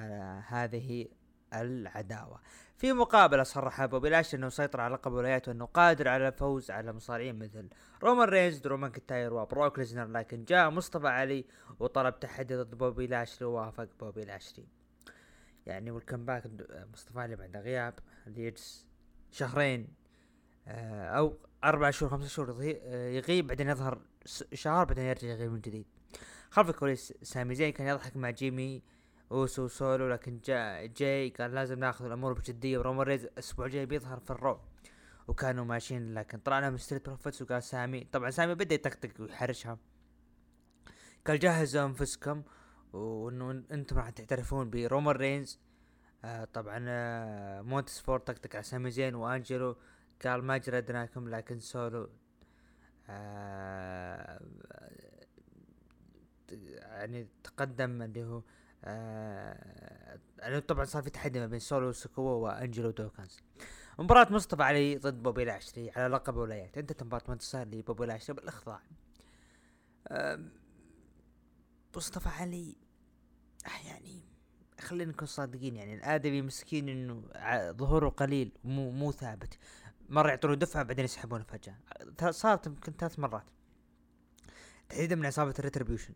هذه 0.49 1.07
العداوة. 1.53 2.41
في 2.79 2.93
مقابلة 2.93 3.43
صرح 3.43 3.85
بوبي 3.85 4.09
لاشلي 4.09 4.35
إنه 4.35 4.49
سيطر 4.49 4.81
على 4.81 4.95
لقب 4.95 5.13
ولايات 5.13 5.49
وإنه 5.49 5.65
قادر 5.65 6.09
على 6.09 6.29
الفوز 6.29 6.71
على 6.71 6.93
مصارعين 6.93 7.39
مثل 7.39 7.69
رومان 8.03 8.29
رينز 8.29 8.67
درو 8.67 8.91
ماكنتاير 8.91 9.35
وبروك 9.35 9.79
ليزنر 9.79 10.07
لكن 10.07 10.45
جاء 10.45 10.71
مصطفى 10.71 11.09
علي 11.09 11.45
وطلب 11.81 12.21
تحدي 12.21 12.57
ضد 12.57 12.75
بوبي 12.75 13.07
لاشلي 13.07 13.47
ووافق 13.47 13.89
بوبي 14.01 14.21
لاشلي 14.21 14.67
يعني 15.67 15.91
welcome 15.91 16.25
back 16.25 16.45
مصطفى 16.93 17.21
علي 17.21 17.37
بعد 17.37 17.57
غياب 17.57 17.95
اللي 18.27 18.55
شهرين 19.33 19.89
آه، 20.69 21.09
أو 21.09 21.37
أربع 21.65 21.91
شهور 21.91 22.11
خمسة 22.11 22.29
شهور 22.29 22.63
يغيب 22.63 23.47
بعدين 23.47 23.69
يظهر 23.69 23.99
شهر 24.55 24.85
بعدين 24.85 25.05
يرجع 25.05 25.29
يغيب 25.29 25.53
من 25.53 25.61
جديد. 25.61 25.87
خلف 26.51 26.69
الكواليس 26.69 27.15
سامي 27.23 27.55
زين 27.55 27.73
كان 27.73 27.87
يضحك 27.87 28.17
مع 28.17 28.31
جيمي 28.31 28.83
اوسو 29.33 29.69
وسولو 29.69 30.09
لكن 30.09 30.41
جاء 30.45 30.87
جاي 30.87 31.31
قال 31.31 31.55
لازم 31.55 31.79
ناخذ 31.79 32.05
الأمور 32.05 32.33
بجدية 32.33 32.79
ورومان 32.79 33.07
رينز 33.07 33.25
الأسبوع 33.25 33.67
الجاي 33.67 33.87
بيظهر 33.87 34.19
في 34.19 34.31
ال 34.31 34.37
Raw. 34.37 34.61
وكانوا 35.29 35.65
ماشيين 35.65 36.15
لكن 36.15 36.39
طلعوا 36.39 36.71
لهم 36.71 36.77
Street 36.77 37.07
Profits 37.07 37.43
وقال 37.43 37.63
سامي 37.63 38.05
طبعا 38.13 38.31
سامي 38.31 38.55
بدأ 38.55 38.75
يطقطق 38.75 39.11
ويحرشها. 39.21 39.79
قال 41.27 41.39
جهزوا 41.39 41.85
أنفسكم 41.85 42.43
وإنه 42.93 43.51
إنتم 43.51 43.97
راح 43.97 44.11
تعترفون 44.11 44.71
برومان 44.71 45.17
رينز 45.17 45.61
آه 46.25 46.45
طبعا 46.45 46.85
آه 46.89 47.85
فورد 48.05 48.19
طقطق 48.19 48.55
على 48.55 48.63
سامي 48.63 48.91
زين 48.91 49.15
وأنجلو. 49.15 49.77
قال 50.27 50.45
ما 50.45 50.57
جردناكم 50.59 51.29
لكن 51.29 51.61
سولو 51.61 52.11
آه 53.11 54.41
يعني 56.83 57.29
تقدم 57.45 58.03
اللي 58.03 58.25
هو 58.25 58.43
آه 58.85 60.19
يعني 60.39 60.61
طبعا 60.61 60.85
صار 60.85 61.03
في 61.03 61.11
تحدي 61.11 61.41
ما 61.41 61.47
بين 61.47 61.59
سولو 61.59 61.89
سكوا 61.89 62.33
وأنجلو 62.33 62.91
دوكينز. 62.91 63.41
مباراة 63.99 64.33
مصطفى 64.33 64.63
علي 64.63 64.97
ضد 64.97 65.23
بوبي 65.23 65.45
لاشلي 65.45 65.91
على 65.91 66.15
لقب 66.15 66.37
ولايات. 66.37 66.79
انتهت 66.79 67.03
مباراة 67.03 67.25
منتصر 67.29 67.65
لبوبي 67.65 68.07
لاشلي 68.07 68.37
بالإخضاع. 68.37 68.81
آه 70.09 70.41
مصطفى 71.97 72.29
علي 72.29 72.77
آه، 73.67 73.89
يعني 73.89 74.23
خلينا 74.81 75.13
نكون 75.13 75.27
صادقين 75.27 75.77
يعني 75.77 75.95
الآدمي 75.95 76.43
مسكين 76.43 76.89
إنه 76.89 77.23
ظهوره 77.73 78.09
قليل 78.09 78.53
مو 78.65 78.91
مو 78.91 79.13
ثابت. 79.13 79.59
مرة 80.09 80.29
يعطونه 80.29 80.55
دفعة 80.55 80.83
بعدين 80.83 81.05
يسحبونه 81.05 81.45
فجأة. 81.45 81.75
صارت 82.31 82.67
يمكن 82.67 82.93
ثلاث 82.93 83.19
مرات. 83.19 83.45
تحديدا 84.89 85.17
من 85.17 85.27
عصابه 85.27 85.55
ال 85.59 85.63
Retribution. 85.63 86.15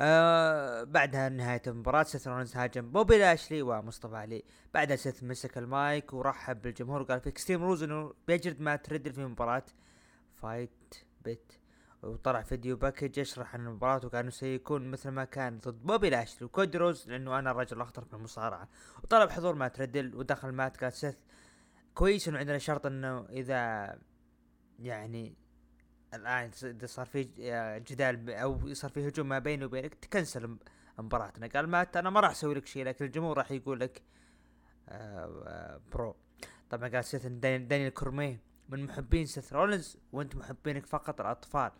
آه 0.00 0.84
بعدها 0.84 1.28
نهاية 1.28 1.62
المباراة 1.66 2.02
سيث 2.02 2.28
رولينز 2.28 2.56
هاجم 2.56 2.90
بوبي 2.90 3.18
لاشلي 3.18 3.62
ومصطفى 3.62 4.16
علي. 4.16 4.42
بعدها 4.74 4.96
سيث 4.96 5.22
مسك 5.22 5.58
المايك 5.58 6.12
ورحب 6.12 6.62
بالجمهور 6.62 7.02
وقال 7.02 7.20
في 7.20 7.28
Extreme 7.28 7.62
Rules 7.62 7.82
إنه 7.82 8.14
بيجرد 8.28 8.60
مات 8.60 8.76
ريدل 8.76 9.12
في 9.12 9.24
مباراة. 9.24 9.64
Fight 10.34 10.94
Pit 11.24 11.52
وطلع 12.02 12.42
video 12.42 12.76
package 12.76 13.18
يشرح 13.18 13.54
عن 13.54 13.66
المباراة 13.66 14.06
وكانه 14.06 14.30
سيكون 14.30 14.90
مثل 14.90 15.08
ما 15.08 15.24
كان 15.24 15.58
ضد 15.58 15.82
بوبي 15.82 16.10
لاشلي 16.10 16.46
وكودي 16.46 16.78
رودز 16.78 17.08
لأنه 17.10 17.38
أنا 17.38 17.50
الرجل 17.50 17.76
الأخطر 17.76 18.04
في 18.04 18.14
المصارعة. 18.14 18.68
وطلب 19.04 19.30
حضور 19.30 19.54
مات 19.54 19.80
ريدل 19.80 20.16
ودخل 20.16 20.52
مات 20.52 20.84
قال 20.84 20.92
سيث 20.92 21.14
كويس 21.94 22.28
إنه 22.28 22.38
عندنا 22.38 22.58
شرط 22.58 22.86
إنه 22.86 23.26
إذا 23.30 23.94
يعني 24.78 25.34
الآن 26.14 26.50
إذا 26.62 26.86
صار 26.86 27.06
في 27.06 27.24
جدال 27.88 28.30
أو 28.30 28.74
صار 28.74 28.90
في 28.90 29.08
هجوم 29.08 29.28
ما 29.28 29.38
بيني 29.38 29.64
وبينك 29.64 29.94
تكنسل 29.94 30.56
مباراتنا. 30.98 31.46
قال 31.46 31.66
مات 31.66 31.96
أنا 31.96 32.10
ما 32.10 32.20
راح 32.20 32.30
أسوي 32.30 32.54
لك 32.54 32.66
شيء 32.66 32.84
لكن 32.84 33.04
الجمهور 33.04 33.38
راح 33.38 33.50
يقول 33.50 33.80
لك 33.80 34.02
آه، 34.88 35.42
آه، 35.46 35.80
bro. 35.92 36.16
طبعا 36.70 36.88
قال 36.88 37.04
سيث 37.04 37.26
دانيال 37.26 37.94
كورمير 37.94 38.38
من 38.68 38.84
محبين 38.84 39.26
سيث 39.26 39.52
رولنز 39.52 39.96
وأنت 40.12 40.36
محبينك 40.36 40.86
فقط 40.86 41.20
الأطفال. 41.20 41.72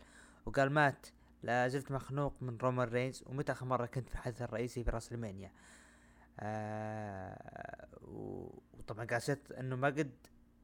وقال 0.47 0.71
مات 0.71 1.07
لا 1.43 1.69
زلت 1.69 1.91
مخنوق 1.91 2.35
من 2.41 2.57
رومان 2.57 2.89
رينز 2.89 3.25
ومتى 3.27 3.53
آخر 3.53 3.67
مرة 3.67 3.87
كنت 3.87 4.09
في 4.09 4.15
الحدث 4.15 4.43
الرئيسي 4.43 4.85
في 4.85 4.91
WrestleMania 4.91 5.53
آه 6.45 7.89
وطبعا 8.03 9.05
قال 9.07 9.23
سيث 9.23 9.39
إنه 9.59 9.77
ما 9.77 9.89
قد 9.89 10.13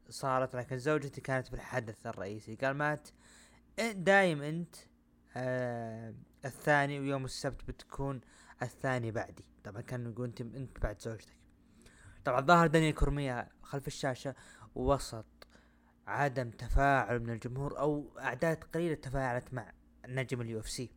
صارت 0.09 0.55
لكن 0.55 0.77
زوجتي 0.77 1.21
كانت 1.21 1.47
في 1.47 1.53
الحدث 1.53 2.07
الرئيسي. 2.07 2.55
قال 2.55 2.73
مات 2.73 3.09
دايم 3.91 4.41
أنت 4.41 4.75
آه 5.35 6.13
الثاني 6.45 6.99
ويوم 6.99 7.25
السبت 7.25 7.63
بتكون 7.67 8.21
الثاني 8.61 9.11
بعدي. 9.11 9.45
طبعا 9.63 9.81
كان 9.81 10.11
يقول 10.11 10.27
انت 10.27 10.41
أنت 10.41 10.79
بعد 10.79 11.01
زوجتك. 11.01 11.39
طبعا 12.25 12.41
ظهر 12.41 12.67
دانيال 12.67 12.95
كورمير 12.95 13.49
خلف 13.63 13.87
الشاشة 13.87 14.35
وسط 14.75 15.47
عدم 16.07 16.49
تفاعل 16.49 17.19
من 17.19 17.29
الجمهور 17.29 17.79
أو 17.79 18.19
أعداد 18.19 18.63
قليلة 18.63 18.95
تفاعلت 18.95 19.53
مع 19.53 19.71
نجم 20.07 20.41
ال 20.41 20.59
UFC. 20.59 20.91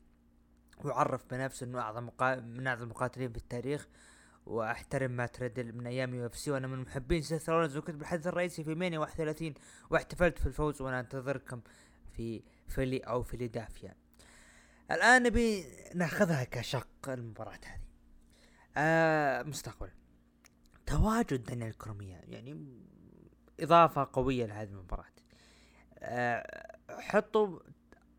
وعرف 0.85 1.25
بنفسه 1.31 1.67
إنه 1.67 1.81
أعظم 1.81 2.07
مقا... 2.07 2.35
من 2.35 2.67
أعظم 2.67 2.83
المقاتلين 2.83 3.33
في 3.33 3.39
التاريخ. 3.39 3.89
واحترم 4.47 5.11
مات 5.11 5.27
ريدل 5.27 5.73
من 5.73 5.87
أيام 5.87 6.15
UFC 6.15 6.51
وأنا 6.51 6.67
من 6.67 6.79
محبين 6.79 7.23
سيث 7.23 7.49
رولنز 7.49 7.77
وكنت 7.77 7.97
بالحدث 7.97 8.27
الرئيسي 8.27 8.65
في 8.65 8.75
Mania 8.75 8.99
31 8.99 9.55
واحتفلت 9.91 10.39
في 10.39 10.47
الفوز 10.47 10.83
وأنا 10.83 11.01
انتظركم 11.01 11.61
في 12.17 12.43
Philly 12.69 12.99
أو 12.99 13.23
فيلادلفيا 13.23 13.95
الآن 14.91 15.23
نبي 15.23 15.65
ناخذها 15.95 16.45
كشق 16.45 16.89
المباراة 17.09 17.61
هذه. 17.65 17.81
آه 18.77 19.43
مستقبل. 19.43 19.91
تواجد 20.87 21.43
دانيال 21.43 21.79
كورمير 21.79 22.21
يعني 22.25 22.81
إضافة 23.61 24.09
قوية 24.13 24.47
لهذه 24.47 24.69
المباراة. 24.69 25.05
آه 25.99 26.77
حطوا 26.91 27.59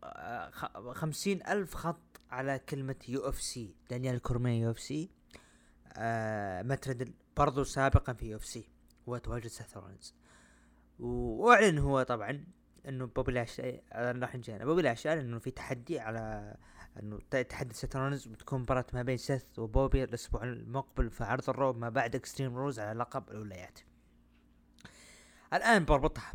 آه 0.04 0.50
خمسين 0.92 1.46
ألف 1.46 1.74
خط 1.74 2.20
على 2.30 2.58
كلمة 2.58 2.96
يو 3.08 3.28
اف 3.28 3.40
سي 3.40 3.76
دانيال 3.90 4.22
كورميا 4.22 4.62
يو 4.62 4.70
اف 4.70 4.80
سي. 4.80 5.10
آه 5.96 6.78
برضو 7.36 7.64
سابقا 7.64 8.12
في 8.12 8.26
UFC 8.30 8.68
وتواجد 9.06 9.46
سيث 9.46 9.76
رولينز. 9.76 10.14
وأعلن 10.98 11.78
هو 11.78 12.02
طبعا 12.02 12.44
إنه 12.88 13.06
بوبي 13.06 13.32
لاشلي 13.32 13.82
راح 13.94 14.36
نجينا. 14.36 14.64
بوبي 14.64 14.82
لاشلي 14.82 15.20
إنه 15.20 15.38
في 15.38 15.50
تحدي 15.50 16.00
على 16.00 16.56
إنه 17.00 17.18
تحدي 17.48 17.74
سترونز 17.74 18.26
بتكون 18.26 18.60
مباراة 18.60 18.86
ما 18.92 19.02
بين 19.02 19.16
سيث 19.16 19.58
وبوبي 19.58 20.04
الأسبوع 20.04 20.42
المقبل 20.44 21.10
في 21.10 21.24
عرض 21.24 21.50
ال 21.50 21.57
Raw 21.57 21.76
ما 21.76 21.88
بعد 21.88 22.14
Extreme 22.14 22.56
Rules 22.56 22.80
على 22.80 22.98
لقب 22.98 23.30
الولايات. 23.30 23.78
الآن 25.54 25.84
بربطها. 25.84 26.32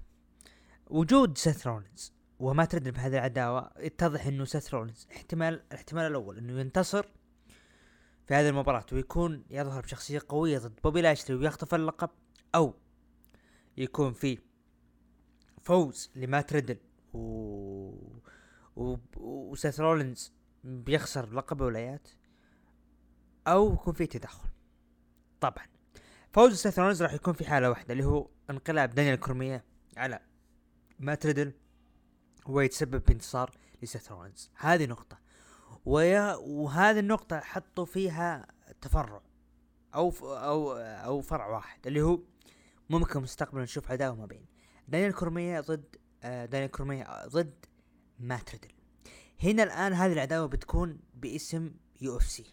وجود 0.88 1.38
سيث 1.38 1.68
رولينز 1.68 2.14
ومات 2.40 2.66
ريدل 2.66 2.90
بهذه 2.90 3.18
العداوة 3.18 3.72
يتضح 3.78 4.26
إنه 4.26 4.46
سيث 4.46 4.74
رولينز 4.74 5.08
احتمال 5.12 5.54
الاحتمال 5.54 6.08
الأول 6.08 6.38
إنه 6.38 6.60
ينتصر 6.60 7.06
في 8.30 8.36
هذه 8.36 8.50
المباراة 8.50 8.86
ويكون 8.92 9.44
يظهر 9.50 9.82
بشخصية 9.82 10.22
قوية 10.30 10.58
ضد 10.58 10.80
بوبي 10.84 11.02
لاشلي 11.02 11.36
ويخطف 11.36 11.76
اللقب 11.76 12.10
أو 12.56 12.74
يكون 13.78 14.14
في 14.14 14.40
فوز 15.62 16.12
لمات 16.16 16.54
ريدل. 16.54 16.78
و... 17.14 17.20
و... 18.76 18.98
وسيث 19.18 19.80
رولينز 19.80 20.34
بيخسر 20.64 21.34
لقب 21.34 21.62
الولايات 21.62 22.08
أو 23.48 23.74
يكون 23.74 23.94
في 23.94 24.08
تدخل. 24.08 24.50
طبعا 25.42 25.66
فوز 26.34 26.54
سيث 26.54 26.80
رولينز 26.80 27.04
راح 27.04 27.14
يكون 27.14 27.34
في 27.34 27.46
حالة 27.46 27.70
واحدة 27.70 27.92
اللي 27.92 28.06
هو 28.06 28.30
انقلاب 28.50 28.90
دانيال 28.90 29.20
كورمير 29.20 29.64
على 29.98 30.20
مات 31.00 31.26
ريدل 31.26 31.54
ويتسبب 32.46 33.06
بانتصار 33.06 33.52
لسيث 33.82 34.12
رولينز. 34.12 34.52
هذه 34.56 34.86
نقطة. 34.86 35.29
وهذه 35.90 37.00
النقطة 37.00 37.40
حطوا 37.40 37.86
فيها 37.86 38.48
تفرع 38.82 39.22
أو 39.96 40.10
أو 40.22 40.74
أو 40.78 41.22
فرع 41.22 41.48
واحد 41.48 41.88
اللي 41.88 42.02
هو 42.02 42.20
ممكن 42.90 43.20
مستقبلا 43.22 43.64
نشوف 43.64 43.92
عداوة 43.92 44.16
ما 44.16 44.26
بين 44.26 44.46
دانيال 44.88 45.14
كورمية 45.14 45.60
ضد 45.60 45.96
آه 46.24 46.46
دانيال 46.46 46.72
كورمية 46.72 47.28
ضد 47.28 47.66
مات 48.20 48.52
ريدل. 48.52 48.68
هنا 49.44 49.64
الآن 49.64 49.94
هذه 49.94 50.14
العداوة 50.14 50.48
بتكون 50.48 51.00
باسم 51.14 51.72
UFC 52.02 52.46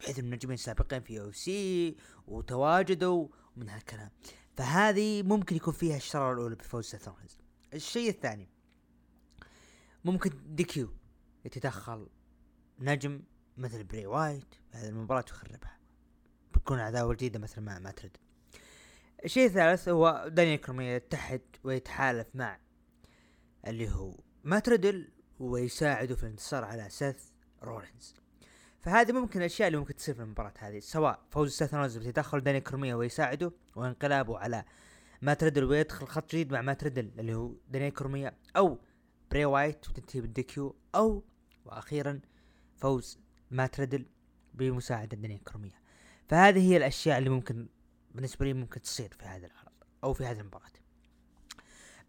بحيث 0.00 0.18
النجمين 0.18 0.56
سابقين 0.56 1.00
في 1.00 1.14
UFC 1.14 1.96
وتواجدوا 2.26 3.28
ومن 3.56 3.68
هالكلام. 3.68 4.10
فهذه 4.56 5.22
ممكن 5.22 5.56
يكون 5.56 5.74
فيها 5.74 5.96
الشرارة 5.96 6.34
الأولى 6.34 6.54
بفوز 6.54 6.84
سيث 6.84 7.08
الشيء 7.74 8.10
الثاني 8.10 8.48
ممكن 10.04 10.30
DQ 10.46 10.88
يتدخل 11.44 12.08
نجم 12.78 13.22
مثل 13.56 13.84
براي 13.84 14.06
وايت 14.06 14.54
هذه 14.70 14.88
المباراة 14.88 15.24
ويخربها 15.28 15.78
بتكون 16.54 16.80
عداوة 16.80 17.14
جديدة 17.14 17.38
مثل 17.38 17.60
مع 17.60 17.78
مات 17.78 17.90
ريدل. 17.90 18.16
الشيء 19.24 19.46
الثالث 19.46 19.88
هو 19.88 20.28
دانيال 20.28 20.60
كرومية 20.60 20.94
يتحد 20.94 21.40
ويتحالف 21.64 22.26
مع 22.34 22.58
اللي 23.66 23.90
هو 23.90 24.14
مات 24.44 24.58
ريدل 24.58 25.08
ويساعده 25.38 26.16
في 26.16 26.22
الانتصار 26.22 26.64
على 26.64 26.88
سيث 26.90 27.18
رولينز. 27.62 28.14
فهذه 28.80 29.12
ممكن 29.12 29.40
الأشياء 29.40 29.68
اللي 29.68 29.78
ممكن 29.78 29.96
تصير 29.96 30.14
في 30.14 30.22
المباراة 30.22 30.52
هذه 30.58 30.78
سواء 30.78 31.22
فوز 31.30 31.52
سيث 31.52 31.74
رولينز 31.74 31.96
بتدخل 31.96 32.40
دانيال 32.40 32.62
كرومية 32.62 32.94
ويساعده 32.94 33.52
وانقلابه 33.76 34.38
على 34.38 34.64
مات 35.22 35.34
ريدل 35.34 35.64
ويدخل 35.64 36.06
خط 36.06 36.30
جديد 36.30 36.52
مع 36.52 36.62
مات 36.62 36.74
ريدل 36.74 37.10
اللي 37.18 37.34
هو 37.34 37.54
دانيال 37.68 37.94
كرومية 37.94 38.34
أو 38.56 38.78
براي 39.30 39.44
وايت 39.44 39.88
وتنتهي 39.88 40.20
بال 40.20 40.48
DQ 40.48 40.76
أو 40.94 41.24
وأخيرا 41.64 42.20
فوز 42.76 43.18
مات 43.50 43.66
ريدل 43.66 44.06
بمساعدة 44.54 45.16
دانيال 45.16 45.38
كرومية. 45.38 45.80
فهذه 46.28 46.72
هي 46.72 46.76
الأشياء 46.76 47.18
اللي 47.18 47.30
ممكن 47.30 47.68
بالنسبة 48.14 48.46
لي 48.46 48.52
ممكن 48.52 48.82
تصير 48.82 49.14
في 49.18 49.24
هذا 49.24 49.46
العرض 49.46 49.72
أو 50.04 50.12
في 50.12 50.24
هذه 50.24 50.40
المباراة. 50.40 50.64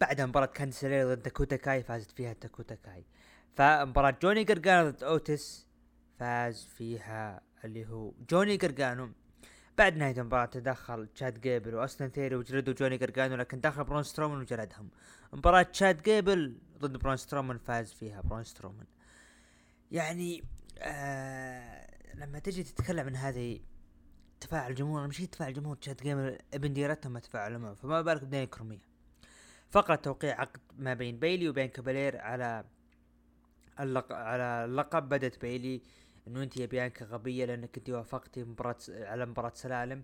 بعد 0.01 0.22
مباراة 0.22 0.45
كانديس 0.45 0.86
ضد 0.86 1.22
داكوتا 1.22 1.55
كاي 1.55 1.84
فازت 1.84 2.11
فيها 2.11 2.34
داكوتا 2.34 2.76
كاي. 2.76 3.05
فمباراة 3.55 4.18
جوني 4.22 4.43
جرجانو 4.43 4.89
ضد 4.89 5.03
اوتس 5.03 5.68
فاز 6.20 6.66
فيها 6.66 7.41
اللي 7.66 7.88
هو 7.88 8.13
جوني 8.30 8.57
جرجانو. 8.57 9.11
بعد 9.78 9.97
نهاية 9.97 10.20
المباراة 10.20 10.45
تدخل 10.45 11.07
تشاد 11.07 11.41
جيبل 11.41 11.76
وأوستن 11.76 12.09
ثيري 12.09 12.36
وجلدوا 12.36 12.74
جوني 12.74 12.97
جرجانو 12.97 13.36
لكن 13.36 13.61
دخل 13.61 13.84
برون 13.84 14.03
سترومان 14.03 14.39
وجلدهم. 14.39 14.89
مباراة 15.34 15.61
تشاد 15.61 16.03
جيبل 16.03 16.57
ضد 16.78 16.97
برون 16.97 17.18
سترومان 17.18 17.57
فاز 17.57 17.93
فيها 17.93 18.22
برون 18.22 18.43
سترومان. 18.43 18.86
يعني 19.91 20.43
آه 20.80 21.88
لما 22.15 22.39
تجي 22.39 22.63
تتكلم 22.63 23.07
عن 23.07 23.15
هذه 23.15 23.59
تفاعل 24.39 24.71
الجمهور 24.71 25.07
مش 25.07 25.17
تفاعل 25.17 25.49
الجمهور 25.49 25.76
تشاد 25.76 25.97
جيبل 26.01 26.38
ابن 26.53 26.73
ديرتهم 26.73 27.13
ما 27.13 27.19
تفاعلوا 27.19 27.59
معه 27.59 27.73
فما 27.73 28.01
بالك 28.01 28.23
بدانيال 28.24 28.45
كرومية. 28.45 28.82
فقرة 29.69 29.95
توقيع 29.95 30.41
عقد 30.41 30.59
ما 30.78 30.93
بين 30.93 31.19
بيلي 31.19 31.49
وبيانكا 31.49 31.68
بلير 31.68 32.18
على 32.17 32.65
اللق... 33.80 34.13
على 34.13 34.65
اللقب 34.65 35.09
بدت 35.09 35.41
بيلي 35.41 35.82
إنه 36.28 36.43
أنت 36.43 36.57
يا 36.57 36.65
بيانكا 36.65 37.05
غبية 37.05 37.45
لأنك 37.45 37.78
أنت 37.78 37.89
وافقتي 37.89 38.43
مباراة 38.43 38.78
على 38.89 39.26
مباراة 39.26 39.51
سلالم. 39.55 40.03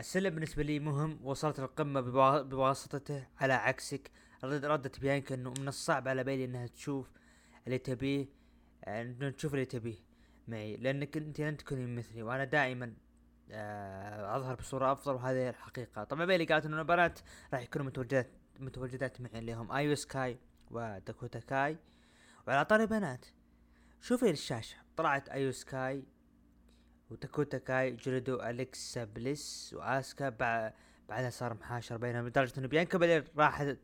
السلم 0.00 0.34
بالنسبة 0.34 0.62
لي 0.62 0.78
مهم 0.78 1.18
وصلت 1.22 1.58
القمة 1.60 2.00
بوا... 2.00 2.42
بواسطته 2.42 3.26
على 3.40 3.52
عكسك. 3.52 4.10
رد... 4.44 4.64
ردت 4.64 5.00
بيانكا 5.00 5.34
إنه 5.34 5.54
من 5.60 5.68
الصعب 5.68 6.08
على 6.08 6.24
بيلي 6.24 6.44
إنها 6.44 6.66
تشوف 6.66 7.10
اللي 7.66 7.78
تبيه. 7.78 8.37
انه 8.88 9.30
تشوف 9.30 9.54
اللي 9.54 9.64
تبيه. 9.64 9.98
معي 10.48 10.76
لأنك 10.76 11.16
أنت 11.16 11.40
لن 11.40 11.56
تكوني 11.56 11.86
مثلي 11.86 12.22
وأنا 12.22 12.44
دائما 12.44 12.94
آه، 13.50 14.36
أظهر 14.36 14.54
بصورة 14.54 14.92
أفضل 14.92 15.14
وهذه 15.14 15.48
الحقيقة. 15.48 16.04
طبعا 16.04 16.24
بيلي 16.24 16.44
قالت 16.44 16.66
إنه 16.66 16.80
البنات 16.80 17.20
راح 17.52 17.62
يكونوا 17.62 17.86
متواجدات 17.86 18.30
متواجدات 18.60 19.20
معي 19.20 19.38
اللي 19.38 19.54
هم 19.54 19.72
آيو 19.72 19.94
سكاي 19.94 20.38
وداكوتا 20.70 21.38
كاي. 21.38 21.76
وعلى 22.46 22.64
طاري 22.64 22.86
بنات 22.86 23.26
شوفي 24.00 24.30
الشاشة. 24.30 24.76
طلعت 24.96 25.28
آيو 25.28 25.52
سكاي 25.52 26.04
وداكوتا 27.10 27.58
كاي 27.58 27.90
جلدوا 27.90 28.50
أليكسا 28.50 29.04
بليس 29.04 29.74
واسكا 29.78 30.28
بعد 30.28 30.72
بعدها 31.08 31.30
صار 31.30 31.54
محاشر 31.54 31.96
بينهم 31.96 32.26
لدرجة 32.26 32.58
إنه 32.58 32.68
بيانكا 32.68 32.98
بلير 32.98 33.30
راحت 33.36 33.78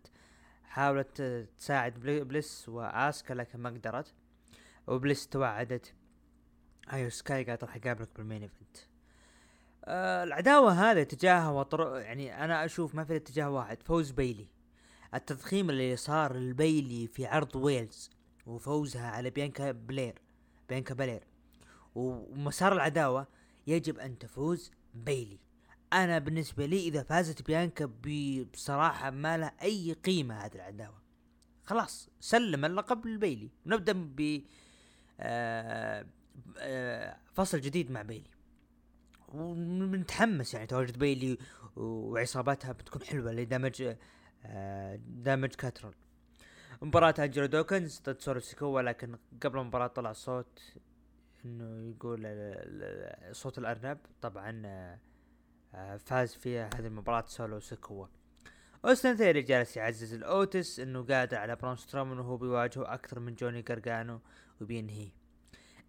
حاولت 0.65 1.23
تساعد 1.59 1.95
بليس 2.01 2.69
واسكا 2.69 3.35
لكن 3.35 3.59
ما 3.59 3.71
قدرت. 3.71 4.15
وبليس 4.87 5.29
توعدت. 5.29 5.95
ايو 6.93 7.11
سكاي 7.11 7.45
قالت 7.45 7.65
راح 7.65 7.77
اقابلك 7.77 8.09
بال 8.17 8.26
main 8.26 8.43
event. 8.43 8.77
آه 9.85 10.25
العداوة 10.25 10.73
هذه 10.73 11.03
تجاهها 11.03 11.51
وطر... 11.51 11.97
يعني 11.97 12.45
أنا 12.45 12.65
أشوف 12.65 12.95
ما 12.95 13.05
في 13.05 13.17
اتجاه 13.17 13.51
واحد 13.51 13.83
فوز 13.83 14.11
بيلي. 14.11 14.49
التضخيم 15.15 15.71
اللي 15.71 15.97
صار 15.97 16.37
لبيلي 16.37 17.07
في 17.07 17.27
عرض 17.27 17.57
ويلز 17.57 18.11
وفوزها 18.47 19.11
على 19.11 19.31
بيانكا 19.31 19.73
بلير 19.73 20.15
بيانكا 20.69 20.95
بلير. 20.95 21.25
ومسار 21.95 22.73
العداوة 22.73 23.27
يجب 23.67 23.99
أن 23.99 24.19
تفوز 24.19 24.71
بيلي. 24.95 25.39
أنا 25.93 26.19
بالنسبة 26.19 26.67
لي 26.67 26.89
إذا 26.89 27.03
فازت 27.03 27.43
بيانكا 27.43 27.85
بصراحة 28.53 29.11
ما 29.11 29.39
لها 29.39 29.55
أي 29.63 29.93
قيمة 29.93 30.35
هذه 30.35 30.55
العداوة. 30.55 31.03
خلاص 31.65 32.09
سلم 32.21 32.65
اللقب 32.65 33.07
لبيلي. 33.07 33.51
نبدأ 33.67 33.93
ب 33.93 34.43
فصل 37.33 37.61
جديد 37.61 37.91
مع 37.91 38.03
بيلي. 38.03 38.31
ومتحمس 39.29 40.55
يعني 40.55 40.67
تواجد 40.67 40.99
بيلي 40.99 41.39
وعصابتها 41.77 42.73
بتكون 42.73 43.03
حلوة 43.03 43.33
ل 43.33 43.42
Damage 43.42 43.95
آه 44.45 45.01
Damage 45.07 45.49
Control. 45.49 45.95
مباراة 46.83 47.15
أنجلو 47.19 47.47
دوكنز 47.47 48.01
ضد 48.07 48.21
سولو 48.21 48.41
سيكوا 48.41 48.83
لكن 48.83 49.17
قبل 49.43 49.59
المباراة 49.59 49.87
طلع 49.87 50.13
صوت 50.13 50.61
إنه 51.45 51.91
يقول 51.91 52.21
صوت 53.33 53.59
الأرنب. 53.59 53.99
طبعا 54.23 54.63
آه، 55.75 55.97
فاز 55.97 56.35
فيها 56.35 56.71
هذه 56.75 56.87
المباراة 56.87 57.25
سولو 57.27 57.61
سيكوا 57.61 58.07
اوستن 58.85 59.17
ثيري 59.17 59.43
جالس 59.43 59.77
يعزز 59.77 60.15
لأوتس 60.15 60.81
إنه 60.81 61.03
قادر 61.03 61.37
على 61.37 61.57
برون 61.57 61.77
سترومان 61.77 62.19
وهو 62.19 62.37
بيواجهه 62.37 62.95
أكثر 62.95 63.21
من 63.21 63.35
جوني 63.35 63.61
جرجانو 63.61 64.21
وبينهي 64.61 65.09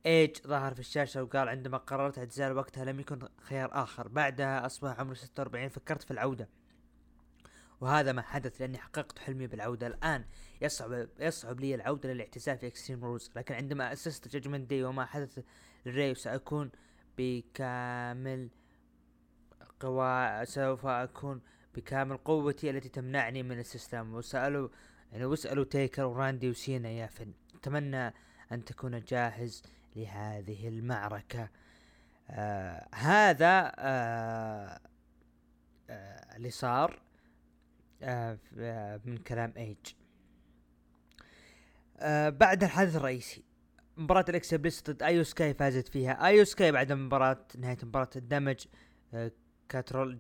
إيج 0.06 0.38
ظهر 0.48 0.74
في 0.74 0.80
الشاشة 0.80 1.24
وقال 1.24 1.50
عندما 1.50 1.78
قررت 1.78 2.18
اعتزال 2.18 2.58
وقتها 2.58 2.86
لم 2.86 3.00
يكن 3.00 3.28
خيار 3.42 3.70
آخر. 3.74 4.08
بعدها 4.08 4.66
أصبح 4.66 5.00
عمري 5.00 5.16
46 5.16 5.70
فكرت 5.70 6.04
في 6.04 6.12
العودة. 6.12 6.50
وهذا 7.82 8.12
ما 8.12 8.22
حدث 8.22 8.62
لأني 8.62 8.78
حققت 8.78 9.20
حلمي 9.20 9.48
بالعودة. 9.48 9.88
الآن 9.88 10.26
يصعب 10.62 11.08
يصعب 11.20 11.60
لي 11.60 11.76
العودة 11.76 12.14
للاعتزال 12.14 12.58
في 12.58 12.68
Extreme 12.68 13.06
Rules 13.06 13.32
لكن 13.36 13.56
عندما 13.56 13.94
أسست 13.94 14.28
Judgment 14.28 14.70
Day 14.70 14.84
وما 14.84 15.06
حدث 15.06 15.40
لراي 15.86 16.16
سأكون 16.16 16.72
بكامل 17.18 18.50
قوا 19.80 20.44
سوف 20.44 20.86
أكون 20.86 21.42
بكامل 21.76 22.18
قوتي 22.18 22.70
التي 22.70 22.90
تمنعني 22.90 23.44
من 23.44 23.52
الاستسلام 23.52 24.14
وسألوا 24.14 24.70
يعني 25.12 25.26
واسألوا 25.26 25.64
تيكر 25.66 26.06
وراندي 26.06 26.50
وسينا 26.50 26.90
يا 26.90 27.08
فين 27.08 27.32
أتمنى 27.56 28.14
أن 28.52 28.66
تكون 28.66 29.00
جاهز 29.00 29.64
لهذه 29.96 30.68
المعركة. 30.68 31.50
آه 32.30 32.88
هذا 32.96 33.72
آه 33.80 34.80
آه 35.90 36.36
اللي 36.36 36.50
صار 36.50 37.02
آه, 38.04 38.38
آه، 38.58 39.02
من 39.06 39.18
كلام 39.18 39.54
ايج 39.58 39.78
آه 42.00 42.30
بعد 42.30 42.64
الحدث 42.64 42.96
الرئيسي 42.96 43.44
مباراة 43.98 44.26
أليكسا 44.30 44.54
بليس 44.54 44.84
ضد 44.84 45.04
أيو 45.04 45.24
سكاي 45.24 45.54
فازت 45.54 45.88
فيها. 45.88 46.26
أيو 46.26 46.44
سكاي 46.46 46.72
بعد 46.72 46.92
مباراة 46.92 47.46
نهاية 47.58 47.78
مباراة 47.84 48.10
ال 48.16 48.23
Damage 48.23 48.66
آه 49.14 49.32
Control 49.70 50.20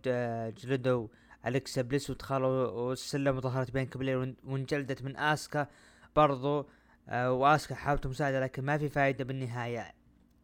جلدوا 0.57 1.07
أليكسا 1.47 1.81
بليس 1.81 2.09
ودخلوا 2.09 2.67
والسلم 2.71 3.37
وظهرت 3.37 3.71
بيانكا 3.71 3.85
بلير 3.85 4.35
وانجلدت 4.43 5.03
من 5.03 5.17
آسكا 5.17 5.67
برضو. 6.15 6.69
آه 7.09 7.31
وآسكا 7.31 7.75
حاولت 7.75 8.07
مساعدة 8.07 8.39
لكن 8.39 8.65
ما 8.65 8.77
في 8.77 8.89
فائدة 8.89 9.23
بالنهاية. 9.23 9.93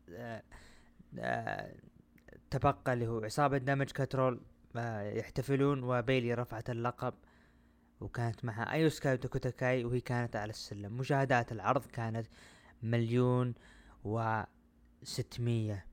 آه 0.10 0.43
آه 1.20 1.76
تبقى 2.49 2.93
اللي 2.93 3.08
هو 3.08 3.24
عصابة 3.24 3.58
Damage 3.57 3.91
Control 3.91 4.41
يحتفلون 4.76 5.84
وبيلي 5.84 6.34
رفعت 6.34 6.70
اللقب. 6.70 7.14
وكانت 8.02 8.45
معها 8.45 8.72
أيو 8.72 8.93
سكاي 8.93 9.14
وداكوتا 9.14 9.49
كاي 9.49 9.86
وهي 9.86 10.02
كانت 10.02 10.36
على 10.36 10.49
السلم. 10.49 10.97
مشاهدات 10.97 11.52
العرض 11.52 11.86
كانت 11.86 12.28
مليون 12.84 13.54
و 14.04 14.41
ستمية 15.04 15.86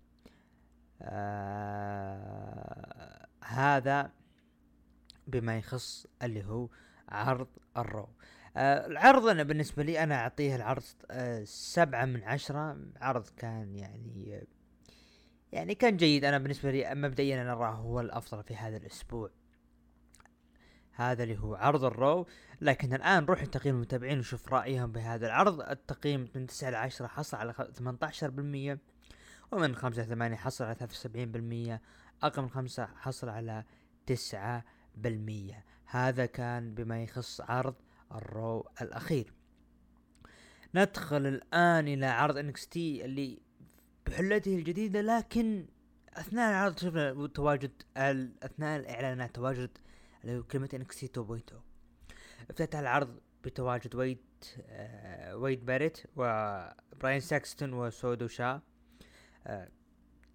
آه 1.03 3.27
هذا 3.45 4.11
بما 5.29 5.59
يخص 5.59 6.07
اللي 6.22 6.45
هو 6.45 6.68
عرض 7.09 7.49
ال 7.77 7.83
Raw. 7.83 8.09
آه 8.57 8.87
العرض 8.87 9.26
أنا 9.26 9.43
بالنسبة 9.43 9.83
لي 9.83 10.03
أنا 10.03 10.14
أعطيه 10.14 10.57
العرض 10.57 10.83
آه 11.11 11.45
سبعة 11.45 12.05
من 12.05 12.24
عشرة. 12.24 12.76
عرض 13.01 13.29
كان 13.37 13.76
يعني 13.76 14.47
يعني 15.53 15.74
كان 15.74 15.97
جيد. 15.97 16.24
أنا 16.24 16.39
بالنسبة 16.39 16.70
لي 16.70 16.95
مبدئيا 16.95 17.43
أنا 17.43 17.53
اراه 17.53 17.74
هو 17.74 18.01
الأفضل 18.01 18.43
في 18.43 18.57
هذا 18.57 18.76
الأسبوع. 18.76 19.31
هذا 20.93 21.22
اللي 21.22 21.39
هو 21.39 21.55
عرض 21.55 21.85
الرو. 21.85 22.26
لكن 22.61 22.95
الآن 22.95 23.22
نروح 23.22 23.43
لتقييم 23.43 23.74
المتابعين 23.74 24.16
ونشوف 24.16 24.53
رأيهم 24.53 24.93
بهذا 24.93 25.26
العرض. 25.26 25.61
التقييم 25.61 26.29
من 26.35 26.47
9 26.47 26.70
ل 26.70 26.74
10 26.74 27.07
حصل 27.07 27.37
على 27.37 27.53
18% 27.53 28.79
ومن 29.53 29.74
5 29.74 30.03
ل 30.03 30.07
8 30.07 30.37
حصل 30.37 30.64
على 30.64 30.76
73% 30.76 31.81
أقل 32.22 32.43
من 32.43 32.51
5 32.51 32.87
حصل 32.87 33.29
على 33.29 33.64
9% 34.07 34.64
هذا 35.85 36.27
كان 36.27 36.75
بما 36.75 37.03
يخص 37.03 37.41
عرض 37.41 37.75
ال 38.14 38.28
Raw 38.28 38.69
الأخير. 38.83 39.33
ندخل 40.75 41.27
الآن 41.27 41.89
إلى 41.89 42.07
عرض 42.07 42.51
NXT 42.66 43.05
اللي 43.05 43.39
بحلته 44.07 44.55
الجديدة 44.55 45.01
لكن 45.01 45.67
أثناء 46.15 46.51
العرض 46.51 46.79
شفنا 46.79 47.27
تواجد 47.27 47.71
أثناء 48.43 48.81
الإعلانات 48.81 49.35
تواجد 49.35 49.71
كلمة 50.51 50.67
NXT 50.66 51.07
2.0 51.07 51.55
افتتح 52.51 52.79
العرض 52.79 53.21
بتواجد 53.45 53.95
ويد 53.95 54.19
آه 54.69 55.37
ويد 55.37 55.67
باريت 55.67 55.99
وبايرون 56.16 57.21
ساكستون 57.21 57.73
وسودو 57.73 58.27
شا 58.27 58.61
آه 59.47 59.69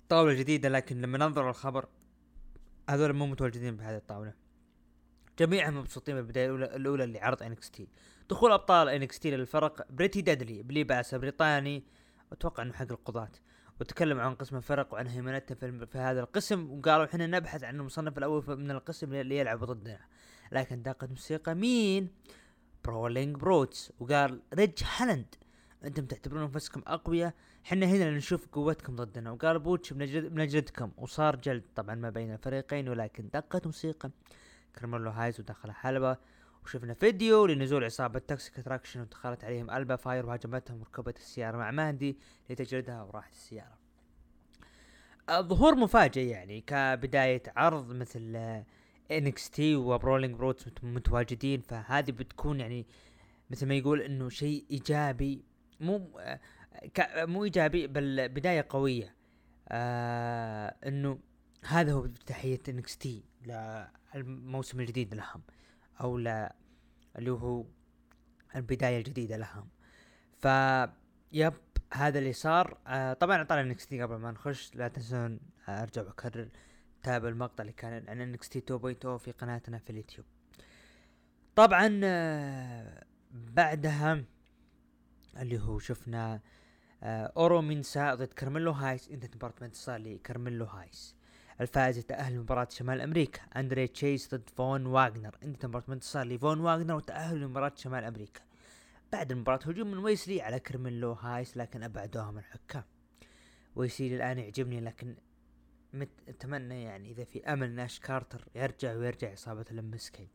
طاولة 0.10 0.34
جديدة 0.34 0.70
لكن 0.70 1.02
لما 1.02 1.18
ننظر 1.18 1.50
الخبر 1.50 1.88
هذول 2.90 3.14
مو 3.14 3.26
متواجدين 3.26 3.78
بهذه 3.78 3.98
الطاولة. 3.98 4.34
جميعهم 5.40 5.78
مبسوطين 5.78 6.16
بالبداية 6.16 6.46
الاولى 6.46 6.76
الأولى 6.76 7.06
لعرض 7.06 7.44
NXT. 7.44 7.88
دخول 8.30 8.52
أبطال 8.52 8.90
NXT 8.90 9.32
للفرق 9.32 9.86
Pretty 9.92 10.22
Deadly 10.22 10.64
بلباسه 10.64 11.18
بريطاني 11.18 11.84
أتوقع 12.32 12.64
إنه 12.64 12.74
حق 12.74 12.92
القضاة. 12.92 13.32
وتكلموا 13.82 14.24
عن 14.24 14.36
قسم 14.36 14.56
الفرق 14.58 14.94
وعن 14.94 15.08
هيمنته 15.08 15.56
في, 15.56 15.86
في 15.86 15.98
هذا 15.98 16.20
القسم 16.20 16.72
وقالوا 16.72 17.06
إحنا 17.06 17.28
نبحث 17.28 17.64
عن 17.64 17.76
المصنف 17.76 18.18
الأول 18.18 18.44
من 18.48 18.72
القسم 18.72 19.14
اللي 19.14 19.38
يلعب 19.38 19.64
ضدنا. 19.64 20.00
لكن 20.52 20.82
دقت 20.82 21.10
موسيقى 21.10 21.56
مين؟ 21.56 22.10
Brawling 22.86 23.36
Brutes 23.36 23.92
وقال 24.00 24.42
ريج 24.54 24.84
هالند 24.98 25.36
أنتم 25.84 26.06
تعتبرون 26.06 26.44
انفسكم 26.44 26.82
أقوياء 26.88 27.34
حنا 27.64 27.86
هنا 27.86 28.12
نشوف 28.12 28.48
قوتكم 28.48 28.96
ضدنا. 28.96 29.32
وقال 29.32 29.60
بوتش 29.60 29.94
بنجلد 29.94 30.34
بنجلدكم 30.34 30.92
وصار 30.98 31.36
جلد 31.36 31.64
طبعا 31.76 31.96
ما 31.96 32.10
بين 32.10 32.34
الفريقين 32.34 32.90
ولكن 32.90 33.30
دقت 33.34 33.66
موسيقى. 33.66 34.10
كرميلو 34.80 35.10
هايز 35.10 35.40
ودخل 35.40 35.72
حلبة. 35.72 36.18
وشفنا 36.64 36.94
فيديو 36.94 37.46
لنزول 37.46 37.84
عصابة 37.84 38.20
Toxic 38.20 38.60
Attraction 38.60 39.02
ودخلت 39.02 39.44
عليهم 39.44 39.72
البا 39.72 39.96
فاير 39.96 40.26
وهاجمتهم 40.26 40.80
وركبت 40.80 41.18
السيارة 41.18 41.58
مع 41.58 41.72
ماندي 41.72 42.18
لتجلدها 42.50 43.04
وراحت 43.04 43.32
السيارة. 43.32 43.78
الظهور 45.30 45.76
مفاجئ 45.76 46.22
يعني 46.22 46.62
كبداية 46.62 47.44
عرض 47.56 47.92
مثل 47.92 48.36
NXT 49.12 49.76
و 49.76 49.82
Brawling 49.82 50.36
Brutes 50.36 50.66
متواجدين 50.84 51.62
فهذه 51.62 52.12
بتكون 52.12 52.60
يعني 52.60 52.88
مثل 53.50 53.68
ما 53.68 53.76
يقول 53.76 54.02
إنه 54.02 54.30
شيء 54.30 54.66
إيجابي. 54.72 55.44
مو 55.80 56.20
مو 57.18 57.44
إيجابي 57.44 57.88
بل 57.88 58.30
بداية 58.30 58.66
قوية. 58.70 59.16
آه 59.70 60.76
إنه 60.86 61.20
هذا 61.66 61.94
هو 61.94 62.06
افتتاحيه 62.06 62.60
NXT 62.70 63.24
للموسم 64.16 64.80
الجديد 64.80 65.14
لهم 65.14 65.42
أو 66.02 66.18
ل 66.18 66.50
اللي 67.18 67.32
هو 67.32 67.66
البداية 68.56 68.98
الجديدة 68.98 69.38
لهم. 69.38 69.68
ف 70.40 70.48
yep 71.32 71.54
هذا 71.94 72.20
اللي 72.20 72.34
صار. 72.34 72.78
آه 72.88 73.14
طبعا 73.14 73.38
اعطانا 73.38 73.62
NXT 73.62 73.94
قبل 73.94 74.16
ما 74.16 74.32
نخش. 74.32 74.76
لا 74.76 74.88
تنسون 74.88 75.40
آه 75.70 75.84
أرجع 75.84 76.02
وأكرر 76.02 76.50
تابع 77.04 77.30
المقطع 77.30 77.62
اللي 77.62 77.74
كان 77.74 78.10
عن 78.10 78.22
NXT 78.22 78.60
2.0 78.60 79.18
في 79.18 79.32
قناتنا 79.32 79.78
في 79.78 79.90
اليوتيوب. 79.90 80.28
طبعا 81.56 82.02
آه 82.04 83.06
بعدها 83.32 84.24
اللي 85.38 85.60
هو 85.60 85.80
شفنا 85.80 86.42
آه 87.04 87.34
أورو 87.38 87.62
مينسا 87.62 88.16
ضد 88.16 88.34
كارميلو 88.34 88.72
هايس. 88.72 89.10
انتهت 89.10 89.26
المباراة 89.26 89.76
بانتصار 89.76 90.00
لكارميلو 90.00 90.66
هايس. 90.66 91.16
الفائز 91.62 91.98
يتأهل 91.98 92.34
لمباراة 92.34 92.68
شمال 92.72 93.02
أمريكا. 93.02 93.42
أندري 93.56 93.88
تشيس 93.88 94.36
ضد 94.36 94.50
فون 94.50 94.86
واغنر. 94.86 95.38
انتهت 95.44 95.66
المباراة 95.66 96.04
بانتصار 96.04 96.28
لفون 96.28 96.60
واغنر 96.60 96.96
وتأهل 96.96 97.42
لمباراة 97.42 97.74
شمال 97.76 98.04
أمريكا. 98.04 98.42
بعد 99.14 99.32
المباراة 99.32 99.60
هجوم 99.66 99.92
من 99.92 99.98
ويسلي 99.98 100.42
على 100.42 100.60
كارميلو 100.60 101.12
هايس 101.12 101.58
لكن 101.58 101.84
أبعدوها 101.84 102.32
من 102.32 102.38
الحكام 102.38 102.84
ويسلي 103.76 104.16
الآن 104.16 104.38
يعجبني 104.40 104.82
لكن 104.82 105.16
مت... 105.94 106.10
أتمنى 106.28 106.84
يعني 106.84 107.12
إذا 107.12 107.24
في 107.24 107.44
أمل 107.44 107.76
ناش 107.76 108.00
كارتر 108.00 108.48
يرجع 108.56 108.96
ويرجع 108.96 109.34
إصابة 109.34 109.66
المسكي 109.72 110.28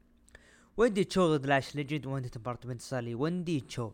ويندي 0.76 1.04
تشو 1.04 1.36
ضد 1.36 1.46
لاش 1.46 1.76
ليجند 1.76 2.06
وانتهت 2.07 2.28
المباراة 2.28 2.80
بانتصار 2.80 3.03
لي 3.02 3.14
ويندي 3.14 3.60
تشو. 3.60 3.92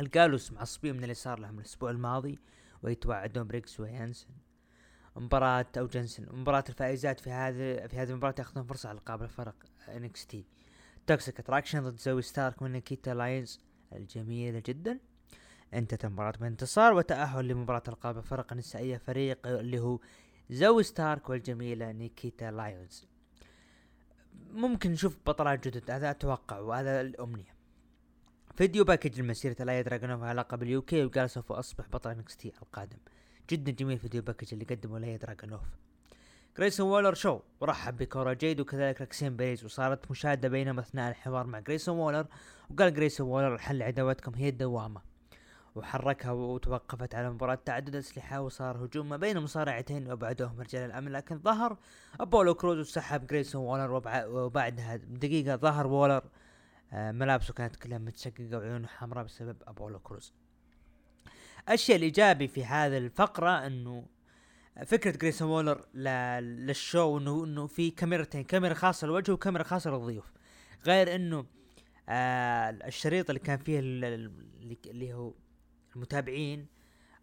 الجالوس 0.00 0.52
معصبين 0.52 0.96
من 0.96 1.02
اللي 1.02 1.14
صار 1.14 1.38
لهم 1.38 1.58
الأسبوع 1.58 1.90
الماضي 1.90 2.38
ويتوعدون 2.82 3.46
بريجز 3.46 3.80
وجنسن. 3.80 4.28
مباراة 5.16 5.66
أو 5.78 5.86
جنسن 5.86 6.26
مباراة 6.30 6.64
الفائزات 6.68 7.20
في 7.20 7.30
هذه 7.30 7.86
في 7.86 7.96
هذه 7.96 8.10
المباراة 8.10 8.34
ياخذون 8.38 8.64
فرصة 8.64 8.88
على 8.88 8.98
القاب 8.98 9.22
الفرق 9.22 9.54
NXT. 9.88 10.44
Toxic 11.06 11.40
Attraction 11.40 11.82
ضد 11.82 11.98
زوي 11.98 12.22
ستارك 12.22 12.62
من 12.62 12.72
نيكيتا 12.72 13.10
لاينز 13.10 13.60
الجميلة 13.92 14.62
جدا. 14.66 14.98
انتهت 15.74 16.04
المباراة 16.04 16.32
بانتصار 16.40 16.92
وتأهل 16.92 17.48
لمباراة 17.48 17.82
القاب 17.88 18.18
الفرق 18.18 18.52
النسائية 18.52 18.96
فريق 18.96 19.46
اللي 19.46 19.78
هو 19.78 19.98
زوي 20.50 20.82
ستارك 20.82 21.30
والجميلة 21.30 21.92
نيكيتا 21.92 22.50
لايونز 22.50 23.06
ممكن 24.50 24.92
نشوف 24.92 25.18
بطلات 25.26 25.68
جدد 25.68 25.90
هذا 25.90 26.10
أتوقع 26.10 26.58
وهذا 26.58 27.00
الأمنية. 27.00 27.54
video 28.56 28.84
package 28.84 29.20
لمسيرة 29.20 29.56
الايا 29.60 29.82
دراجونوف 29.82 30.22
على 30.22 30.40
لقب 30.40 30.62
ال 30.62 30.82
UK 30.82 31.04
وقال 31.04 31.30
سوف 31.30 31.52
أصبح 31.52 31.88
بطل 31.88 32.10
NXT 32.10 32.52
القادم. 32.62 32.98
جدا 33.50 33.72
جميل 33.72 33.98
video 33.98 34.22
package 34.22 34.48
اللي 34.52 34.64
قدمه 34.64 34.96
الايا 34.96 35.16
دراجونوف 35.16 35.60
جريسون 36.58 36.90
وولر 36.90 37.14
show؟ 37.14 37.40
ورحب 37.60 37.96
بكورا 37.96 38.32
جيد 38.32 38.60
وكذلك 38.60 39.00
روكسين 39.00 39.36
بيريز 39.36 39.64
وصارت 39.64 40.10
مشادة 40.10 40.48
بينهم 40.48 40.78
أثناء 40.78 41.10
الحوار 41.10 41.46
مع 41.46 41.58
جريسون 41.60 41.98
وولر 41.98 42.26
وقال 42.70 42.94
جريسون 42.94 43.28
وولر 43.28 43.58
حل 43.58 43.82
عداوتكم 43.82 44.34
هي 44.34 44.48
الدوامة. 44.48 45.00
وحركها 45.74 46.32
وتوقفت 46.32 47.14
على 47.14 47.30
مباراة 47.30 47.58
تعدد 47.64 47.96
أسلحة 47.96 48.40
وصار 48.40 48.84
هجوم 48.84 49.08
ما 49.08 49.16
بين 49.16 49.38
مصارعتين 49.38 50.12
وبعدهم 50.12 50.60
رجال 50.60 50.90
الأمن 50.90 51.12
لكن 51.12 51.38
ظهر 51.38 51.76
أبولو 52.20 52.54
كروز 52.54 52.78
وسحب 52.78 53.26
جريسون 53.26 53.62
وولر 53.62 54.02
وبعدها 54.28 54.96
دقيقة 54.96 55.56
ظهر 55.56 55.86
وولر 55.86 56.22
آه، 56.92 57.12
ملابسه 57.12 57.54
كانت 57.54 57.76
كلها 57.76 57.98
متشققة 57.98 58.58
وعيونه 58.58 58.86
حمراء 58.88 59.24
بسبب 59.24 59.56
أبولو 59.66 59.98
كروز. 59.98 60.32
الشيء 61.70 61.96
الإيجابي 61.96 62.48
في 62.48 62.64
هذه 62.64 62.98
الفقرة 62.98 63.66
أنه 63.66 64.06
فكرة 64.86 65.10
جريسون 65.10 65.48
وولر 65.48 65.86
لل 65.94 66.35
show 66.35 67.18
إنه 67.18 67.44
إنه 67.44 67.66
في 67.66 67.90
كاميرتين 67.90 68.44
كاميرا 68.44 68.74
خاصة 68.74 69.06
للوجه 69.06 69.32
وكاميرا 69.32 69.62
خاصة 69.62 69.90
للضيوف 69.90 70.32
غير 70.86 71.14
إنه 71.14 71.46
آه 72.08 72.70
الشريط 72.70 73.30
اللي 73.30 73.40
كان 73.40 73.58
فيه 73.58 73.78
اللي 73.78 75.14
هو 75.14 75.34
المتابعين 75.96 76.66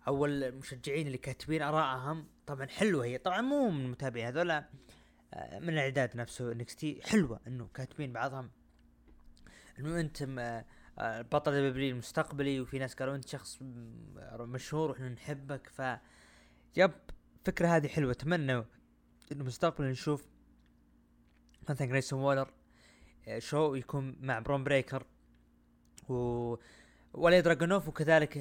أو 0.07 0.25
المشجعين 0.25 1.07
اللي 1.07 1.17
كاتبين 1.17 1.61
ارائهم 1.61 2.27
طبعا 2.47 2.67
حلوة 2.67 3.05
هي. 3.05 3.17
طبعا 3.17 3.41
مو 3.41 3.69
من 3.69 3.85
المتابعين 3.85 4.25
هذولا 4.27 4.69
آه، 5.33 5.59
من 5.59 5.69
الإعداد 5.69 6.17
نفسه 6.17 6.53
NXT 6.53 7.01
حلوة 7.03 7.39
إنه 7.47 7.67
كاتبين 7.73 8.13
بعضهم. 8.13 8.51
انه 9.79 9.99
انت 9.99 10.23
البطل 10.99 11.53
آه، 11.53 11.59
البطل 11.59 11.89
المستقبلي 11.89 12.59
وفي 12.59 12.79
ناس 12.79 12.93
قالوا 12.93 13.15
أنت 13.15 13.27
شخص 13.27 13.59
مشهور 14.39 14.91
وإحنا 14.91 15.09
نحبك 15.09 15.69
ف 15.69 15.81
yep 16.77 16.91
الفكرة 17.39 17.67
هذه 17.67 17.87
حلوة. 17.87 18.11
أتمنى 18.11 18.63
انه 19.31 19.43
مستقبلا 19.43 19.91
نشوف 19.91 20.27
مثلا 21.69 21.87
جريسون 21.87 22.19
وولر 22.19 22.53
آه، 23.27 23.39
show 23.39 23.75
يكون 23.75 24.15
مع 24.21 24.39
برون 24.39 24.63
بريكر 24.63 25.05
و 26.09 26.55
ولي 27.13 27.41
دراجونوف 27.41 27.87
وكذلك 27.87 28.37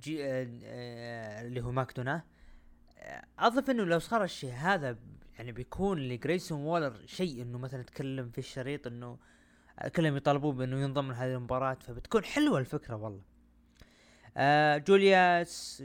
جي 0.00 0.24
آه، 0.24 0.48
آه، 0.64 1.42
اللي 1.42 1.60
هو 1.60 1.72
ماكدونا 1.72 2.22
اضف 3.38 3.70
إنه 3.70 3.84
لو 3.84 3.98
صار 3.98 4.24
الشيء 4.24 4.52
هذا 4.52 4.98
يعني 5.38 5.52
بيكون 5.52 5.98
لجريسون 5.98 6.60
وولر 6.60 7.06
شيء 7.06 7.42
إنه 7.42 7.58
مثلا 7.58 7.80
يتكلم 7.80 8.30
في 8.30 8.38
الشريط 8.38 8.86
إنه 8.86 9.18
كلهم 9.96 10.16
يطالبوه 10.16 10.52
بأنه 10.52 10.80
ينضم 10.80 11.10
لهذه 11.12 11.34
المباراة 11.34 11.74
فبتكون 11.74 12.24
حلوة 12.24 12.58
الفكرة 12.58 12.94
والله. 12.96 13.22
آه 14.36 14.78
جولياس 14.78 15.84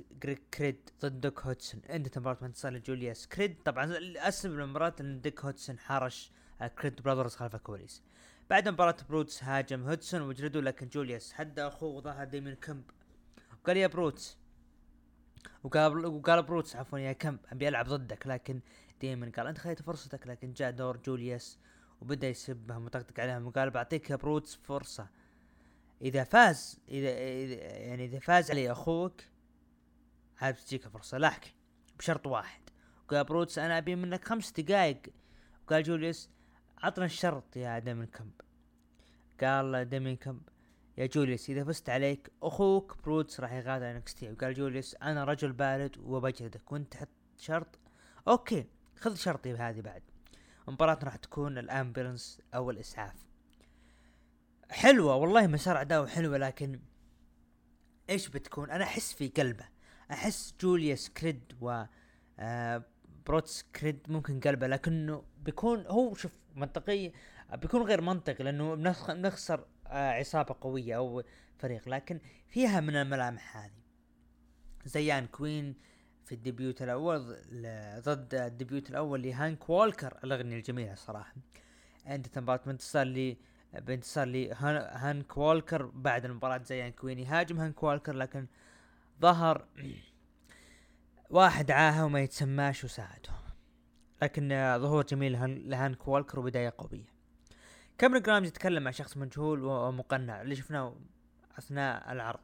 كريد 0.53 0.89
ضد 1.01 1.21
دوك 1.21 1.39
هوتسون 1.39 1.81
انتهت 1.89 2.17
المباراة 2.17 2.37
بانتصار 2.41 2.71
لجولياس 2.71 3.27
كريد. 3.27 3.57
طبعا 3.65 3.95
اسم 4.17 4.59
المباراة 4.59 4.95
إن 5.01 5.21
ديك 5.21 5.45
هوتسون 5.45 5.79
حارش 5.79 6.31
Creed 6.81 7.01
Brothers 7.01 7.35
خلف 7.35 7.55
الكواليس 7.55 8.03
بعد 8.49 8.67
مباراة 8.69 8.95
بروتس 9.09 9.43
هاجم 9.43 9.83
هودسون 9.83 10.21
وجلده 10.21 10.61
لكن 10.61 10.87
جولياس 10.89 11.33
هدى 11.35 11.61
أخوه 11.61 11.89
وظهر 11.89 12.25
ديمين 12.25 12.55
كمب. 12.55 12.83
وقال 13.63 13.77
يا 13.77 13.87
بروتس 13.87 14.37
وقال 15.63 16.05
وقال 16.05 16.43
بروتس 16.43 16.75
عفوا 16.75 16.99
يا 16.99 17.11
كمب 17.11 17.39
أبي 17.51 17.67
ألعب 17.67 17.85
ضدك 17.87 18.27
لكن 18.27 18.59
ديمين 19.01 19.31
قال 19.31 19.47
أنت 19.47 19.57
خذيت 19.57 19.81
فرصتك 19.81 20.27
لكن 20.27 20.53
جاء 20.53 20.71
دور 20.71 20.97
جولياس. 20.97 21.57
وبدأ 22.01 22.29
يسبهم 22.29 22.83
ويطقطق 22.83 23.19
عليهم 23.19 23.47
وقال 23.47 23.69
بعطيك 23.69 24.13
بروتس 24.13 24.55
فرصة. 24.55 25.07
إذا 26.01 26.23
فاز 26.23 26.79
إذا, 26.89 27.09
يعني 27.09 28.05
إذا 28.05 28.19
فاز 28.19 28.51
علي 28.51 28.71
أخوك 28.71 29.21
عاد 30.41 30.53
تجيك 30.53 30.87
فرصة. 30.87 31.17
لكن 31.17 31.51
بشرط 31.99 32.27
واحد. 32.27 32.61
قال 33.09 33.23
بروتس 33.23 33.59
أنا 33.59 33.77
أبي 33.77 33.95
منك 33.95 34.27
خمس 34.27 34.51
دقائق 34.51 35.01
وقال 35.63 35.83
جوليوس 35.83 36.29
عطنا 36.77 37.05
الشرط 37.05 37.55
يا 37.55 37.79
ديمين 37.79 38.05
كمب 38.05 38.41
قال 39.41 39.89
ديمين 39.89 40.15
كمب 40.15 40.41
يا 40.97 41.05
جوليوس 41.05 41.49
إذا 41.49 41.63
فزت 41.63 41.89
عليك 41.89 42.31
أخوك 42.43 42.97
بروتس 43.03 43.39
راح 43.39 43.53
يغادر 43.53 43.91
NXT 43.91 44.31
وقال 44.31 44.53
جوليوس 44.53 44.95
أنا 44.95 45.23
رجل 45.23 45.51
بارد 45.51 45.97
وبجلدك 45.97 46.71
وانت 46.71 46.93
تحط 46.93 47.07
شرط؟ 47.37 47.79
okay 48.27 48.65
خذ 48.95 49.15
شرطي 49.15 49.53
بهذه 49.53 49.81
بعد. 49.81 50.03
مباراتنا 50.69 51.05
راح 51.05 51.15
تكون 51.15 51.57
ال 51.57 51.65
ambulance 51.65 52.41
أو 52.55 52.71
الإسعاف. 52.71 53.15
حلوة 54.71 55.15
والله 55.15 55.47
مسار 55.47 55.77
عداوه 55.77 56.07
حلوة 56.07 56.37
لكن 56.37 56.79
إيش 58.09 58.27
بتكون؟ 58.27 58.71
أنا 58.71 58.83
أحس 58.83 59.13
في 59.13 59.27
قلبه. 59.27 59.65
أحس 60.11 60.55
جوليوس 60.61 61.09
كريد 61.09 61.53
و 61.61 61.83
آه 62.39 62.83
بروتس 63.25 63.63
كريد 63.63 63.99
ممكن 64.07 64.39
قلبه 64.39 64.67
لكنه 64.67 65.23
بيكون 65.37 65.85
هو 65.85 66.13
شوف 66.13 66.31
منطقي 66.55 67.11
بيكون 67.53 67.81
غير 67.81 68.01
منطقي 68.01 68.43
لأنه 68.43 68.75
بنخسر 68.75 69.65
آه، 69.87 70.11
عصابة 70.11 70.55
قوية 70.61 70.97
أو 70.97 71.23
فريق 71.57 71.89
لكن 71.89 72.19
فيها 72.47 72.79
من 72.79 72.95
الملامح 72.95 73.57
هذه. 73.57 73.71
زيان 74.85 75.27
كوين 75.27 75.75
في 76.29 76.35
ال 76.35 76.43
debut 76.43 76.81
الأول 76.81 77.37
ضد 77.99 78.35
ال 78.35 78.44
debut 78.44 78.89
الأول 78.89 79.21
لهانك 79.21 79.69
والكر. 79.69 80.17
الاغنيه 80.23 80.57
الجميله 80.57 80.95
صراحة. 80.95 81.33
انتهت 82.05 82.27
المباراة 82.37 82.61
بانتصار 82.65 83.05
لي 83.05 83.37
بانتصار 83.73 84.27
لي 84.27 84.51
هانك 84.53 85.37
والكر 85.37 85.85
بعد 85.85 86.25
المباراة 86.25 86.63
زيان 86.63 86.91
كوين 86.91 87.19
يهاجم 87.19 87.59
هانك 87.59 87.83
والكر 87.83 88.13
لكن 88.13 88.47
ظهر 89.21 89.65
واحد 91.29 91.71
عاهه 91.71 92.05
وما 92.05 92.19
يتسماش 92.19 92.83
وساعده 92.83 93.29
لكن 94.21 94.49
ظهور 94.79 95.05
جميل 95.05 95.69
لهانك 95.69 96.07
والكر 96.07 96.39
وبداية 96.39 96.73
قوية. 96.77 97.13
كاميرون 97.97 98.23
جرايمز 98.23 98.47
يتكلم 98.47 98.83
مع 98.83 98.91
شخص 98.91 99.17
مجهول 99.17 99.63
ومقنع. 99.63 100.41
اللي 100.41 100.55
شفناه 100.55 100.95
أثناء 101.57 102.11
العرض. 102.11 102.39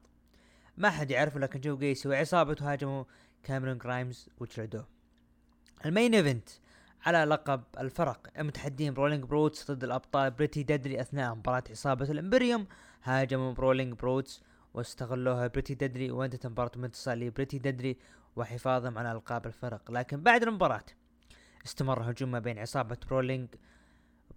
ما 0.77 0.89
حد 0.89 1.11
يعرفه 1.11 1.39
لكن 1.39 1.61
جو 1.61 1.77
جيسي 1.77 2.09
وعصابته 2.09 2.71
هاجموا 2.71 3.03
كاميرون 3.45 3.77
جرايمز 3.77 4.29
وجلدوه 4.39 4.87
ال 5.86 5.91
main 5.91 6.15
event 6.15 6.49
على 7.05 7.23
لقب 7.23 7.63
الفرق 7.79 8.27
المتحدين 8.39 8.93
برولينج 8.93 9.23
بروتس 9.23 9.71
ضد 9.71 9.83
الأبطال 9.83 10.31
بريتي 10.31 10.63
ديدلي 10.63 11.01
أثناء 11.01 11.35
مباراة 11.35 11.63
عصابة 11.69 12.11
الإمبريوم. 12.11 12.67
هاجموا 13.03 13.53
برولينج 13.53 13.93
بروتس 13.93 14.41
واستغلوها 14.73 15.47
بريتي 15.47 15.73
ديدلي 15.73 16.11
وانتهت 16.11 16.47
مباراة 16.47 16.71
انتصار 16.75 17.17
لبريتي 17.17 17.59
ديدلي 17.59 17.97
وحفاظهم 18.35 18.97
على 18.97 19.11
ألقاب 19.11 19.45
الفرق. 19.45 19.91
لكن 19.91 20.23
بعد 20.23 20.43
المباراة 20.43 20.85
استمر 21.65 22.11
هجوم 22.11 22.31
ما 22.31 22.39
بين 22.39 22.59
عصابة 22.59 22.97
برولينج 23.07 23.47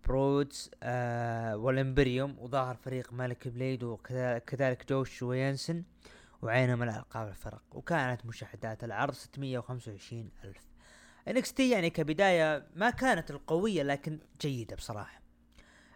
بروتس 0.09 0.71
آه 0.83 1.57
والإمبريوم 1.57 2.39
وظهر 2.39 2.75
فريق 2.75 3.13
مالك 3.13 3.49
بليد 3.49 3.83
وكذلك 3.85 4.89
جوش 4.89 5.23
وينسن 5.23 5.83
وعينهم 6.43 6.83
القاب 6.83 7.29
الفرق 7.29 7.63
وكانت 7.73 8.27
مشاهدات 8.27 8.85
العرض 8.85 9.15
625 9.15 10.31
ألف. 10.45 10.69
NXT 11.29 11.71
يعني 11.71 11.91
كبداية 11.91 12.67
ما 12.77 12.91
كانت 12.91 13.31
القوية 13.31 13.83
لكن 13.83 14.19
جيدة 14.41 14.77
بصراحة. 14.77 15.21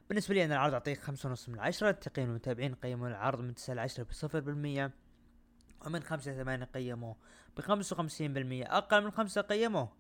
بالنسبة 0.09 0.34
لي 0.34 0.45
أنا 0.45 0.55
العرض 0.55 0.72
أعطيه 0.72 0.95
خمسة 0.95 1.28
ونص 1.28 1.49
من 1.49 1.59
عشرة 1.59 1.90
تقييم 1.90 2.28
المتابعين 2.28 2.74
قيموا 2.74 3.09
العرض 3.09 3.40
من 3.40 3.55
تسعة 3.55 3.74
لعشرة 3.74 4.05
بصفر 4.05 4.40
بالمية 4.40 4.90
ومن 5.86 6.03
خمسة 6.03 6.32
لثمانية 6.32 6.64
قيموه 6.64 7.16
بخمسة 7.57 7.95
وخمسين 7.95 8.32
بالمية 8.32 8.78
أقل 8.78 9.05
من 9.05 9.11
خمسة 9.11 9.40
قيموه 9.40 9.93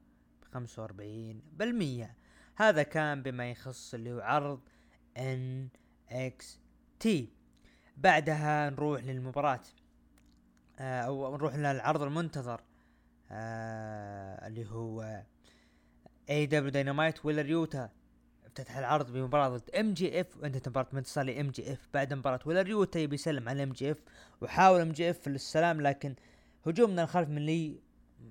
بخمسة 0.42 0.82
وأربعين 0.82 1.42
بالمية. 1.52 2.16
هذا 2.56 2.82
كان 2.82 3.22
بما 3.22 3.50
يخص 3.50 3.94
اللي 3.94 4.12
هو 4.12 4.20
عرض 4.20 4.60
NXT. 7.00 7.32
بعدها 7.96 8.70
نروح 8.70 9.04
للمباراة. 9.04 9.60
أو 10.78 11.36
نروح 11.36 11.54
للعرض 11.54 12.02
المنتظر. 12.02 12.60
آه 13.30 14.46
اللي 14.46 14.66
هو 14.70 15.22
اي 16.30 16.46
دبليو 16.46 16.70
داينامايت 16.70 17.24
ويلر 17.26 17.46
يوتا 17.46 17.90
افتتح 18.46 18.76
العرض 18.76 19.12
بمباراة 19.12 19.48
ضد 19.48 19.70
ام 19.70 19.94
جي 19.94 20.20
اف 20.20 20.36
وانتهت 20.36 20.68
مباراة 20.68 20.88
انتصار 20.94 21.24
لام 21.24 21.50
جي 21.50 21.72
اف 21.72 21.88
بعد 21.94 22.14
مباراة 22.14 22.40
ويلر 22.46 22.68
يوتا 22.68 23.00
يبي 23.00 23.14
يسلم 23.14 23.48
على 23.48 23.62
ام 23.62 23.72
جي 23.72 23.90
اف 23.90 23.96
وحاول 24.40 24.80
ام 24.80 24.92
جي 24.92 25.10
اف 25.10 25.28
للسلام 25.28 25.80
لكن 25.80 26.14
هجوم 26.66 26.90
من 26.90 26.98
الخلف 26.98 27.28
من 27.28 27.46
لي 27.46 27.80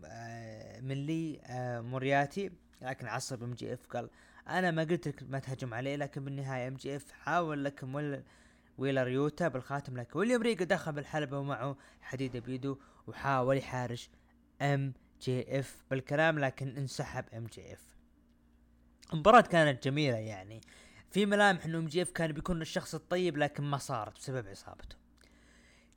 آه 0.05 0.79
من 0.79 1.05
لي 1.05 1.39
آه 1.45 1.81
مورياتي. 1.81 2.51
لكن 2.81 3.07
عصب 3.07 3.43
ام 3.43 3.53
جي 3.53 3.73
اف 3.73 3.87
قال 3.87 4.09
أنا 4.47 4.71
ما 4.71 4.83
قلت 4.83 5.07
لك 5.07 5.23
ما 5.29 5.39
تهجم 5.39 5.73
عليه 5.73 5.95
لكن 5.95 6.25
بالنهاية 6.25 6.67
ام 6.67 6.73
جي 6.75 6.95
اف 6.95 7.11
حاول 7.11 7.65
لكن 7.65 7.95
ولا 7.95 8.23
ويلر 8.81 9.07
يوتا 9.07 9.47
بالخاتم 9.47 9.97
لكن 9.97 10.19
ويليام 10.19 10.41
ريجال 10.41 10.65
دخل 10.65 10.91
بالحلبة 10.91 11.39
ومعه 11.39 11.77
حديدة 12.01 12.39
بيده 12.39 12.77
وحاول 13.07 13.57
يحارش 13.57 14.09
ام 14.61 14.93
جي 15.21 15.59
اف 15.59 15.83
بالكلام 15.91 16.39
لكن 16.39 16.77
انسحب 16.77 17.25
ام 17.33 17.45
جي 17.45 17.73
اف 17.73 17.97
المباراة 19.13 19.41
كانت 19.41 19.83
جميلة 19.83 20.17
يعني. 20.17 20.61
في 21.09 21.25
ملامح 21.25 21.65
انه 21.65 21.77
ام 21.77 21.85
جي 21.85 22.01
اف 22.01 22.11
كان 22.11 22.31
بيكون 22.31 22.61
الشخص 22.61 22.95
الطيب 22.95 23.37
لكن 23.37 23.63
ما 23.63 23.77
صارت 23.77 24.17
بسبب 24.17 24.47
عصابته 24.47 24.95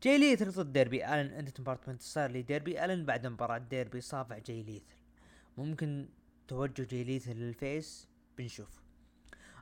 جاي 0.02 0.18
ليثل 0.18 0.50
ضد 0.50 0.72
ديربي 0.72 1.06
آلن 1.06 1.32
انتهت 1.32 1.60
مباراة 1.60 1.80
انتصار 1.88 2.30
لديربي 2.30 2.84
آلن 2.84 3.04
بعد 3.04 3.26
مباراة. 3.26 3.58
ديربي 3.58 4.00
صافح 4.00 4.38
جاي 4.38 4.62
ليثل. 4.62 5.02
ممكن 5.56 6.08
توجه 6.48 6.82
جاي 6.82 7.04
ليثل 7.04 7.32
لل 7.32 7.54
face؟ 7.54 8.08
بنشوف 8.38 8.83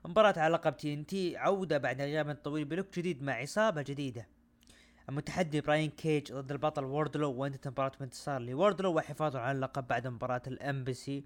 مباراة 0.04 0.34
على 0.36 0.54
لقب 0.54 0.76
تي 0.76 0.94
ان 0.94 1.06
تي 1.06 1.36
عودة 1.36 1.78
بعد 1.78 2.00
غياب 2.00 2.34
طويل 2.34 2.64
ب 2.64 2.69
look 2.69 2.86
جديد 2.98 3.22
مع 3.22 3.32
عصابة 3.32 3.82
جديدة. 3.82 4.26
المتحدي 5.08 5.60
براين 5.60 5.90
كيج 5.90 6.32
ضد 6.32 6.52
البطل 6.52 6.84
ووردلو 6.84 7.32
وأنتهت 7.32 7.68
مباراة 7.68 7.92
بانتصار 8.00 8.40
لووردلو 8.40 8.96
وحفاظه 8.96 9.38
على 9.40 9.56
اللقب 9.56 9.86
بعد 9.86 10.06
مباراة 10.06 10.42
الامبسي 10.46 11.24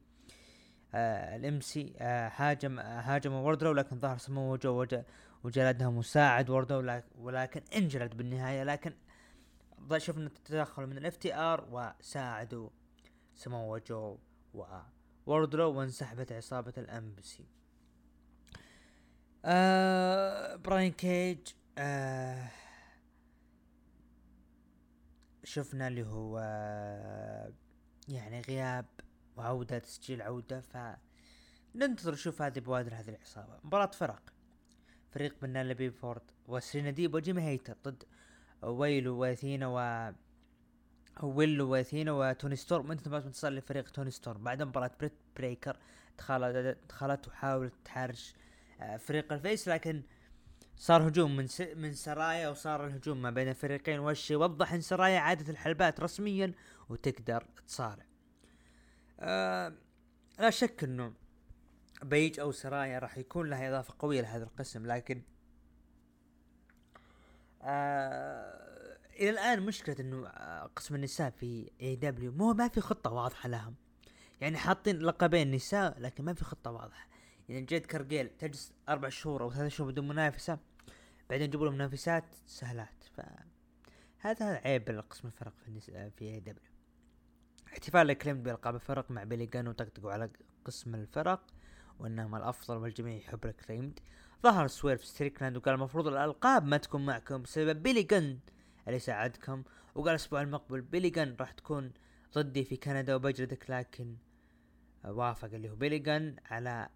آه 0.95 1.37
الام 1.37 1.61
سي 1.61 1.95
آه 1.99 2.33
هاجم 2.37 2.79
آه 2.79 3.01
هاجم 3.01 3.33
ووردلو 3.33 3.73
لكن 3.73 4.01
ظهر 4.01 4.19
سمو 4.19 4.57
جو 4.57 4.87
وجلدها 5.45 5.91
مساعد 5.91 6.51
ووردلو 6.51 7.03
ولكن 7.19 7.61
انجلد 7.77 8.17
بالنهاية 8.17 8.65
لكن 8.65 8.93
شفنا 9.97 10.27
التدخل 10.27 10.87
من 10.87 10.99
الاف 10.99 11.17
تي 11.17 11.35
ار 11.35 11.69
وساعدوا 11.71 12.69
سمو 13.35 13.79
جو 13.79 14.19
ووردلو 15.27 15.73
وانسحبت 15.73 16.33
عصابة 16.33 16.73
الامبسي 16.79 17.45
آه 19.49 20.57
براين 20.57 20.93
كيج 20.93 21.39
آه 21.79 22.49
شفنا 25.45 25.89
اللي 25.89 26.03
هو 26.07 26.39
آه 26.43 27.53
يعني 28.09 28.41
غياب 28.41 28.87
وعودة 29.37 29.79
تسجيل 29.79 30.23
عودة 30.23 30.61
ف 30.61 30.77
ننتظر 31.75 32.13
نشوف 32.13 32.43
هذه 32.43 32.59
بوادر 32.59 32.95
هذه 32.95 33.09
العصابة. 33.09 33.59
مباراة 33.65 33.91
فرق. 33.91 34.23
فريق 35.11 35.37
بينيلوبي 35.43 35.75
فورد 35.75 36.23
وسرينا 36.47 36.91
ديب 36.91 37.15
وجيمي 37.15 37.43
هيتر 37.43 37.77
ضد 37.85 38.05
ويلو 38.63 39.19
وأثينا 39.19 39.67
و 39.67 40.13
ويلو 41.23 41.71
وأثينا 41.71 42.13
وتوني 42.13 42.57
ستورم. 42.57 42.91
انتهت 42.93 43.09
مباراة 43.09 43.27
انتصار 43.27 43.53
لفريق 43.53 43.91
توني 43.91 44.11
ستورم. 44.11 44.45
بعد 44.45 44.63
مباراة 44.63 44.91
بريت 45.01 45.13
بيكر 45.37 45.77
دخلت 46.19 46.79
دخلت 46.89 47.29
وحاولت 47.29 47.75
تحارش 47.85 48.35
آه 48.35 48.46
فريق 48.99 49.33
ال 49.33 49.40
face 49.40 49.69
لكن 49.69 50.03
صار 50.77 51.09
هجوم 51.09 51.37
من 51.37 51.47
س... 51.47 51.61
من 51.61 51.95
سرايا 51.95 52.49
وصار 52.49 52.87
الهجوم 52.87 53.23
ما 53.23 53.31
بين 53.31 53.49
الفريقين 53.49 53.99
والشيء 53.99 54.37
وضح 54.37 54.73
إن 54.73 54.81
سرايا 54.81 55.19
عادت 55.19 55.51
الحلبات 55.51 56.01
رسميا 56.01 56.53
وتقدر 56.89 57.47
تصارع. 57.67 58.07
آه 59.21 59.73
لا 60.39 60.51
شك 60.51 60.85
إنه 60.85 61.13
بيج 62.03 62.41
أو 62.41 62.53
سرايا 62.53 62.99
راح 62.99 63.19
يكون 63.19 63.51
لها 63.51 63.69
إضافة 63.69 63.95
قوية 63.99 64.21
لهذا 64.21 64.45
القسم 64.45 64.87
لكن 64.87 65.23
آه 67.63 68.99
إلى 69.17 69.31
الآن 69.31 69.63
مشكلة 69.63 69.97
إنه 70.01 70.27
آه 70.29 70.71
قسم 70.77 70.95
النساء 70.95 71.31
في 71.31 71.71
اي 71.81 71.97
دبليو 71.97 72.33
مو 72.33 72.53
ما 72.53 72.69
في 72.69 72.81
خطة 72.81 73.11
واضحة 73.11 73.49
لهم. 73.49 73.75
يعني 74.41 74.57
حاطين 74.59 74.99
لقبين 74.99 75.51
نساء 75.51 76.01
لكن 76.01 76.25
ما 76.25 76.35
في 76.35 76.45
خطة 76.45 76.71
واضحة. 76.71 77.09
يعني 77.49 77.65
جيد 77.65 77.87
كارجيل 77.87 78.29
تجلس 78.29 78.73
أربع 78.89 79.09
شهور 79.09 79.43
أو 79.43 79.53
ثلاث 79.53 79.73
شهور 79.73 79.91
بدون 79.91 80.09
منافسة 80.09 80.59
بعدين 81.31 81.49
يجيبوا 81.49 81.67
لهم 81.67 81.75
منافسات 81.75 82.25
سهلات. 82.47 83.05
ف 83.17 83.21
هذا 84.19 84.47
عيب 84.47 84.91
لقسم 84.91 85.29
الفرق 85.29 85.53
في 85.63 85.69
النساء 85.69 86.09
في 86.09 86.25
اي 86.25 86.41
دبليو 86.41 86.73
احتفال 87.73 88.13
اكليمد 88.13 88.43
بألقاب 88.43 88.75
الفرق 88.75 89.11
مع 89.11 89.25
بيلي 89.25 89.47
جن 89.47 89.69
وطقطقوا 89.69 90.13
على 90.13 90.31
قسم 90.65 90.95
الفرق 90.95 91.47
وإنهم 91.99 92.35
الأفضل 92.35 92.77
والجميع 92.77 93.17
يحب 93.17 93.47
الاكليمد 93.47 94.01
ظهر 94.43 94.67
سويرف 94.67 95.05
ستريكلاند 95.05 95.57
وقال 95.57 95.75
المفروض 95.75 96.07
الألقاب 96.07 96.65
ما 96.65 96.77
تكون 96.77 97.07
معكم 97.07 97.43
بسبب 97.43 97.83
بيلي 97.83 98.03
جن 98.03 98.39
اللي 98.89 98.99
ساعدكم. 98.99 99.63
وقال 99.95 100.11
الأسبوع 100.11 100.43
المقبل 100.43 100.81
بيلي 100.81 101.11
جن 101.11 101.37
راح 101.41 101.53
تكون 101.53 101.93
ضدي 102.35 102.65
في 102.65 102.77
كندا 102.77 103.15
وبجلدك 103.15 103.71
لكن 103.71 104.17
وافق 105.05 105.55
اللي 105.55 105.71
هو 105.71 105.75
بيلي 105.75 105.99
جن 105.99 106.37
على 106.51 106.89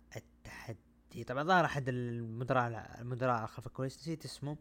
التحدي 1.10 1.24
طبعا 1.24 1.42
ظهر 1.42 1.64
أحد 1.64 1.88
المدراء 1.88 3.00
المدراء 3.00 3.46
خلف 3.46 3.66
الكواليس 3.66 3.98
نسيت 3.98 4.24
اسمه. 4.24 4.56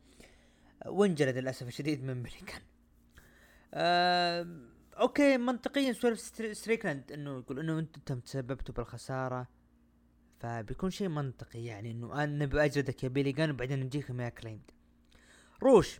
وانجلد 0.85 1.37
للأسف 1.37 1.67
الشديد 1.67 2.03
من 2.03 2.23
بيلي 2.23 2.37
جن 2.37 2.61
أه 3.73 4.47
أوكي 4.99 5.37
منطقيا 5.37 5.93
سويرف 5.93 6.19
ستريكلاند 6.51 7.11
إنه 7.11 7.37
يقول 7.37 7.59
إنه 7.59 7.79
أنتم 7.79 8.19
تسببتوا 8.19 8.75
بالخسارة. 8.75 9.47
فبيكون 10.39 10.89
شيء 10.89 11.07
منطقي 11.07 11.65
يعني 11.65 11.91
إنه 11.91 12.23
أنا 12.23 12.45
باجلدك 12.45 13.03
يا 13.03 13.09
بيلي 13.09 13.31
جن 13.31 13.51
وبعدين 13.51 13.79
نجيكم 13.79 14.21
يا 14.21 14.29
اكليمد 14.29 14.71
روش 15.63 15.99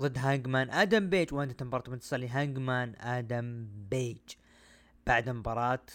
ضد 0.00 0.18
هانجمان. 0.18 0.70
آدم 0.70 1.08
بيج 1.10 1.34
وانتهت 1.34 1.62
مباراة 1.62 1.84
بانتصار 1.90 2.20
لهانجمان 2.20 2.94
آدم 2.96 3.68
بيج. 3.90 4.18
بعد 5.06 5.28
مباراة 5.28 5.86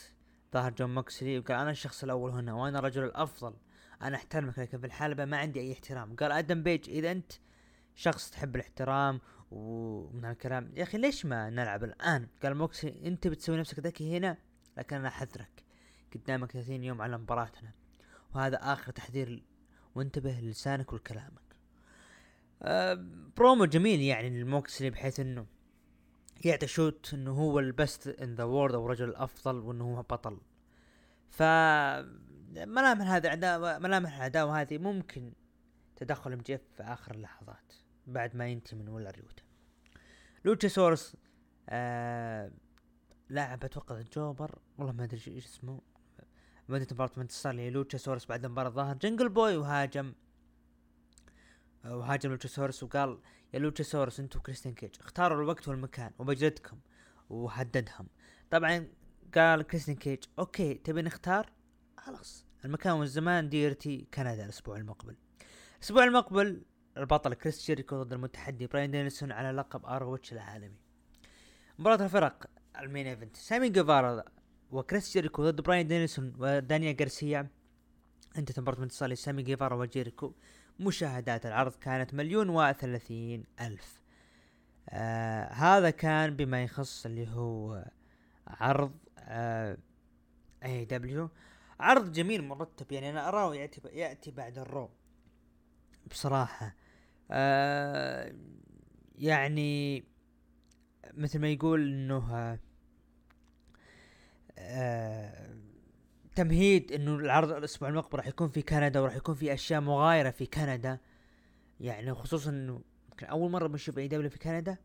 ظهر 0.53 0.71
جون 0.71 0.95
موكسلي 0.95 1.39
وقال 1.39 1.57
أنا 1.59 1.71
الشخص 1.71 2.03
الأول 2.03 2.31
هنا 2.31 2.53
وأنا 2.53 2.79
الرجل 2.79 3.03
الأفضل. 3.03 3.53
أنا 4.01 4.15
أحترمك 4.15 4.59
لكن 4.59 4.77
في 4.79 4.85
الحلبة 4.85 5.25
ما 5.25 5.37
عندي 5.37 5.59
أي 5.59 5.73
احترام. 5.73 6.15
قال 6.15 6.31
آدم 6.31 6.63
بيج 6.63 6.89
إذا 6.89 7.11
أنت 7.11 7.33
شخص 7.95 8.31
تحب 8.31 8.55
الاحترام 8.55 9.21
ومن 9.51 10.25
هالكلام 10.25 10.71
يا 10.75 10.83
أخي 10.83 10.97
ليش 10.97 11.25
ما 11.25 11.49
نلعب 11.49 11.83
الآن؟ 11.83 12.27
قال 12.43 12.55
موكسلي 12.55 13.01
أنت 13.05 13.27
بتسوي 13.27 13.57
نفسك 13.57 13.79
ذكي 13.79 14.17
هنا 14.17 14.37
لكن 14.77 14.95
أنا 14.95 15.07
أحذرك. 15.07 15.63
قدامك 16.15 16.51
30 16.51 16.83
يوم 16.83 17.01
على 17.01 17.17
مباراتنا 17.17 17.71
وهذا 18.35 18.57
آخر 18.57 18.91
تحذير 18.91 19.43
وانتبه 19.95 20.31
للسانك 20.31 20.93
ولكلامك. 20.93 21.55
أه 22.61 23.05
برومو 23.37 23.65
جميل 23.65 24.01
يعني 24.01 24.29
للموكسلي 24.29 24.89
بحيث 24.89 25.19
إنه 25.19 25.45
يعطي 26.43 26.67
shoot 26.67 27.13
إنه 27.13 27.31
هو 27.31 27.59
ال 27.59 27.69
best 27.69 28.07
in 28.07 28.35
the 28.35 28.43
world 28.43 28.73
أو 28.75 28.85
الرجل 28.85 29.09
الافضل 29.09 29.55
وإنه 29.55 29.97
هو 29.97 30.01
بطل. 30.01 30.41
ف 31.29 31.43
ملامح 32.55 33.07
هذا 33.11 33.35
ملامح 33.79 34.15
العداوة 34.15 34.61
هذه 34.61 34.77
ممكن 34.77 35.33
تدخل 35.95 36.33
ام 36.33 36.39
جي 36.39 36.54
اف 36.54 36.61
في 36.77 36.83
آخر 36.83 37.15
اللحظات 37.15 37.73
بعد 38.07 38.35
ما 38.35 38.47
ينتهي 38.47 38.77
من 38.77 38.89
ويلر 38.89 39.11
يوتا 39.11 39.43
لوتشاسورس 40.45 41.17
آه 41.69 42.51
لاعب 43.29 43.63
أتوقع 43.63 44.01
jobber 44.01 44.59
والله 44.77 44.93
ما 44.93 45.03
أدري 45.03 45.21
إيش 45.27 45.45
اسمه. 45.45 45.81
بدأت 46.69 46.93
مباراة 46.93 47.11
انتصار 47.17 47.53
للوتشاسورس 47.53 48.25
بعد 48.25 48.45
المباراة 48.45 48.69
ظهر 48.69 48.95
جنجل 48.95 49.29
بوي 49.29 49.57
وهاجم. 49.57 50.13
وهاجم 51.85 52.29
لوتشاسورس 52.29 52.83
وقال 52.83 53.19
يا 53.53 53.59
لوتشاسورس 53.59 54.19
أنت 54.19 54.39
وكريستيان 54.39 54.73
كيج 54.73 54.95
اختاروا 54.99 55.43
الوقت 55.43 55.67
والمكان 55.67 56.11
وبجلدكم 56.19 56.77
وهددهم 57.29 58.07
طبعا 58.51 58.87
قال 59.35 59.63
كريستين 59.63 59.95
كيج 59.95 60.23
أوكي 60.39 60.73
تبي 60.73 61.01
نختار؟ 61.01 61.51
خلاص. 61.97 62.45
المكان 62.65 62.93
والزمان 62.93 63.49
ديرتي 63.49 64.07
كندا 64.13 64.45
الأسبوع 64.45 64.77
المقبل. 64.77 65.15
الأسبوع 65.77 66.03
المقبل 66.03 66.61
البطل 66.97 67.33
كريس 67.33 67.65
جيريكو 67.65 68.03
ضد 68.03 68.13
المتحدي 68.13 68.67
براين 68.67 68.91
دينيسون 68.91 69.31
على 69.31 69.51
لقب 69.51 69.85
ROH 69.85 70.33
العالمي. 70.33 70.79
مباراة 71.79 72.05
الفرق 72.05 72.45
ال 72.79 72.85
main 72.85 73.07
event. 73.07 73.35
سامي 73.35 73.69
جيفارا 73.69 74.23
وكريس 74.71 75.13
جيريكو 75.13 75.43
ضد 75.43 75.61
براين 75.61 75.87
دينيسون 75.87 76.33
ودانيا 76.37 76.95
غارسيا. 76.99 77.47
انتهت 78.37 78.59
مباراة 78.59 78.83
انتصار 78.83 79.09
لسامي 79.09 79.43
جيفارا 79.43 79.75
وجيريكو. 79.75 80.33
مشاهدات 80.79 81.45
العرض 81.45 81.75
كانت 81.75 82.13
مليون 82.13 82.49
وثلاثين 82.49 83.43
ألف. 83.61 84.01
آه 84.89 85.53
هذا 85.53 85.89
كان 85.89 86.35
بما 86.35 86.63
يخص 86.63 87.05
اللي 87.05 87.27
هو 87.29 87.85
عرض 88.47 88.91
آه 89.19 89.77
AEW 90.63 91.29
عرض 91.79 92.11
جميل 92.11 92.43
مرتب 92.43 92.91
يعني 92.91 93.09
أنا 93.09 93.27
أراه 93.27 93.55
يأتي 93.55 93.81
يأتي 93.93 94.31
بعد 94.31 94.57
ال 94.57 94.63
Raw. 94.63 94.89
بصراحة 96.11 96.75
آه 97.31 98.35
يعني 99.17 100.03
مثل 101.13 101.39
ما 101.39 101.47
يقول 101.47 101.93
إنه 101.93 102.57
آه 104.57 105.44
تمهيد 106.35 106.91
إنه 106.91 107.15
العرض 107.15 107.51
الأسبوع 107.51 107.89
المقبل 107.89 108.17
راح 108.17 108.27
يكون 108.27 108.49
في 108.49 108.61
كندا 108.61 108.99
وراح 108.99 109.15
يكون 109.15 109.35
في 109.35 109.53
أشياء 109.53 109.81
مغايرة 109.81 110.29
في 110.29 110.45
كندا. 110.45 110.99
يعني 111.79 112.13
خصوصا 112.13 112.49
إنه 112.49 112.81
يمكن 113.09 113.25
أول 113.25 113.51
مرة 113.51 113.67
بنشوف 113.67 113.97
AEW 113.97 114.29
في 114.29 114.39
كندا. 114.39 114.77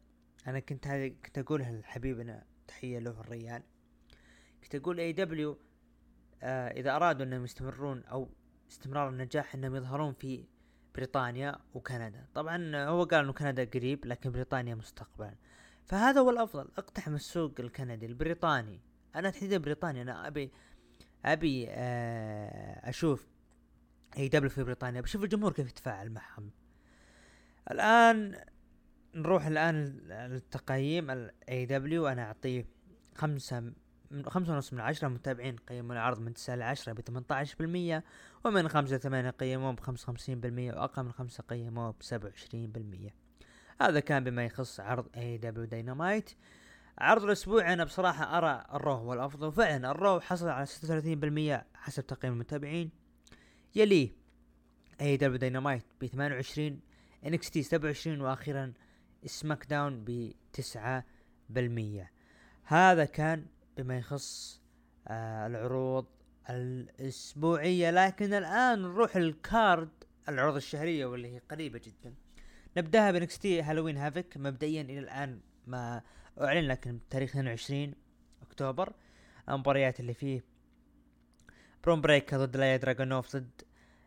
أنا 0.46 0.60
كنت 0.60 0.88
كنت 1.24 1.38
اقولها 1.38 1.72
لحبيبنا 1.72 2.44
تحية 2.68 2.98
له 2.98 3.20
الريان 3.20 3.62
كنت 4.62 4.74
أقول 4.74 5.00
AEW 5.00 5.58
آه 6.42 6.68
إذا 6.68 6.96
أرادوا 6.96 7.26
إنهم 7.26 7.44
يستمرون 7.44 8.04
أو 8.04 8.28
استمرار 8.70 9.08
النجاح 9.08 9.54
إنهم 9.54 9.76
يظهرون 9.76 10.12
في 10.12 10.44
بريطانيا 10.94 11.58
وكندا. 11.74 12.26
طبعا 12.34 12.84
هو 12.84 13.04
قال 13.04 13.24
إنه 13.24 13.32
كندا 13.32 13.64
قريب 13.64 14.06
لكن 14.06 14.30
بريطانيا 14.30 14.74
مستقبلا. 14.74 15.34
فهذا 15.86 16.20
هو 16.20 16.30
الأفضل 16.30 16.68
أقتحم 16.78 17.14
السوق 17.14 17.52
الكندي 17.60 18.06
البريطاني. 18.06 18.80
أنا 19.16 19.30
تحديدا 19.30 19.58
بريطانيا 19.58 20.02
أنا 20.02 20.26
أبي 20.26 20.52
أبي 21.24 21.66
آه 21.70 22.88
أشوف 22.88 23.28
AEW 24.16 24.50
في 24.50 24.64
بريطانيا 24.64 25.00
بشوف 25.00 25.24
الجمهور 25.24 25.52
كيف 25.52 25.68
يتفاعل 25.68 26.10
معهم. 26.10 26.50
الآن 27.70 28.36
نروح 29.14 29.46
الآن 29.46 29.84
للتقييم 30.08 31.10
ال 31.10 31.66
AEW. 31.66 32.06
أنا 32.06 32.22
أعطيه 32.22 32.66
خمسة 33.14 33.72
من 34.10 34.24
خمسة 34.24 34.52
ونص 34.52 34.72
من 34.72 34.80
عشرة 34.80 35.08
متابعين 35.08 35.56
قيموا 35.56 35.92
العرض 35.92 36.20
من 36.20 36.34
تسعة 36.34 36.54
لعشرة 36.54 36.92
بثمانية 36.92 37.26
عشر 37.30 37.56
بالمية 37.58 38.04
ومن 38.44 38.68
خمسة 38.68 38.98
ثمانية 38.98 39.30
قيموه 39.30 39.72
بخمسة 39.72 40.02
وخمسين 40.02 40.40
بالمية 40.40 40.72
وأقل 40.72 41.02
من 41.02 41.12
خمسة 41.12 41.44
قيموه 41.48 41.94
بسبعة 42.00 42.28
وعشرين 42.30 42.72
بالمية. 42.72 43.14
هذا 43.80 44.00
كان 44.00 44.24
بما 44.24 44.44
يخص 44.44 44.80
عرض 44.80 45.08
AEW 45.16 45.38
Dynamite. 45.38 46.30
عرض 47.00 47.24
الأسبوع 47.24 47.72
أنا 47.72 47.84
بصراحة 47.84 48.38
أرى 48.38 48.64
ال 48.74 48.79
Raw 48.79 48.92
هو 48.92 49.12
الافضل 49.12 49.46
وفعلا 49.46 49.90
ال 49.90 49.98
Raw 49.98 50.20
حصل 50.20 50.48
على 50.48 50.66
ستة 50.66 50.84
وثلاثين 50.84 51.20
بالمية 51.20 51.66
حسب 51.74 52.06
تقييم 52.06 52.32
المتابعين. 52.32 52.90
يليه 53.74 54.10
AEW 55.00 55.16
Dynamite 55.16 55.84
ب 56.00 56.06
28 56.06 56.80
NXT 57.26 57.62
27 57.62 58.20
وأخيرا 58.20 58.72
SmackDown 59.26 60.04
ب 60.04 60.32
9% 60.60 62.06
هذا 62.64 63.04
كان 63.04 63.46
بما 63.76 63.98
يخص 63.98 64.60
آه 65.08 65.46
العروض 65.46 66.06
الأسبوعية 66.50 67.90
لكن 67.90 68.32
الآن 68.34 68.82
نروح 68.82 69.16
ال 69.16 69.31
card 69.31 69.90
العروض 70.28 70.56
الشهرية 70.56 71.06
واللي 71.06 71.34
هي 71.34 71.38
قريبة 71.50 71.80
جدا. 71.84 72.14
نبدأها 72.76 73.10
ب 73.10 73.38
NXT 73.38 73.62
Halloween 73.62 73.96
Havoc 73.96 74.36
مبدئيا 74.36 74.82
إلى 74.82 74.98
الآن 74.98 75.40
ما 75.66 76.02
أعلن 76.40 76.68
لكن 76.68 76.98
بتاريخ 76.98 77.30
22 77.30 77.94
أكتوبر 78.42 78.92
المباريات 79.48 80.00
اللي 80.00 80.14
فيه 80.14 80.44
برون 81.84 82.00
بريكر 82.00 82.34
ضد 82.34 82.56
إيليا 82.56 82.76
دراجونوف 82.76 83.36
ضد 83.36 83.50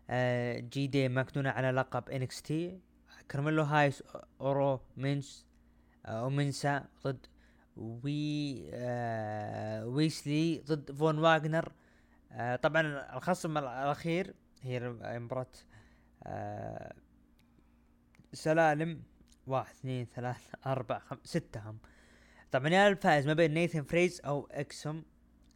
آه 0.09 0.59
جي 0.59 0.87
دي 0.87 1.09
ماكدونا 1.09 1.51
على 1.51 1.71
لقب 1.71 2.09
NXT 2.09 2.79
كارميلو 3.29 3.63
هايس 3.63 4.03
أورو 4.41 4.79
مينس 4.97 5.45
آه 6.05 6.25
منسا 6.25 6.85
ضد 7.03 7.25
وي 7.77 8.69
آه 8.73 9.87
ويس 9.87 10.30
لي 10.30 10.59
ضد 10.59 10.91
فون 10.91 11.17
واغنر. 11.19 11.71
آه 12.31 12.55
طبعا 12.55 12.81
الخصم 13.17 13.57
الأخير 13.57 14.33
هي 14.61 14.79
مباراة 15.19 15.47
آه 16.23 16.93
سلالم 18.33 19.03
واحد 19.47 19.73
اثنين 19.75 20.05
ثلاثة 20.15 20.57
أربعة 20.65 20.99
خمسة 20.99 21.21
ستة 21.23 21.69
هم. 21.69 21.77
طبعا 22.53 22.69
يا 22.69 22.87
الفائز 22.87 23.27
ما 23.27 23.33
بين 23.33 23.53
نيثن 23.53 23.83
فريز 23.83 24.21
أو 24.25 24.47
إكسوم 24.51 25.03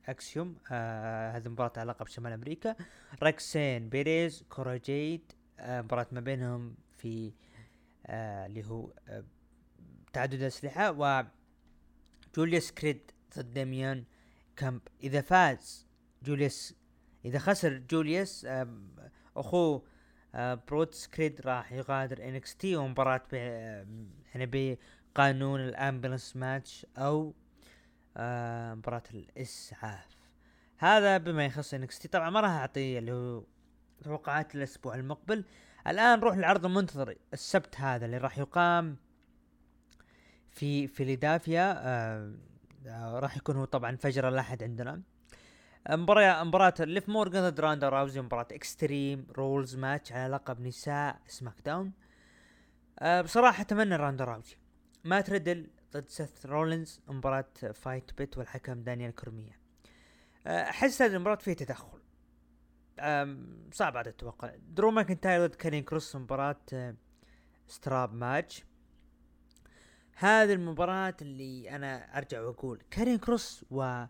إكسيوم 0.05 0.55
آه 0.71 1.31
هذه 1.31 1.49
مباراة 1.49 1.71
على 1.77 1.91
لقب 1.91 2.07
شمال 2.07 2.31
أمريكا. 2.31 2.75
روكسين 3.23 3.89
بيريز 3.89 4.43
كورا 4.49 4.90
جيد 4.90 5.31
آه 5.59 5.81
مباراة 5.81 6.07
ما 6.11 6.19
بينهم 6.19 6.75
في 6.97 7.33
آه 8.05 8.45
اللي 8.45 8.65
هو 8.65 8.93
آه 9.07 9.23
تعدد 10.13 10.33
الأسلحة. 10.33 10.91
و 10.91 11.25
جوليوس 12.35 12.71
كريد 12.71 13.11
ضد 13.37 13.53
ديمون 13.53 14.03
كامب. 14.55 14.81
إذا 15.03 15.21
فاز 15.21 15.87
جوليوس 16.23 16.75
إذا 17.25 17.39
خسر 17.39 17.77
جوليوس 17.77 18.45
آه 18.45 18.67
اخوه 19.35 19.83
آه 20.35 20.53
بروتس 20.67 21.07
كريد 21.07 21.41
راح 21.41 21.71
يغادر 21.71 22.23
NXT. 22.23 22.75
ومباراة 22.75 23.23
يعني 23.31 24.45
بقانون 25.17 25.59
ال 25.59 25.67
ambulance 25.67 26.35
match 26.35 26.85
أو 26.97 27.33
آه 28.17 28.73
مباراة 28.73 29.03
الإسعاف. 29.13 30.17
هذا 30.77 31.17
بما 31.17 31.45
يخص 31.45 31.73
NXT. 31.73 32.07
طبعا 32.07 32.29
ما 32.29 32.39
راح 32.39 32.51
أعطي 32.51 32.97
اللي 32.97 33.11
هو 33.11 33.43
توقعات 34.03 34.55
الأسبوع 34.55 34.95
المقبل. 34.95 35.45
الآن 35.87 36.19
نروح 36.19 36.37
للعرض 36.37 36.65
المنتظر. 36.65 37.15
السبت 37.33 37.79
هذا 37.79 38.05
اللي 38.05 38.17
راح 38.17 38.37
يقام 38.37 38.97
في 40.49 40.87
فيلادلفيا 40.87 41.75
آه 41.77 42.33
راح 43.19 43.37
يكون 43.37 43.55
هو 43.55 43.65
طبعا 43.65 43.95
فجر 43.95 44.27
الأحد 44.29 44.63
عندنا. 44.63 45.01
مباراة 45.89 46.43
مباراة 46.43 46.73
ليف 46.79 47.09
مورغان 47.09 47.49
ضد 47.49 47.59
راندا 47.59 47.89
راوزي 47.89 48.21
مباراة 48.21 48.47
extreme 48.51 49.27
rules 49.31 49.75
match 49.75 50.11
على 50.11 50.33
لقب 50.33 50.61
نساء 50.61 51.19
SmackDown. 51.27 51.91
آه 52.99 53.21
بصراحة 53.21 53.61
أتمنى 53.61 53.95
راندا 53.95 54.23
راوزي. 54.23 54.55
مات 55.07 55.29
ريدل 55.29 55.69
ضد 55.93 56.09
سيث 56.09 56.45
رولينز 56.45 57.01
مباراة 57.07 57.49
fight 57.73 58.17
pit 58.17 58.37
والحكم 58.37 58.83
دانيال 58.83 59.15
كورمييه 59.15 59.59
أحس 60.47 61.01
هذه 61.01 61.15
المباراة 61.15 61.35
فيها 61.35 61.53
تدخل. 61.53 61.99
صعب 63.73 63.97
عاد 63.97 64.07
أتوقع 64.07 64.55
درو 64.55 64.91
ماكنتاير 64.91 65.47
ضد 65.47 65.55
كارين 65.55 65.83
كروس 65.83 66.15
مباراة 66.15 66.95
strap 67.67 68.13
match. 68.13 68.65
هذه 70.15 70.53
المباراة 70.53 71.15
اللي 71.21 71.75
أنا 71.75 72.17
أرجع 72.17 72.41
وأقول 72.41 72.81
كارين 72.91 73.17
كروس 73.17 73.65
و 73.71 74.05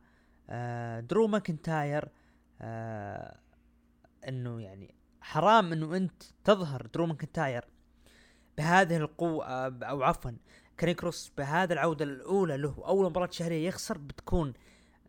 درو 1.00 1.28
ماكنتاير 1.28 2.10
إنه 4.28 4.62
يعني 4.62 4.96
حرام 5.22 5.72
إنه 5.72 5.98
أنت 5.98 6.24
تظهر 6.44 6.86
درو 6.86 7.06
ماكنتاير 7.06 7.66
بهذه 8.58 8.98
القوة 8.98 9.46
أو 9.68 10.04
عفوا 10.04 10.32
كارين 10.78 10.96
كروس 10.96 11.32
بهذا 11.38 11.74
العودة 11.74 12.06
الأولى 12.06 12.58
له 12.58 12.84
اول 12.86 13.06
مباراة 13.06 13.30
شهرية 13.32 13.68
يخسر 13.68 13.98
بتكون 13.98 14.54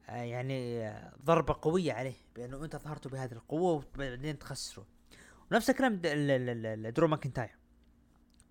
يعني 0.09 0.93
ضربة 1.25 1.57
قوية 1.62 1.93
عليه 1.93 2.16
بأنه 2.37 2.64
أنت 2.64 2.77
ظهرته 2.77 3.11
بهذه 3.11 3.33
القوة 3.33 3.85
وبعدين 3.95 4.39
تخسره. 4.39 4.87
ونفس 5.53 5.71
الكلام 5.71 6.01
درو 6.91 7.09
ماكنتاير. 7.09 7.57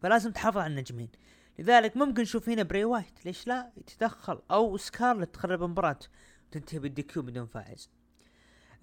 فلازم 0.02 0.32
تحافظ 0.32 0.58
على 0.58 0.72
النجمين. 0.72 1.10
لذلك 1.60 1.98
ممكن 1.98 2.22
نشوف 2.22 2.50
هنا 2.50 2.64
بري 2.64 2.86
وايت. 2.86 3.26
ليش 3.26 3.48
لا؟ 3.48 3.72
يتدخل. 3.78 4.42
أو 4.52 4.78
سكارلت 4.78 5.34
تخرب 5.34 5.64
المباراة 5.64 6.00
وتنتهي 6.48 6.80
بال 6.80 7.02
DQ 7.02 7.24
بدون 7.24 7.46
فائز. 7.46 7.90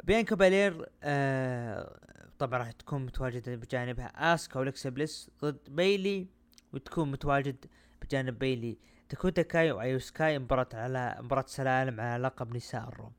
بيانكا 0.05 0.37
بالير 0.37 0.89
آه 1.03 2.01
طبعا 2.39 2.59
راح 2.59 2.73
تكون 2.73 3.07
متواجدة 3.07 3.57
بجانبها 3.57 4.35
آسكا 4.35 4.61
وأليكسا 4.61 4.91
بليس 4.91 5.31
ضد 5.43 5.59
بيلي 5.69 6.27
وتكون 6.73 7.11
متواجد 7.11 7.67
بجانب 8.05 8.39
بيلي 8.39 8.79
داكوتا 9.09 9.43
كاي 9.43 9.73
وأيو 9.73 9.99
سكاي 9.99 10.39
مباراة 10.39 10.69
على 10.75 11.17
مباراة 11.21 11.45
سلالم 11.47 12.01
على 12.01 12.23
لقب 12.23 12.57
نساء 12.57 12.89
ال 12.89 12.94
Raw. 12.94 13.13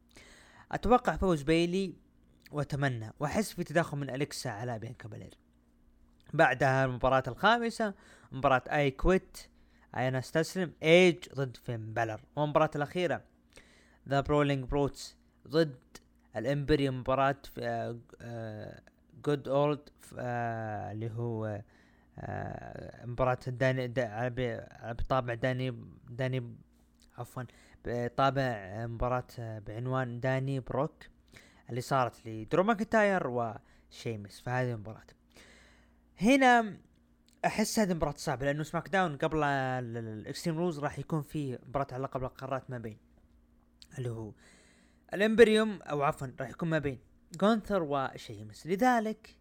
أتوقع 0.72 1.16
فوز 1.16 1.42
بيلي 1.42 1.94
وأتمنى 2.52 3.14
وأحس 3.20 3.54
في 3.54 3.64
تداخل 3.64 3.98
من 3.98 4.10
أليكسا 4.10 4.50
على 4.50 4.80
بيانكا 4.80 4.94
بالير. 4.94 5.34
بعدها 6.34 6.86
المباراة 6.86 7.24
الخامسة 7.28 7.94
مباراة 8.32 8.64
I 8.72 8.92
quit 8.92 9.38
أنا 9.96 10.20
أستسلم 10.20 10.74
إيج 10.84 11.30
ضد 11.36 11.58
فين 11.58 11.94
بالور. 11.94 12.22
والمباراة 12.36 12.72
الأخيرة 12.76 13.22
The 14.10 14.22
Brawling 14.22 14.64
Brutes 14.64 15.18
ضد 15.48 15.80
ال 16.36 16.43
Imperium 16.43 17.00
مباراة 17.00 17.42
good 19.26 19.48
old 19.48 19.90
اللي 20.14 21.12
هو 21.12 21.46
آه، 21.46 21.64
مباراة 23.04 23.40
داني 23.48 23.88
دا 23.88 24.30
بطابع 24.92 25.34
داني 25.34 25.84
داني 26.10 26.56
عفوا 27.18 27.44
بطابع 27.86 28.86
مباراة 28.88 29.28
بعنوان 29.38 30.20
donnybrook 30.20 31.04
اللي 31.70 31.82
صارت 31.82 32.28
لدرو 32.28 32.64
ماكنتاير 32.64 33.28
وشيمس 33.28 34.40
في 34.42 34.50
هذه 34.50 34.72
المباراة. 34.74 35.06
هنا 36.22 36.78
أحس 37.46 37.80
هذه 37.80 37.94
مباراة 37.94 38.14
صعبة 38.18 38.46
لأنه 38.46 38.64
SmackDown 38.64 39.18
قبل 39.18 39.44
ال 39.44 39.58
Extreme 39.58 40.58
Rules 40.58 40.80
راح 40.80 41.00
يكون 41.00 41.22
في 41.22 41.60
مباراة 41.68 41.88
على 41.92 42.04
لقب 42.04 42.24
القارات 42.24 42.70
ما 42.70 42.78
بين 42.78 42.98
اللي 43.98 44.10
هو 44.10 44.32
ال 45.14 45.21
Imperium 45.21 45.82
أو 45.82 46.04
عفوا 46.04 46.28
راح 46.40 46.50
يكون 46.50 46.70
ما 46.70 46.80
بين 46.80 47.00
جونثر 47.40 47.84
وشيمس. 47.84 48.68
لذلك 48.68 49.36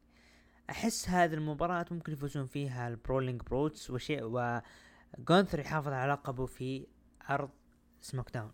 أحس 0.70 1.08
هذه 1.08 1.34
المباراة 1.34 1.86
ممكن 1.90 2.12
يفوزون 2.12 2.46
فيها 2.46 2.88
ال 2.88 2.94
Brawling 2.94 3.42
Brutes 3.42 3.90
وشيء 3.90 4.22
وجونثر 4.22 5.58
يحافظ 5.58 5.88
على 5.92 6.12
لقبه 6.12 6.46
في 6.46 6.86
عرض 7.20 7.50
SmackDown 8.00 8.52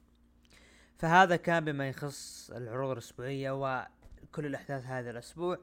فهذا 1.00 1.36
كان 1.36 1.64
بما 1.64 1.88
يخص 1.88 2.50
العروض 2.50 2.90
الأسبوعية 2.90 3.50
وكل 3.50 4.46
الأحداث 4.46 4.86
هذا 4.86 5.10
الأسبوع. 5.10 5.58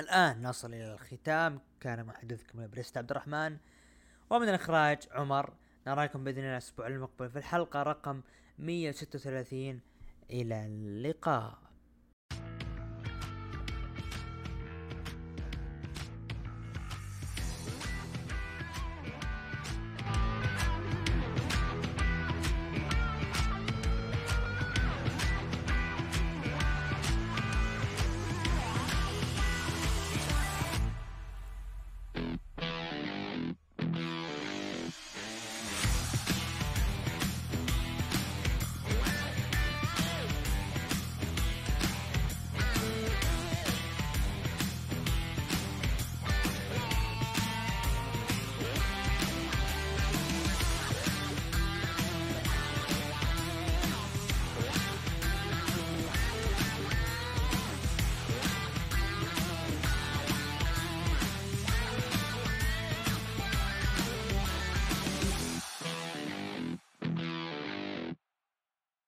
الآن 0.00 0.42
نصل 0.42 0.74
إلى 0.74 0.94
الختام. 0.94 1.60
كان 1.80 2.06
محدثكم 2.06 2.60
البريست 2.60 2.96
عبد 2.96 3.10
الرحمن. 3.10 3.56
ومن 4.30 4.48
الإخراج 4.48 4.98
عمر. 5.12 5.52
نراكم 5.86 6.24
بإذن 6.24 6.38
الله 6.38 6.52
الأسبوع 6.52 6.86
المقبل 6.86 7.30
في 7.30 7.38
الحلقة 7.38 7.82
رقم 7.82 8.20
136 8.58 9.80
إلى 10.30 10.66
اللقاء. 10.66 11.58